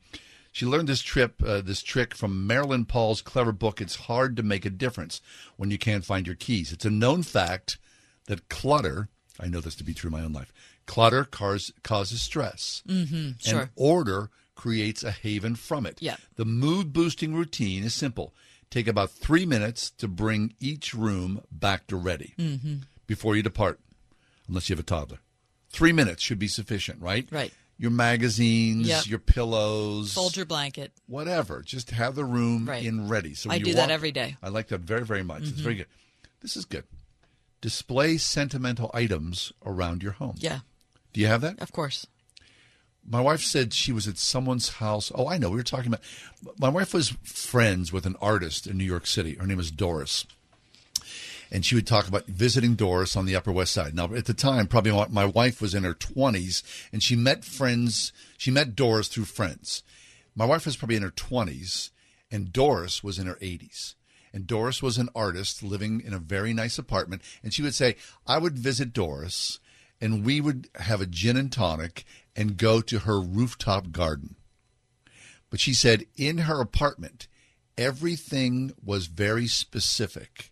[0.52, 3.82] she learned this trip, uh, this trick from Marilyn Paul's clever book.
[3.82, 5.22] It's hard to make a difference
[5.58, 6.72] when you can't find your keys.
[6.72, 7.78] It's a known fact
[8.28, 9.10] that clutter.
[9.40, 10.54] I know this to be true in my own life.
[10.86, 12.84] Clutter cause, causes stress.
[12.88, 13.32] Mm-hmm.
[13.40, 13.60] Sure.
[13.60, 16.02] And order creates a haven from it.
[16.02, 16.16] Yeah.
[16.36, 18.34] The mood boosting routine is simple.
[18.76, 22.80] Take about three minutes to bring each room back to ready Mm-hmm.
[23.08, 23.80] before you depart,
[24.50, 25.20] unless you have a toddler.
[25.70, 27.26] Three minutes should be sufficient, right?
[27.32, 27.54] Right.
[27.78, 29.08] Your magazines, Yep.
[29.08, 30.92] your pillows, Fold your blanket.
[31.08, 31.62] whatever.
[31.62, 32.84] Just have the room Right.
[32.84, 33.34] in ready.
[33.34, 34.36] So I do that every day.
[34.44, 35.44] I like that very, very much.
[35.44, 35.64] It's Mhm.
[35.64, 35.88] very good.
[36.42, 36.84] This is good.
[37.62, 40.36] Display sentimental items around your home.
[40.38, 40.60] Yeah.
[41.14, 41.60] Do you have that?
[41.60, 42.08] Of course.
[43.08, 45.12] My wife said she was at someone's house.
[45.14, 45.50] Oh, I know.
[45.50, 46.02] We were talking about.
[46.58, 49.36] My wife was friends with an artist in New York City.
[49.36, 50.26] Her name is Doris.
[51.52, 53.94] And she would talk about visiting Doris on the Upper West Side.
[53.94, 57.46] Now, at the time, probably my- my wife was in her 20s, and she met
[57.46, 58.12] friends.
[58.38, 59.84] She met Doris through friends.
[60.36, 61.92] My wife was probably in her 20s,
[62.32, 63.94] and Doris was in her 80s.
[64.34, 67.22] And Doris was an artist living in a very nice apartment.
[67.44, 67.96] And she would say,
[68.28, 69.60] I would visit Doris,
[70.02, 74.36] and we would have a gin and tonic and go to her rooftop garden.
[75.50, 77.28] But she said in her apartment,
[77.78, 80.52] everything was very specific.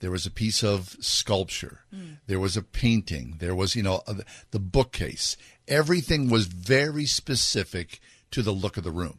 [0.00, 1.80] There was a piece of sculpture.
[2.26, 3.36] There was a painting.
[3.38, 4.14] There was, you know, uh,
[4.52, 5.36] the bookcase.
[5.66, 8.00] Everything was very specific
[8.30, 9.18] to the look of the room.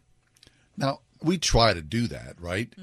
[0.77, 2.73] Now, we try to do that, right?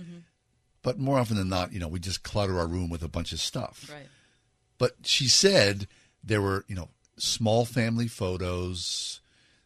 [0.82, 3.32] But more often than not, you know, we just clutter our room with a bunch
[3.32, 3.90] of stuff.
[3.90, 4.06] Right.
[4.78, 5.88] But she said
[6.22, 9.20] there were, you know, small family photos,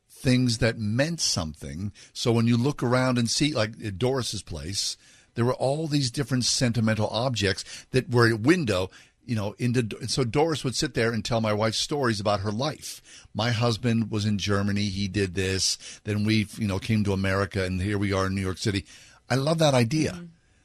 [0.09, 1.93] things that meant something.
[2.13, 4.97] So when you look around and see, like at Doris's place,
[5.35, 8.91] there were all these different sentimental objects that were a window,
[9.25, 9.89] you know, into.
[10.09, 13.01] So Doris would sit there and tell my wife stories about her life.
[13.35, 15.79] My husband was in Germany; he did this.
[16.05, 18.85] Then we, you know, came to America, and here we are in New York City.
[19.29, 20.25] I love that idea.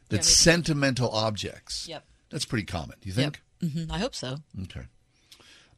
[0.10, 1.88] That sentimental objects.
[1.88, 2.04] Yep.
[2.30, 2.96] That's pretty common.
[3.02, 3.42] Do you think?
[3.62, 4.38] hmm I hope so.
[4.64, 4.82] Okay.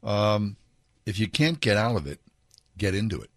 [0.02, 0.56] Um,
[1.08, 2.20] if you can't get out of it,
[2.76, 3.30] get into it.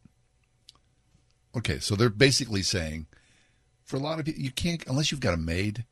[1.56, 3.07] Okay, so they're basically saying
[3.84, 5.85] for a lot of people, you can't unless you've got a maid.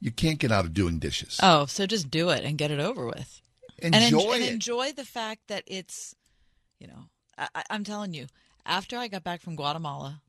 [0.00, 1.38] You can't get out of doing dishes.
[1.42, 3.40] Oh, so just do it and get it over with.
[3.78, 4.52] and, Enjoy and it.
[4.52, 6.14] enjoy the fact that it's,
[6.80, 7.04] you know,
[7.38, 8.26] I- I'm telling you,
[8.66, 10.20] after I got back from Guatemala,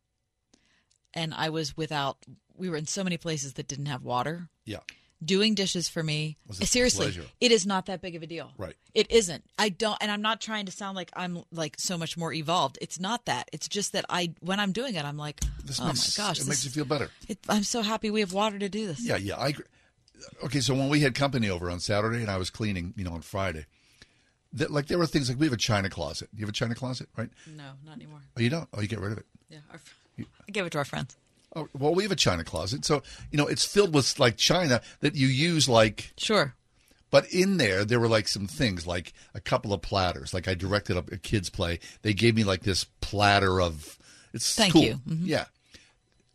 [1.14, 2.18] and I was without,
[2.56, 4.50] we were in so many places that didn't have water.
[4.66, 4.80] Yeah.
[5.24, 7.26] Doing dishes for me, seriously, pleasure.
[7.40, 8.52] it is not that big of a deal.
[8.58, 8.76] Right.
[8.94, 9.44] It isn't.
[9.58, 12.78] I don't, and I'm not trying to sound like I'm like so much more evolved.
[12.82, 13.48] It's not that.
[13.54, 16.38] It's just that I, when I'm doing it, I'm like, This oh makes, my gosh,
[16.38, 17.10] it this- makes you feel better.
[17.28, 19.00] it, I'm so happy we have water to do this.
[19.06, 19.36] Yeah, yeah.
[19.38, 19.66] I agree.
[20.44, 23.12] Okay, so when we had company over on Saturday and I was cleaning, you know,
[23.14, 23.66] on Friday,
[24.54, 26.30] that like there were things like we have a china closet.
[26.34, 27.30] You have a china closet, right?
[27.48, 28.22] No, not anymore.
[28.38, 28.68] Oh, you don't?
[28.74, 29.26] Oh, you get rid of it.
[29.50, 29.80] Yeah, our,
[30.20, 31.18] I give it to our friends.
[31.56, 34.82] Oh, well, we have a china closet, so you know it's filled with like china
[35.02, 36.56] that you use like sure.
[37.12, 40.34] But in there, there were like some things, like a couple of platters.
[40.34, 41.80] Like I directed a, a kids play.
[42.02, 44.00] They gave me like this platter of.
[44.34, 44.82] It's Thank cool.
[44.84, 44.96] you.
[45.08, 45.22] Mhm.
[45.26, 45.46] Yeah.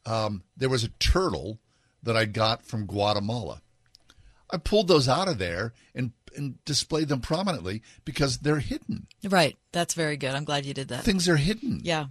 [0.07, 1.59] Um, there was a turtle
[2.05, 3.61] that I got from Guatemala.
[4.51, 9.09] I pulled those out of there and and displayed them prominently because they're hidden.
[9.25, 9.59] Right.
[9.73, 10.35] That's very good.
[10.35, 11.03] I'm glad you did that.
[11.03, 11.81] Things are hidden.
[11.83, 12.07] Yeah.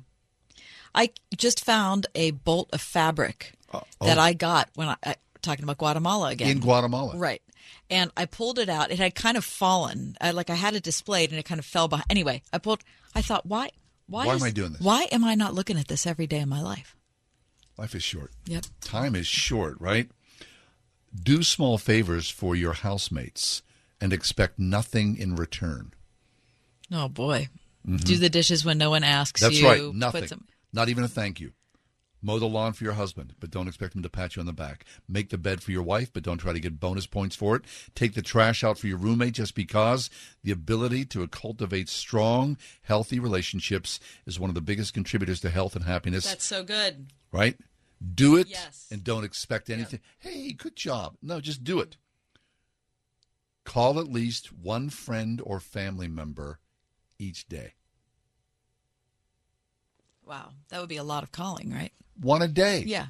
[0.95, 3.53] I just found a bolt of fabric
[4.01, 4.21] that oh.
[4.21, 6.49] I got when I, I talking about Guatemala again.
[6.49, 7.15] In Guatemala.
[7.17, 7.41] Right.
[7.89, 8.91] And I pulled it out.
[8.91, 10.17] It had kind of fallen.
[10.19, 12.05] I, like I had it displayed and it kind of fell behind.
[12.09, 12.83] Anyway, I pulled
[13.15, 13.69] I thought why
[14.07, 14.81] why, Why is- am I doing this?
[14.81, 16.95] Why am I not looking at this every day of my life?
[17.77, 18.31] Life is short.
[18.45, 18.65] Yep.
[18.81, 20.09] Time is short, right?
[21.13, 23.61] Do small favors for your housemates
[24.01, 25.93] and expect nothing in return.
[26.91, 27.49] Oh boy.
[27.87, 28.03] Mhm.
[28.03, 29.67] Do the dishes when no one asks That's you.
[29.67, 29.79] right.
[29.81, 30.27] Put Nothing.
[30.27, 31.53] some- Not even a thank you.
[32.21, 34.51] Mow the lawn for your husband, but don't expect him to pat you on the
[34.53, 34.85] back.
[35.07, 37.63] Make the bed for your wife, but don't try to get bonus points for it.
[37.93, 40.09] Take the trash out for your roommate just because.
[40.43, 45.75] The ability to cultivate strong, healthy relationships is one of the biggest contributors to health
[45.75, 46.25] and happiness.
[46.25, 47.07] That's so good.
[47.31, 47.55] right?
[48.15, 48.87] Do it Yes.
[48.91, 49.99] and don't expect anything.
[50.19, 51.17] Hey, good job.
[51.21, 51.97] No, just do it.
[53.63, 56.59] Call at least one friend or family member
[57.19, 57.73] each day.
[60.27, 60.51] Wow.
[60.69, 61.91] That would be a lot of calling, right?
[62.19, 62.83] One a day.
[62.85, 63.07] Yeah.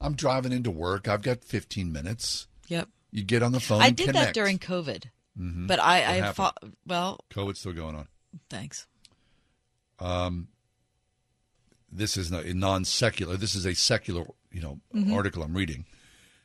[0.00, 1.06] I'm driving into work.
[1.08, 2.46] I've got 15 minutes.
[2.68, 2.88] Yep.
[3.12, 3.80] You get on the phone.
[3.82, 5.04] I did that during COVID.
[5.38, 5.66] Mhm.
[5.68, 8.08] But I, I fought, well, COVID's still going on.
[8.50, 8.86] thanks.
[9.98, 10.48] Um,
[11.90, 13.36] this is a non secular.
[13.36, 15.12] This is a secular, you know, Mhm.
[15.14, 15.86] article I'm reading.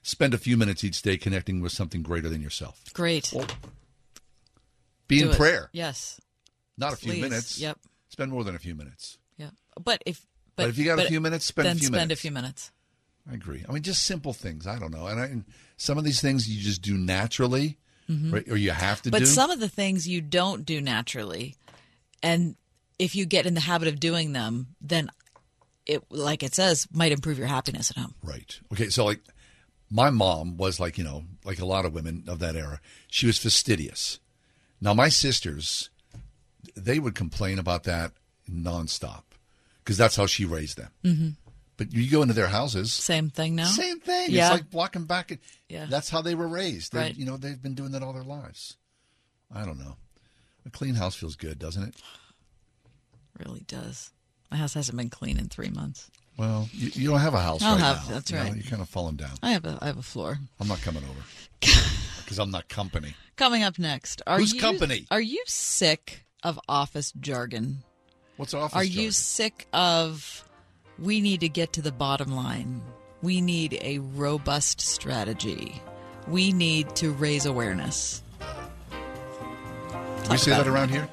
[0.03, 2.81] Spend a few minutes each day connecting with something greater than yourself.
[2.93, 3.33] Great.
[5.07, 5.37] Be Do in it.
[5.37, 5.69] prayer.
[5.73, 6.19] Yes.
[6.77, 7.57] Not a few minutes.
[7.59, 7.77] Yep.
[8.09, 9.17] Spend more than a few minutes.
[9.41, 9.49] Yeah.
[9.83, 12.19] But if But if you got a few minutes, spend a few spend minutes.
[12.19, 12.71] a few minutes.
[13.29, 13.63] I agree.
[13.67, 14.65] I mean, just simple things.
[14.67, 15.07] I don't know.
[15.07, 15.45] And, I, and
[15.77, 17.77] some of these things you just do naturally,
[18.09, 18.33] Mhm.
[18.33, 18.47] right?
[18.49, 19.25] Or you have to But do.
[19.25, 21.55] some of the things you don't do naturally,
[22.23, 22.55] and
[22.99, 25.09] if you get in the habit of doing them, then
[25.85, 28.13] it, like it says, might improve your happiness at home.
[28.23, 28.59] Right.
[28.73, 28.89] Okay.
[28.89, 29.21] So, like,
[29.89, 33.25] my mom was like, you know, like a lot of women of that era, she
[33.27, 34.19] was fastidious.
[34.79, 35.89] Now, my sisters,
[36.75, 38.13] they would complain about that
[38.49, 39.23] nonstop
[39.83, 40.89] because that's how she raised them.
[41.03, 41.29] Mm-hmm.
[41.77, 43.65] But you go into their houses, Same thing now.
[43.65, 44.27] same thing.
[44.29, 44.51] Yeah.
[44.53, 45.37] It's like walking back.
[45.67, 45.85] Yeah.
[45.89, 46.93] That's how they were raised.
[46.93, 47.15] They, Right.
[47.17, 48.77] You know, they've been doing that all their lives.
[49.53, 49.95] I don't know.
[50.65, 51.95] A clean house feels good, doesn't it?
[53.45, 54.11] really does.
[54.51, 56.11] My house hasn't been clean in three months.
[56.37, 58.13] Well, you, you don't have a house I'll right have- now.
[58.15, 58.55] that's You know, right.
[58.55, 59.31] you're kind of falling down.
[59.41, 60.37] I have a I have a floor.
[60.59, 61.19] I'm not coming over
[61.59, 63.15] because I'm not company.
[63.37, 65.07] Coming up next, are Who's you company?
[65.09, 67.79] Are you sick of office jargon?
[68.37, 69.11] What's office Are you jargon?
[69.11, 70.43] sick of?
[70.99, 72.81] We need to get to the bottom line.
[73.21, 75.81] We need a robust strategy.
[76.27, 78.21] We need to raise awareness.
[80.23, 81.07] Can we say that around here?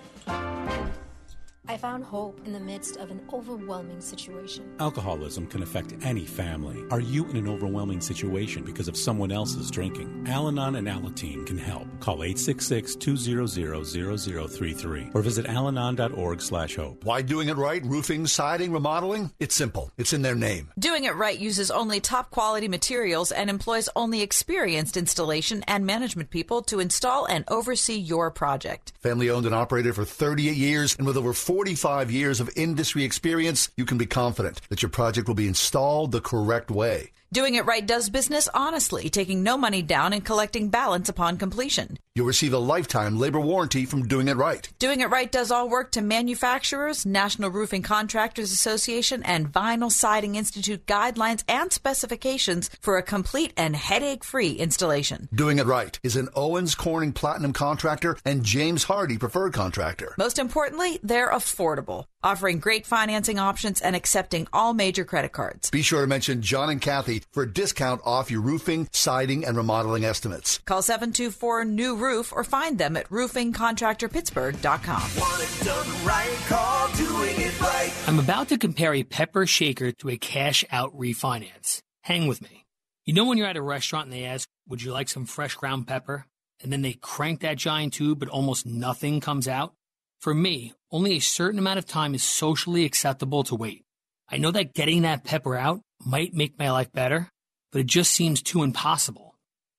[1.70, 4.64] I found hope in the midst of an overwhelming situation.
[4.80, 6.82] Alcoholism can affect any family.
[6.90, 10.24] Are you in an overwhelming situation because of someone else's drinking?
[10.28, 11.86] Al Anon and Alateen can help.
[12.00, 17.04] Call 866-200-0033 or visit alanon.org slash hope.
[17.04, 17.84] Why doing it right?
[17.84, 19.30] Roofing, siding, remodeling?
[19.38, 19.90] It's simple.
[19.98, 20.70] It's in their name.
[20.78, 26.30] Doing it right uses only top quality materials and employs only experienced installation and management
[26.30, 28.94] people to install and oversee your project.
[29.02, 33.68] Family owned and operated for 38 years, and with over 45 years of industry experience,
[33.76, 37.10] you can be confident that your project will be installed the correct way.
[37.32, 41.98] Doing It Right does business honestly, taking no money down and collecting balance upon completion.
[42.18, 44.68] You'll receive a lifetime labor warranty from Doing It Right.
[44.80, 50.34] Doing It Right does all work to manufacturers, National Roofing Contractors Association, and Vinyl Siding
[50.34, 55.28] Institute guidelines and specifications for a complete and headache free installation.
[55.32, 60.16] Doing It Right is an Owens Corning Platinum contractor and James Hardie preferred contractor.
[60.18, 65.70] Most importantly, they're affordable, offering great financing options and accepting all major credit cards.
[65.70, 69.56] Be sure to mention John and Kathy for a discount off your roofing, siding, and
[69.56, 70.58] remodeling estimates.
[70.64, 75.02] Call 724 New Roof or find them at roofingcontractorpittsburgh.com.
[75.18, 77.92] Want it done right, call doing it right.
[78.06, 81.82] I'm about to compare a pepper shaker to a cash out refinance.
[82.02, 82.64] Hang with me.
[83.04, 85.54] You know when you're at a restaurant and they ask, Would you like some fresh
[85.54, 86.26] ground pepper?
[86.62, 89.74] And then they crank that giant tube, but almost nothing comes out?
[90.20, 93.84] For me, only a certain amount of time is socially acceptable to wait.
[94.28, 97.30] I know that getting that pepper out might make my life better,
[97.72, 99.27] but it just seems too impossible.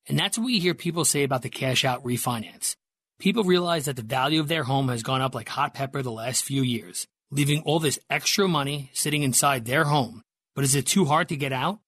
[0.09, 2.75] And that's what we hear people say about the cash out refinance.
[3.19, 6.11] People realize that the value of their home has gone up like hot pepper the
[6.11, 10.23] last few years, leaving all this extra money sitting inside their home.
[10.55, 11.79] But is it too hard to get out?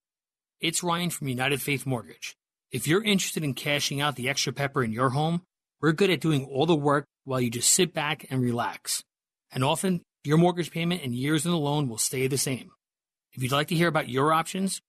[0.59, 2.35] It's Ryan from United Faith Mortgage.
[2.69, 5.41] If you're interested in cashing out the extra pepper in your home,
[5.81, 9.03] we're good at doing all the work while you just sit back and relax.
[9.51, 12.69] And often, your mortgage payment and years in the loan will stay the same.
[13.33, 14.79] If you'd like to hear about your options,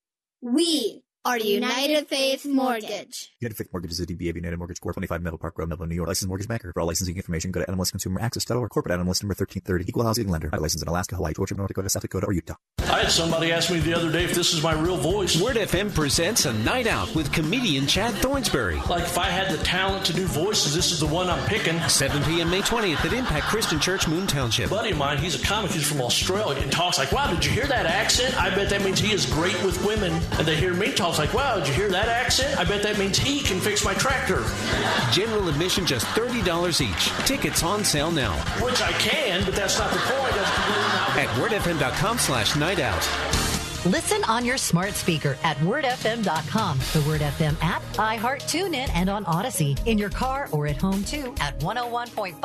[0.43, 1.55] We are you?
[1.55, 3.33] United Faith Mortgage.
[3.41, 4.95] United Faith Mortgage is a DBA of United Mortgage Corp.
[4.95, 6.09] 25 Melville Park Road, Melville, New York.
[6.09, 6.73] Licensed mortgage banker.
[6.73, 8.71] For all licensing information, go to NMLSconsumeraccess.org.
[8.71, 9.85] Corporate NMLS number 1330.
[9.89, 10.49] Equal housing lender.
[10.51, 12.55] Not licensed in Alaska, Hawaii, Georgia, North Dakota, South Dakota, or Utah.
[12.81, 15.41] I had somebody ask me the other day if this is my real voice.
[15.41, 18.87] Word FM presents a night out with comedian Chad Thornsberry.
[18.89, 21.79] Like if I had the talent to do voices, this is the one I'm picking.
[21.81, 22.51] 7 p.m.
[22.51, 24.67] May 20th at Impact Christian Church, Moon Township.
[24.67, 27.45] A buddy of mine, he's a comic, he's from Australia, and talks like, wow, did
[27.45, 28.37] you hear that accent?
[28.41, 30.13] I bet that means he is great with women.
[30.33, 32.59] And they hear me talk like, wow, did you hear that accent?
[32.59, 34.45] I bet that means he can fix my tractor.
[35.11, 37.27] General admission just $30 each.
[37.27, 38.33] Tickets on sale now.
[38.65, 40.35] Which I can, but that's not the point.
[40.35, 41.17] That's completely not.
[41.19, 43.03] At wordfm.com slash night out.
[43.85, 49.25] Listen on your smart speaker at wordfm.com, the Word FM app, iHeart, TuneIn, and on
[49.25, 49.77] Audacy.
[49.87, 52.39] In your car or at home too at 101.5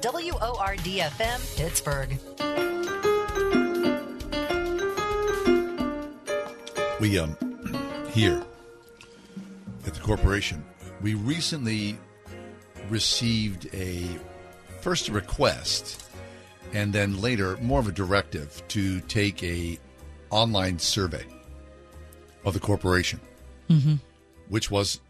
[0.00, 2.16] WORDFM Pittsburgh.
[7.00, 7.53] We um
[8.14, 8.42] here
[9.86, 10.64] at the corporation,
[11.02, 11.98] we recently
[12.88, 14.06] received a
[14.80, 16.08] first a request
[16.72, 19.78] and then later more of a directive to take a
[20.30, 21.24] online survey
[22.44, 23.20] of the corporation,
[23.68, 24.00] Mhm.
[24.48, 25.00] which was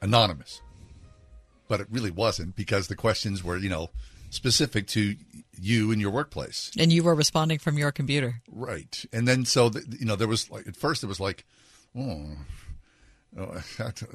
[0.00, 0.60] anonymous.
[1.66, 3.90] But it really wasn't because the questions were, you know,
[4.30, 5.16] specific to
[5.60, 6.70] you and your workplace.
[6.78, 8.40] And you were responding from your computer.
[8.50, 9.04] Right.
[9.12, 11.44] And then so the, you know there was like at first it was like,
[11.98, 12.36] oh,
[13.38, 13.60] oh,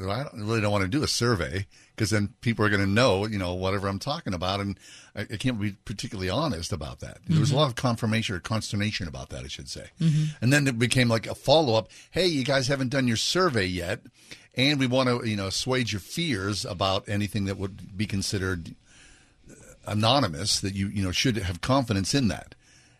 [0.09, 3.27] I really don't want to do a survey because then people are going to know
[3.27, 4.77] you know whatever I'm talking about, and
[5.15, 7.19] I, I can't be particularly honest about that.
[7.27, 7.57] There was a Mhm.
[7.57, 9.87] lot of confirmation or consternation about that, I should say.
[10.01, 10.29] Mhm.
[10.41, 11.89] And then it became like a follow up.
[12.11, 14.01] Hey, you guys haven't done your survey yet,
[14.55, 18.75] and we want to you know assuage your fears about anything that would be considered
[19.85, 22.55] anonymous that you you know should have confidence in that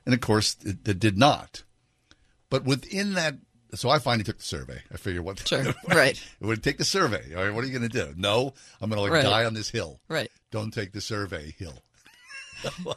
[0.05, 1.64] and of course it, it did not
[2.49, 3.35] but within that
[3.75, 6.21] so i finally took the survey i figured what Sure, right.
[6.41, 8.89] it would take the survey all right what are you going to do no i'm
[8.89, 9.23] going to like Right.
[9.23, 10.29] die on this hill Right.
[10.51, 11.73] don't take the survey hill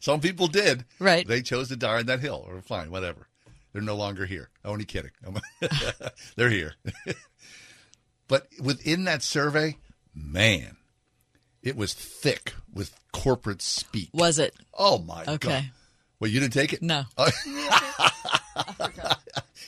[0.00, 1.26] some people did Right.
[1.26, 3.28] they chose to die on that hill or fine whatever
[3.72, 5.10] they're no longer here oh, only kidding
[6.36, 6.74] they're here
[8.28, 9.76] but within that survey
[10.14, 10.76] man
[11.62, 14.10] it was thick with corporate speak.
[14.12, 14.52] Was it?
[14.76, 15.34] Oh my god!
[15.34, 15.70] Okay.
[16.18, 16.82] Well, you didn't take it.
[16.82, 17.04] No.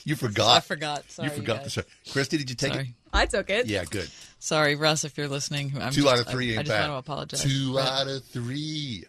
[0.05, 0.57] You forgot.
[0.57, 1.09] I forgot.
[1.11, 1.63] Sorry, you you forgot guys.
[1.65, 1.87] the survey.
[2.11, 2.83] Christy, did you take Sorry.
[2.85, 3.09] it?
[3.11, 3.65] I took it.
[3.67, 4.09] Yeah, good.
[4.39, 5.73] Sorry, Russ, if you're listening.
[5.79, 6.89] I'm Two just- out of three I, ain't I just bad.
[6.89, 7.41] want to apologize.
[7.43, 7.87] Two Right.
[7.87, 9.03] out of three.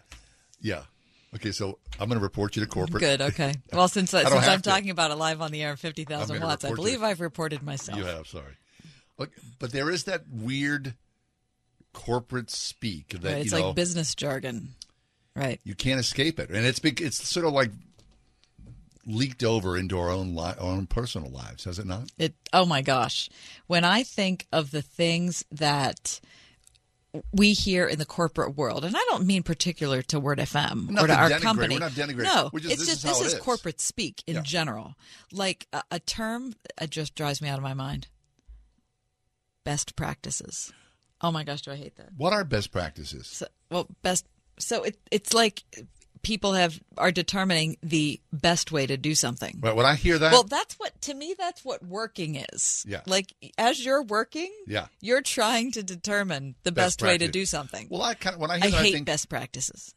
[0.59, 0.81] Yeah.
[1.35, 3.01] Okay, so I'm going to report you to corporate.
[3.01, 3.21] Good.
[3.21, 3.53] Okay.
[3.73, 4.69] Well, since I, since I'm to.
[4.69, 7.05] talking about it live on the air, fifty I'm thousand gonna watts, I believe you.
[7.05, 7.97] I've reported myself.
[7.97, 8.57] You have, sorry.
[9.19, 10.95] Look, but there is that weird
[11.93, 14.69] corporate speak that Right, it's you know like business jargon.
[15.35, 15.59] Right.
[15.63, 16.99] you can't escape it, and it's big.
[17.01, 17.69] It's sort of like
[19.07, 22.11] leaked over into our own li- our own personal lives, has it not?
[22.17, 22.35] It.
[22.53, 23.29] Oh my gosh,
[23.67, 26.19] when I think of the things that
[27.31, 31.07] we hear in the corporate world, and I don't mean particular to Word FM or
[31.07, 31.41] to our denigrate.
[31.41, 31.75] company.
[31.75, 32.23] We're not denigrating.
[32.23, 33.39] No, We're just- it's this just is this is is.
[33.39, 34.41] corporate speak in Yeah.
[34.41, 34.95] general.
[35.31, 38.07] Like a, a term, it just drives me out of my mind.
[39.63, 40.71] Best practices.
[41.21, 42.09] Oh my gosh, do I hate that?
[42.15, 43.27] What are best practices?
[43.27, 44.25] So, well, best.
[44.59, 45.63] So it it's like
[46.27, 49.55] people have are determining the best way to do something.
[49.57, 52.85] But when I hear that, Well, that's what to me that's what working is.
[52.85, 52.99] Yeah.
[53.07, 54.87] Like as you're working, yeah.
[54.99, 57.87] you're trying to determine the Best best, way to do something.
[57.89, 59.95] Well, I kind of when I I hear that, hate I think best practices.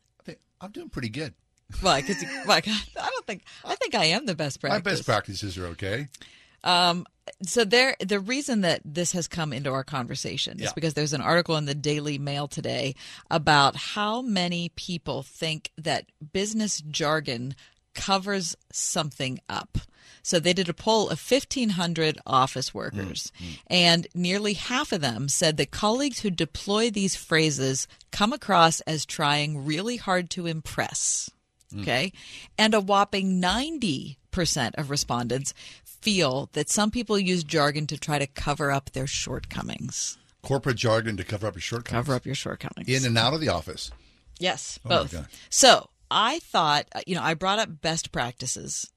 [0.62, 1.35] I'm doing pretty good.
[1.81, 2.02] Why?
[2.02, 2.69] Because like,
[3.01, 4.85] I don't think I think I am the best practice.
[4.85, 6.07] My best practices are okay.
[6.64, 7.06] Um,
[7.42, 11.20] so there, the reason that this has come into our conversation is because there's an
[11.20, 12.94] article in the Daily Mail today
[13.30, 17.54] about how many people think that business jargon
[17.94, 19.78] covers something up.
[20.22, 23.32] So they did a poll of 1,500 office workers,
[23.68, 29.06] and nearly half of them said that colleagues who deploy these phrases come across as
[29.06, 31.30] trying really hard to impress.
[31.74, 31.82] Mm.
[31.82, 32.12] Okay.
[32.58, 34.16] And a whopping 90%
[34.74, 35.54] of respondents
[36.01, 40.18] feel that some people use jargon to try to cover up their shortcomings.
[40.43, 42.06] Corporate jargon to cover up your shortcomings.
[42.06, 42.89] Cover up your shortcomings.
[42.89, 43.90] In and out of the office.
[44.39, 45.28] Yes, Oh both.
[45.51, 48.90] So I thought, uh, you know, I brought up best practices.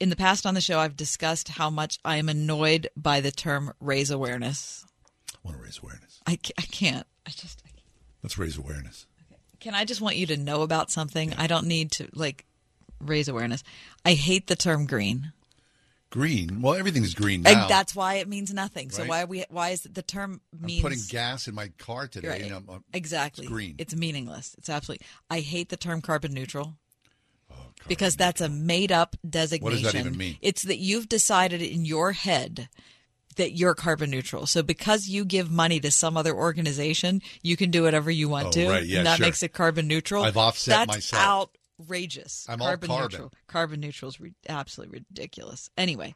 [0.00, 3.30] In the past on the show, I've discussed how much I am annoyed by the
[3.30, 4.84] term raise awareness.
[5.32, 6.20] I want to raise awareness.
[6.26, 7.06] I, I can't.
[7.26, 7.62] I just
[8.24, 9.06] Let's raise awareness.
[9.60, 11.34] Can I just want you to know about something?
[11.34, 12.46] I don't need to like
[12.98, 13.62] raise awareness.
[14.02, 15.32] I hate the term green.
[16.14, 16.62] Green.
[16.62, 18.88] Well, everything's green And that's why it means nothing.
[18.90, 19.08] So Right.
[19.08, 20.78] why are we why is the term means?
[20.78, 22.28] I'm putting gas in my car today.
[22.28, 22.42] Right.
[22.42, 23.74] And I'm, I'm- exactly It's green.
[23.78, 24.54] It's meaningless.
[24.56, 25.04] It's absolutely.
[25.28, 26.76] I hate the term carbon neutral.
[27.50, 27.56] Oh,
[27.88, 29.64] because that's a made up designation.
[29.64, 30.38] What does that even mean?
[30.40, 32.68] It's that you've decided in your head
[33.34, 34.46] that you're carbon neutral.
[34.46, 38.46] So because you give money to some other organization, you can do whatever you want
[38.46, 38.68] Oh, to.
[38.68, 38.86] right.
[38.86, 39.26] Yeah, and that sure.
[39.26, 40.22] makes it carbon neutral.
[40.22, 41.50] I've offset That's myself.
[41.80, 42.46] Outrageous.
[42.48, 43.10] I'm all carbon carbon.
[43.10, 43.32] neutral.
[43.46, 45.70] Carbon neutral is re- absolutely ridiculous.
[45.76, 46.14] Anyway,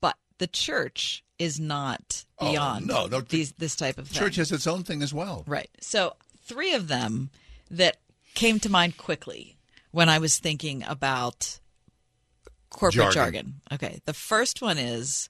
[0.00, 3.20] but the church is not Oh, beyond no, no.
[3.20, 4.18] these this type of thing.
[4.18, 5.44] Church has its own thing as well.
[5.46, 5.70] Right.
[5.80, 7.30] So, three of them
[7.70, 7.98] that
[8.34, 9.56] came to mind quickly
[9.90, 11.58] when I was thinking about
[12.70, 13.12] corporate Jargon.
[13.12, 13.54] jargon.
[13.72, 14.00] Okay.
[14.04, 15.28] The first one is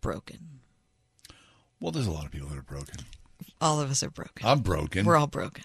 [0.00, 0.60] broken.
[1.80, 2.96] Well, there's a lot of people that are broken.
[3.60, 4.46] All of us are broken.
[4.46, 5.04] I'm broken.
[5.04, 5.64] We're all broken.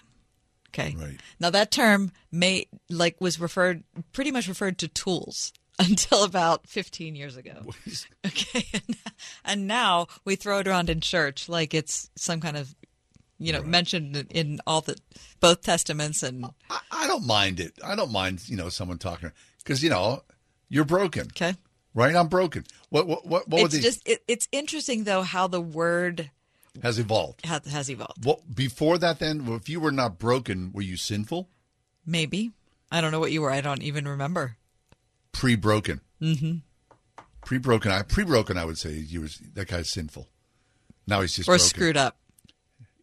[0.72, 0.94] Okay.
[0.98, 1.20] Right.
[1.38, 3.82] Now that term may like was referred
[4.12, 7.52] pretty much referred to tools until about 15 years ago.
[8.26, 8.64] Okay.
[9.44, 12.74] and now we throw it around in church like it's some kind of
[13.38, 14.96] you know mentioned in- all the
[15.40, 17.72] both testaments and I, I don't mind it.
[17.82, 20.22] I don't mind, you know, someone talking because you know
[20.68, 21.26] you're broken.
[21.28, 21.54] Okay.
[21.94, 22.14] Right.
[22.14, 22.64] I'm broken.
[22.90, 23.08] What?
[23.08, 23.26] What?
[23.26, 23.48] What?
[23.48, 26.30] what it's would just it, it's interesting though how the word
[26.82, 27.44] has evolved?
[27.44, 28.24] has, has evolved.
[28.24, 29.18] What before that?
[29.18, 31.48] Then, if you were not broken, were you sinful?
[32.06, 32.52] Maybe
[32.90, 33.50] I don't know what you were.
[33.50, 34.56] I don't even remember.
[35.32, 36.00] Pre-broken.
[36.20, 36.56] Mm-hmm.
[37.44, 37.90] Pre-broken.
[37.92, 38.56] I pre-broken.
[38.58, 40.28] I would say you was that guy's sinful.
[41.06, 41.66] Now he's just Or broken.
[41.66, 42.18] screwed up.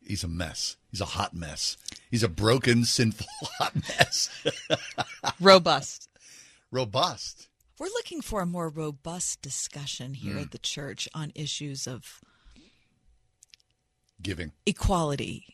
[0.02, 0.78] He's a mess.
[0.92, 1.76] He's a hot mess.
[2.10, 3.28] He's a broken, sinful,
[3.60, 4.30] hot mess.
[5.42, 6.10] Robust.
[6.72, 7.48] Robust.
[7.80, 10.44] We're looking for a more robust discussion here Mm.
[10.44, 12.22] at the church on issues of
[14.22, 14.52] Giving.
[14.66, 15.46] equality,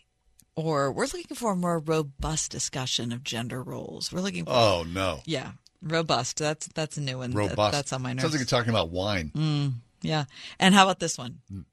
[0.55, 4.11] or we're looking for a more robust discussion of gender roles.
[4.11, 5.21] We're looking for Oh no.
[5.25, 6.37] yeah, robust.
[6.37, 7.31] That's that's a new one.
[7.31, 7.71] That- Robust.
[7.73, 8.21] that's on my nerves.
[8.23, 9.31] Sounds like you're talking about wine.
[9.35, 10.25] Mm, yeah.
[10.59, 11.39] And how about this one?
[11.53, 11.65] Mm.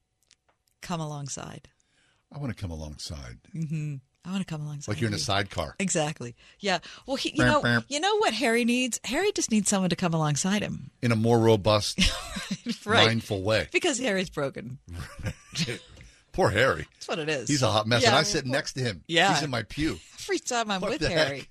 [0.83, 1.69] Come alongside.
[2.33, 3.39] I want to come alongside.
[3.53, 4.93] hmm I want to come alongside.
[4.93, 5.75] Like you're in a sidecar.
[5.79, 6.37] Exactly.
[6.59, 6.81] Yeah.
[7.07, 7.85] Well, he, you Bam, know, bam.
[7.89, 9.01] you know what Harry needs?
[9.05, 10.91] Harry just needs someone to come alongside him.
[11.01, 11.99] in a more robust,
[12.85, 13.07] Right.
[13.07, 13.69] mindful way.
[13.73, 14.79] Because Harry's broken.
[16.33, 16.87] Poor Harry.
[16.95, 17.49] That's what it is.
[17.49, 19.03] He's a hot mess, Yeah, and I I sit mean, next to him.
[19.09, 19.35] Yeah.
[19.35, 19.99] he's in my pew.
[20.21, 21.39] Every time I'm What with Harry.
[21.41, 21.49] heck?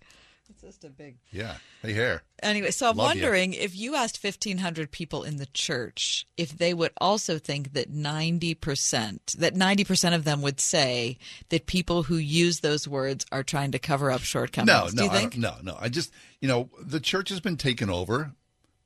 [0.52, 1.18] It's just a big.
[1.32, 1.56] Yeah.
[1.84, 2.24] Hey, hair.
[2.42, 6.74] Anyway, so I'm Love wondering if you asked 1,500 people in the church if they
[6.74, 11.18] would also think that 90%, that 90% of them would say
[11.50, 14.68] that people who use those words are trying to cover up shortcomings.
[14.96, 15.78] No, Do no, you I no, no.
[15.80, 16.12] I just,
[16.42, 18.32] you know, the church has been taken over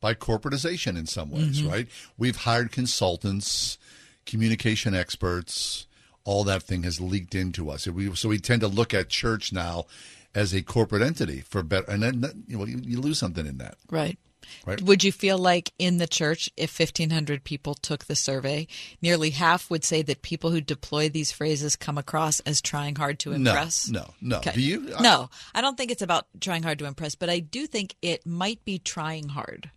[0.01, 1.71] by corporatization in some ways, Mhm.
[1.71, 1.87] right?
[2.17, 3.77] We've hired consultants,
[4.25, 5.87] communication experts.
[6.25, 7.83] All that thing has leaked into us.
[7.83, 9.85] So we, so we tend to look at church now
[10.33, 13.57] as a corporate entity for better, and then you know you, you lose something in
[13.57, 13.75] that.
[13.89, 14.17] Right.
[14.65, 14.81] Right.
[14.81, 18.67] Would you feel like in the church, if 1,500 people took the survey,
[19.01, 23.19] nearly half would say that people who deploy these phrases come across as trying hard
[23.19, 23.87] to No, impress?
[23.89, 24.37] no, no.
[24.37, 24.51] Okay.
[24.53, 24.93] Do you?
[24.97, 27.95] I- no, I don't think it's about trying hard to impress, but I do think
[28.01, 29.71] it might be trying hard.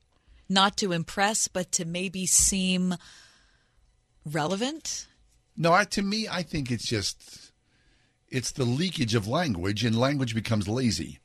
[0.48, 2.94] Not to impress, but to maybe seem
[4.26, 5.06] relevant.
[5.56, 7.52] No, I, to me, I think it's just
[8.28, 11.20] it's the leakage of language, and language becomes lazy,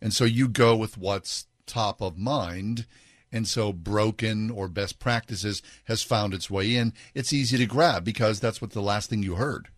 [0.00, 2.86] and so you go with what's top of mind,
[3.32, 6.92] and so broken or best practices has found its way in.
[7.14, 9.68] It's easy to grab because that's what the last thing you heard.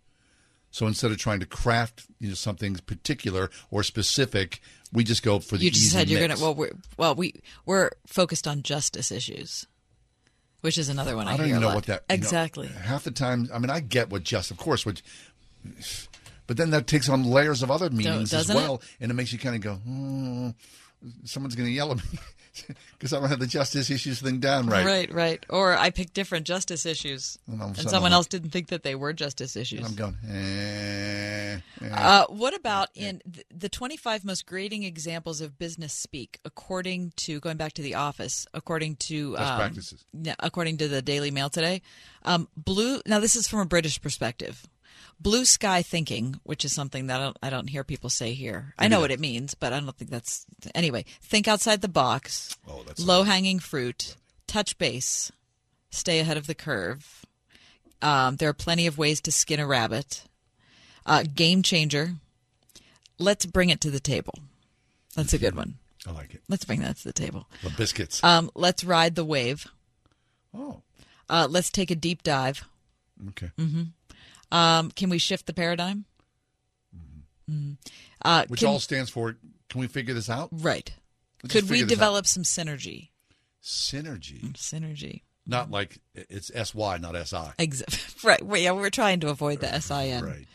[0.70, 4.60] So instead of trying to craft you know something particular or specific,
[4.92, 6.34] we just go for the You just said you're mix.
[6.34, 6.44] gonna.
[6.46, 9.66] Well, we're well we we're focused on justice issues,
[10.66, 11.74] which is another one I, I don't hear even know lot.
[11.76, 12.66] what that you know, exactly.
[12.66, 13.48] half the time.
[13.54, 15.00] I mean, I get what just, of course, what,
[16.48, 18.58] but then that takes on layers of other meanings as doesn't it?
[18.58, 20.48] well, and it makes you kind of go, hmm,
[21.22, 22.02] someone's going to yell at me
[22.98, 24.84] because I don't have the justice issues thing down right.
[24.84, 25.46] right, right.
[25.48, 28.68] Or I picked different justice issues, And all of a and someone else didn't think
[28.68, 29.80] that they were justice issues.
[29.80, 31.90] And I'm going, eh, eh.
[31.92, 37.40] Uh, what about in th- the 25 most grating examples of business speak, according to
[37.40, 40.04] going back to the office, according to Best um, practices.
[40.12, 41.82] yeah, according to the Daily Mail today,
[42.24, 43.00] um, blue.
[43.06, 44.66] Now this is from a British perspective.
[45.18, 48.74] Blue sky thinking, which is something that I don't, I don't hear people say here.
[48.78, 50.44] I know what it means, but I don't think that's
[50.74, 51.04] anyway.
[51.22, 52.56] Think outside the box.
[52.68, 54.16] Oh, that's low hanging fruit.
[54.46, 55.32] Touch base.
[55.90, 57.24] Stay ahead of the curve.
[58.02, 60.24] Um, there are plenty of ways to skin a rabbit.
[61.06, 62.16] Uh, game changer.
[63.18, 64.34] Let's bring it to the table.
[65.14, 65.76] That's a good one.
[66.06, 66.42] I like it.
[66.48, 67.46] Let's bring that to the table.
[67.62, 68.22] The biscuits.
[68.22, 69.66] Um, let's ride the wave.
[70.54, 70.82] Oh.
[71.28, 72.64] Uh, let's take a deep dive.
[73.30, 73.50] Okay.
[73.58, 73.82] hmm
[74.52, 76.04] Um, can we shift the paradigm?
[77.50, 77.76] Mhm.
[78.22, 79.36] Uh, Which can- all stands for,
[79.68, 80.48] can we figure this out?
[80.52, 80.92] right.
[81.42, 81.88] Let's Could we this out.
[81.90, 83.10] develop some synergy?
[83.62, 84.52] Synergy.
[84.54, 85.22] Synergy.
[85.46, 87.52] Not like it's SY, not SI.
[87.58, 87.82] Ex-
[88.24, 88.42] right.
[88.44, 90.24] Well, yeah, we're trying to avoid the SIN.
[90.24, 90.46] Right.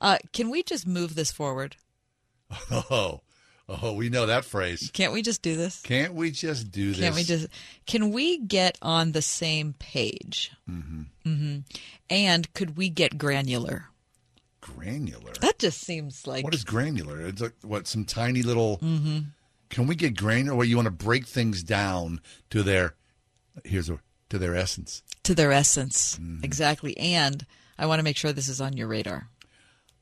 [0.00, 1.76] Uh, can we just move this forward?
[2.70, 3.20] Oh,
[3.82, 4.90] oh, we know that phrase.
[4.92, 5.80] Can't we just do this?
[5.82, 7.00] Can't we just do this?
[7.00, 7.46] Can't we just?
[7.86, 10.52] Can we get on the same page?
[10.68, 11.06] Mhm.
[11.24, 11.58] hmm
[12.08, 13.86] And could we get granular?
[14.60, 15.32] granular?
[15.40, 17.20] That just seems like What is granular?
[17.26, 18.78] It's like what some tiny little.
[18.78, 19.26] Mhm.
[19.70, 20.56] Can we get granular?
[20.56, 22.20] Where you want to break things down
[22.50, 22.94] to their
[23.64, 23.98] here's a
[24.28, 25.02] to their essence.
[25.24, 26.44] to their essence Mm-hmm.
[26.44, 26.96] exactly.
[26.98, 27.46] And
[27.78, 29.28] I want to make sure this is on your radar.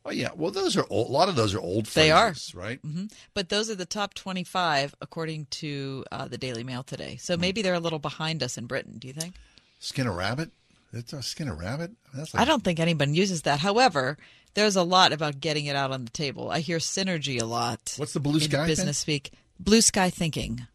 [0.09, 1.85] Oh yeah, well those are old, a lot of those are old.
[1.87, 2.29] They are.
[2.29, 2.81] phrases, right.
[2.81, 3.05] hmm
[3.35, 7.17] But those are the top 25 according to uh, the Daily Mail today.
[7.17, 8.95] So maybe they're a little behind us in Britain.
[8.99, 9.35] Do you think?
[9.79, 10.51] Skin a rabbit.
[10.93, 11.91] That's a skin a rabbit.
[12.15, 13.61] That's like, I don't think anyone uses that.
[13.61, 14.17] However,
[14.55, 16.51] there's a lot about getting it out on the table.
[16.51, 17.95] I hear synergy a lot.
[17.99, 19.33] What's the blue in sky business speak?
[19.61, 20.67] Blue sky thinking.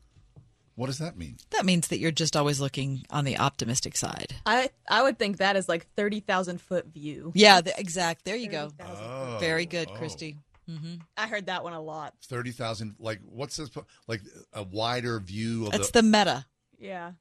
[0.76, 1.38] What does that mean?
[1.52, 4.36] That means that you're just always looking on the optimistic side.
[4.46, 7.32] I I would think that is like thirty thousand foot view.
[7.36, 8.26] Yeah, the, exact.
[8.26, 8.72] There you go.
[8.80, 9.96] Oh, Very good, oh.
[9.96, 10.38] Christy.
[10.68, 12.16] hmm I heard that one a lot.
[12.26, 12.96] Thirty thousand.
[13.00, 13.70] Like what's this?
[14.08, 14.22] Like
[14.54, 16.02] a wider view of That's the.
[16.02, 16.46] the meta.
[16.80, 17.12] Yeah.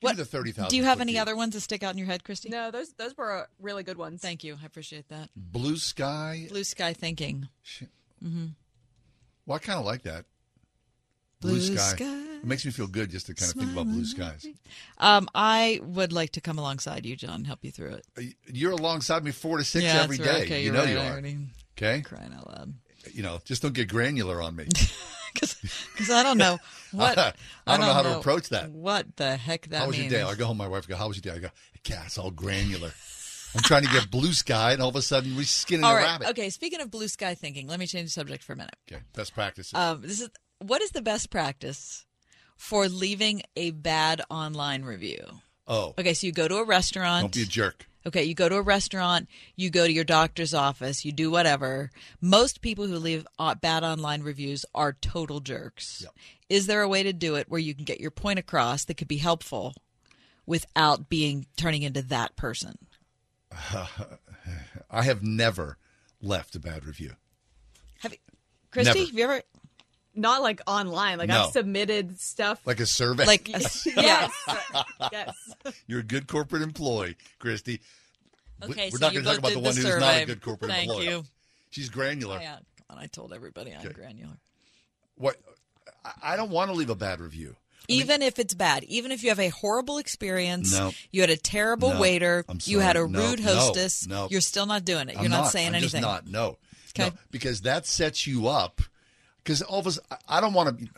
[0.00, 0.68] Give me the thirty thousand.
[0.70, 2.50] Do you have any other ones that stick out in your head, Christy?
[2.50, 4.20] No, those those were uh, really good ones.
[4.20, 4.58] Thank you.
[4.62, 5.30] I appreciate that.
[5.34, 6.46] blue sky?
[6.50, 7.48] Blue sky thinking.
[8.22, 8.48] Mm-hmm.
[9.46, 10.26] Well, I kind of like that.
[11.44, 11.96] Blue, Blue sky.
[11.96, 14.46] sky, It makes me feel good just to kind of think about blue skies.
[14.98, 18.34] Um, I would like to come alongside you, John, help you through it.
[18.46, 20.24] You're alongside me four to six Yeah, every right.
[20.24, 20.42] day.
[20.44, 20.88] Okay, you know right.
[20.90, 21.12] you I are.
[21.12, 21.38] already-
[21.76, 22.02] Okay.
[22.02, 22.74] Crying out loud.
[23.12, 24.66] You know, just don't get granular on me.
[25.34, 26.58] Because I don't know
[26.92, 27.32] what I
[27.66, 28.70] don't know how to approach that.
[28.70, 30.12] What the heck that how was means?
[30.12, 30.30] your day?
[30.30, 30.56] I go home.
[30.58, 31.48] My wife go, "How was your day?" I go,
[31.88, 32.92] "God, it's all granular."
[33.56, 35.96] I'm trying to get blue sky, and all of a sudden we're skinning All a
[35.96, 36.04] right.
[36.04, 36.28] rabbit.
[36.30, 36.50] Okay.
[36.50, 38.76] Speaking of blue sky thinking, let me change the subject for a minute.
[38.90, 39.74] Okay, best practices.
[39.74, 40.28] Um, this is
[40.66, 42.06] what is the best practice
[42.56, 45.24] for leaving a bad online review?
[45.66, 47.22] oh, Okay, so you go to a restaurant.
[47.22, 47.86] don't be a jerk.
[48.06, 51.90] Okay, you go to a restaurant, you go to your doctor's office, you do whatever.
[52.20, 56.04] Most people who leave uh, bad online reviews are total jerks.
[56.50, 58.98] Is there a way to do it where you can get your point across that
[58.98, 59.72] could be helpful
[60.44, 62.76] without being turning into that person?
[64.90, 65.78] I have never
[66.20, 67.12] left a bad review.
[68.00, 68.18] Have you,
[68.70, 68.88] Christy?
[68.90, 69.06] Never.
[69.06, 69.42] Have you ever?
[70.14, 71.18] Not like online.
[71.18, 71.44] Like No.
[71.44, 72.60] I've submitted stuff.
[72.64, 73.24] Like a survey.
[73.26, 73.52] Like a-
[73.86, 74.30] yes,
[75.12, 75.34] yes.
[75.86, 77.80] You're a good corporate employee, Christy.
[78.62, 79.80] We- Okay, we're so not you going to talk both about the did one the
[79.80, 80.24] who's not a survey.
[80.26, 81.08] good corporate Thank employee.
[81.08, 81.24] you.
[81.70, 82.36] She's granular.
[82.38, 82.56] Oh, yeah,
[82.88, 84.36] come on, I told everybody I'm granular.
[85.16, 85.36] What?
[86.04, 87.56] I- I don't want to leave a bad review.
[87.88, 90.92] Even if it's bad, even if you have a horrible experience, No.
[91.10, 92.00] you had a terrible No.
[92.00, 93.10] waiter, I'm you had a sorry.
[93.10, 94.28] No, rude no, hostess, no.
[94.30, 95.16] you're still not doing it.
[95.16, 96.00] You're I'm not, saying I'm anything.
[96.00, 96.26] Just not.
[96.26, 96.56] No.
[96.96, 97.10] Okay.
[97.10, 98.80] No, because that sets you up.
[99.44, 100.88] Because all of us, I- I don't want to.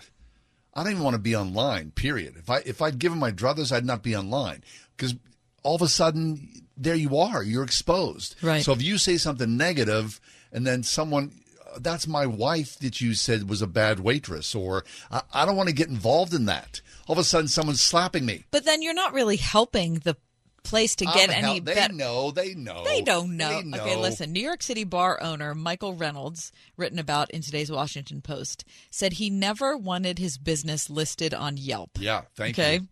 [0.75, 1.91] I don't even want to be online.
[1.91, 2.37] Period.
[2.37, 4.63] If I if I'd given my druthers, I'd not be online.
[4.97, 5.15] Because
[5.63, 7.43] all of a sudden, there you are.
[7.43, 8.37] You're exposed.
[8.43, 8.63] Right.
[8.65, 10.21] So if you say something negative,
[10.53, 11.33] and then someone.
[11.75, 15.57] Uh, that's my wife that you said was a bad waitress, or I, I don't
[15.57, 16.81] want to get involved in that.
[17.09, 18.45] All of a sudden, someone's slapping me.
[18.51, 20.17] But then you're not really helping the
[20.67, 21.95] place to oh, get I'm any hel- They better.
[21.95, 22.31] know.
[22.31, 22.85] They know.
[22.85, 23.63] They don't know.
[23.63, 23.79] They know.
[23.79, 24.33] Okay, listen.
[24.33, 29.31] New York City bar owner Michael Reynolds, written about in today's Washington Post, said he
[29.31, 31.91] never wanted his business listed on Yelp.
[31.99, 32.23] Yeah.
[32.35, 32.75] Thank okay.
[32.77, 32.89] you.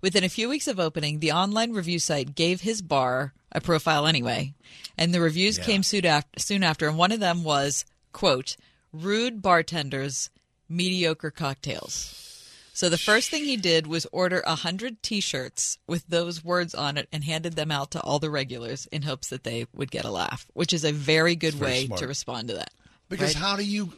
[0.00, 4.06] Within a few weeks of opening, the online review site gave his bar a profile
[4.06, 4.54] anyway,
[4.96, 5.64] and the reviews Yeah.
[5.64, 8.56] came soon after, soon after, and one of them was, quote,
[8.92, 10.30] rude bartenders,
[10.68, 12.20] mediocre cocktails.
[12.74, 16.96] So the first thing he did was order a hundred T-shirts with those words on
[16.96, 20.04] it and handed them out to all the regulars in hopes that they would get
[20.04, 22.00] a laugh, which is a very good very way smart.
[22.00, 22.72] to respond to that.
[23.08, 23.42] Because right?
[23.44, 23.92] how do you?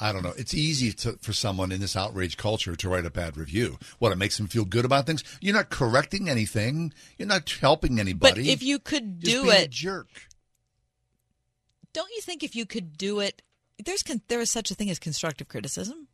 [0.00, 0.32] I don't know.
[0.38, 3.78] It's easy to, for someone in this outrage culture to write a bad review.
[3.98, 5.22] What it makes them feel good about things.
[5.42, 6.94] You're not correcting anything.
[7.18, 8.44] You're not helping anybody.
[8.44, 10.08] But if you could do it, jerk.
[11.92, 13.42] don't you think if you could do it,
[13.84, 16.07] there's there is such a thing as constructive criticism.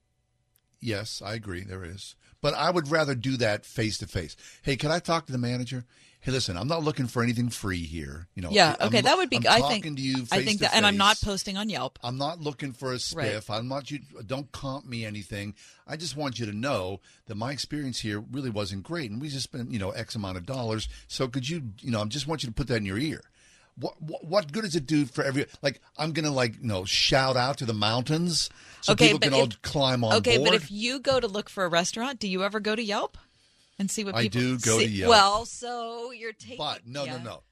[0.84, 1.64] Yes, I agree.
[1.64, 2.14] There is.
[2.42, 4.36] But I would rather do that face to face.
[4.62, 5.86] Hey, can I talk to the manager?
[6.20, 8.28] Hey, listen, I'm not looking for anything free here.
[8.34, 8.50] You know.
[8.50, 9.36] yeah, I'm- okay, that would be.
[9.36, 9.96] I'm I talking think.
[9.96, 10.22] to you.
[10.30, 11.98] I face think to that, and I'm not posting on Yelp.
[12.02, 13.48] I'm not looking for a spiff.
[13.48, 13.58] Right.
[13.58, 14.00] I'm not you.
[14.26, 15.54] Don't comp me anything.
[15.86, 19.28] I just want you to know that my experience here really wasn't great, and we
[19.28, 20.88] just spent you know X amount of dollars.
[21.08, 23.22] So could you you know I just want you to put that in your ear.
[23.76, 26.84] What, what what good does it do for every like I'm gonna like you know
[26.84, 28.48] shout out to the mountains
[28.82, 30.50] so okay, people can all if- climb on okay, board.
[30.50, 33.18] but if you go to look for a restaurant, do you ever go to Yelp
[33.78, 34.84] and see what I people do go see?
[34.86, 35.10] to Yelp.
[35.10, 36.58] Well, so you're taking.
[36.58, 37.16] But no, yeah.
[37.16, 37.42] no, no.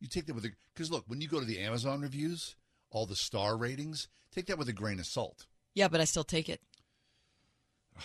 [0.00, 2.56] You take that with a because look when you go to the Amazon reviews,
[2.90, 5.46] all the star ratings, take that with a grain of salt.
[5.74, 6.60] Yeah, but I still take it.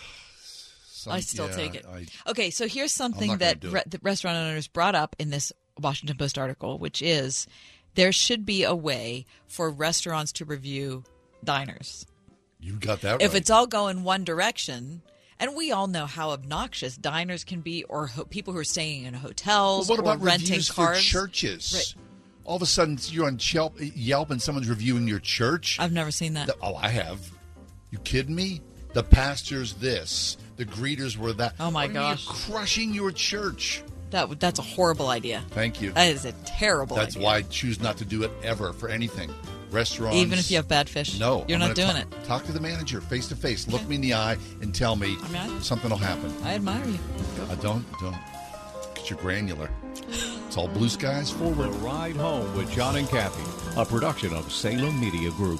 [0.85, 1.85] Some- I still yeah, take it.
[1.85, 6.17] I- okay, so here's something that re- the restaurant owners brought up in this Washington
[6.17, 7.47] Post article, which is
[7.95, 11.03] there should be a way for restaurants to review
[11.43, 12.05] diners.
[12.59, 13.41] You got that If right.
[13.41, 15.01] it's all going one direction,
[15.39, 19.03] and we all know how obnoxious diners can be, or ho- people who are staying
[19.03, 20.69] in hotels Well, what about renting cars.
[20.69, 21.73] for churches?
[21.75, 22.03] Right.
[22.45, 25.77] All of a sudden, you're on Yelp, Yelp and someone's reviewing your church.
[25.79, 26.47] I've never seen that.
[26.47, 27.31] The- oh, I have.
[27.91, 28.61] You kidding me?
[28.93, 30.37] The pastor's this.
[30.57, 31.55] The greeters were that.
[31.59, 32.25] Oh, my you mean gosh.
[32.25, 33.83] You're crushing your church.
[34.13, 35.41] That that's a horrible idea.
[35.49, 35.91] Thank you.
[35.91, 37.25] That is a terrible That's idea.
[37.25, 39.31] why I choose not to do it ever for anything.
[39.71, 40.15] Restaurants.
[40.17, 41.19] Even if you have bad fish.
[41.19, 43.67] No, You're I'm not gonna doing talk, Talk to the manager face to face.
[43.67, 46.31] Look me in the eye and tell me I mean, I- something will happen.
[46.43, 46.99] I admire you.
[47.49, 48.15] I don't don't.
[48.95, 49.71] Cause you're granular.
[50.47, 51.69] It's all blue skies forward.
[51.73, 53.43] The Ride Home with John and Kathy,
[53.81, 55.59] a production of Salem Media Group.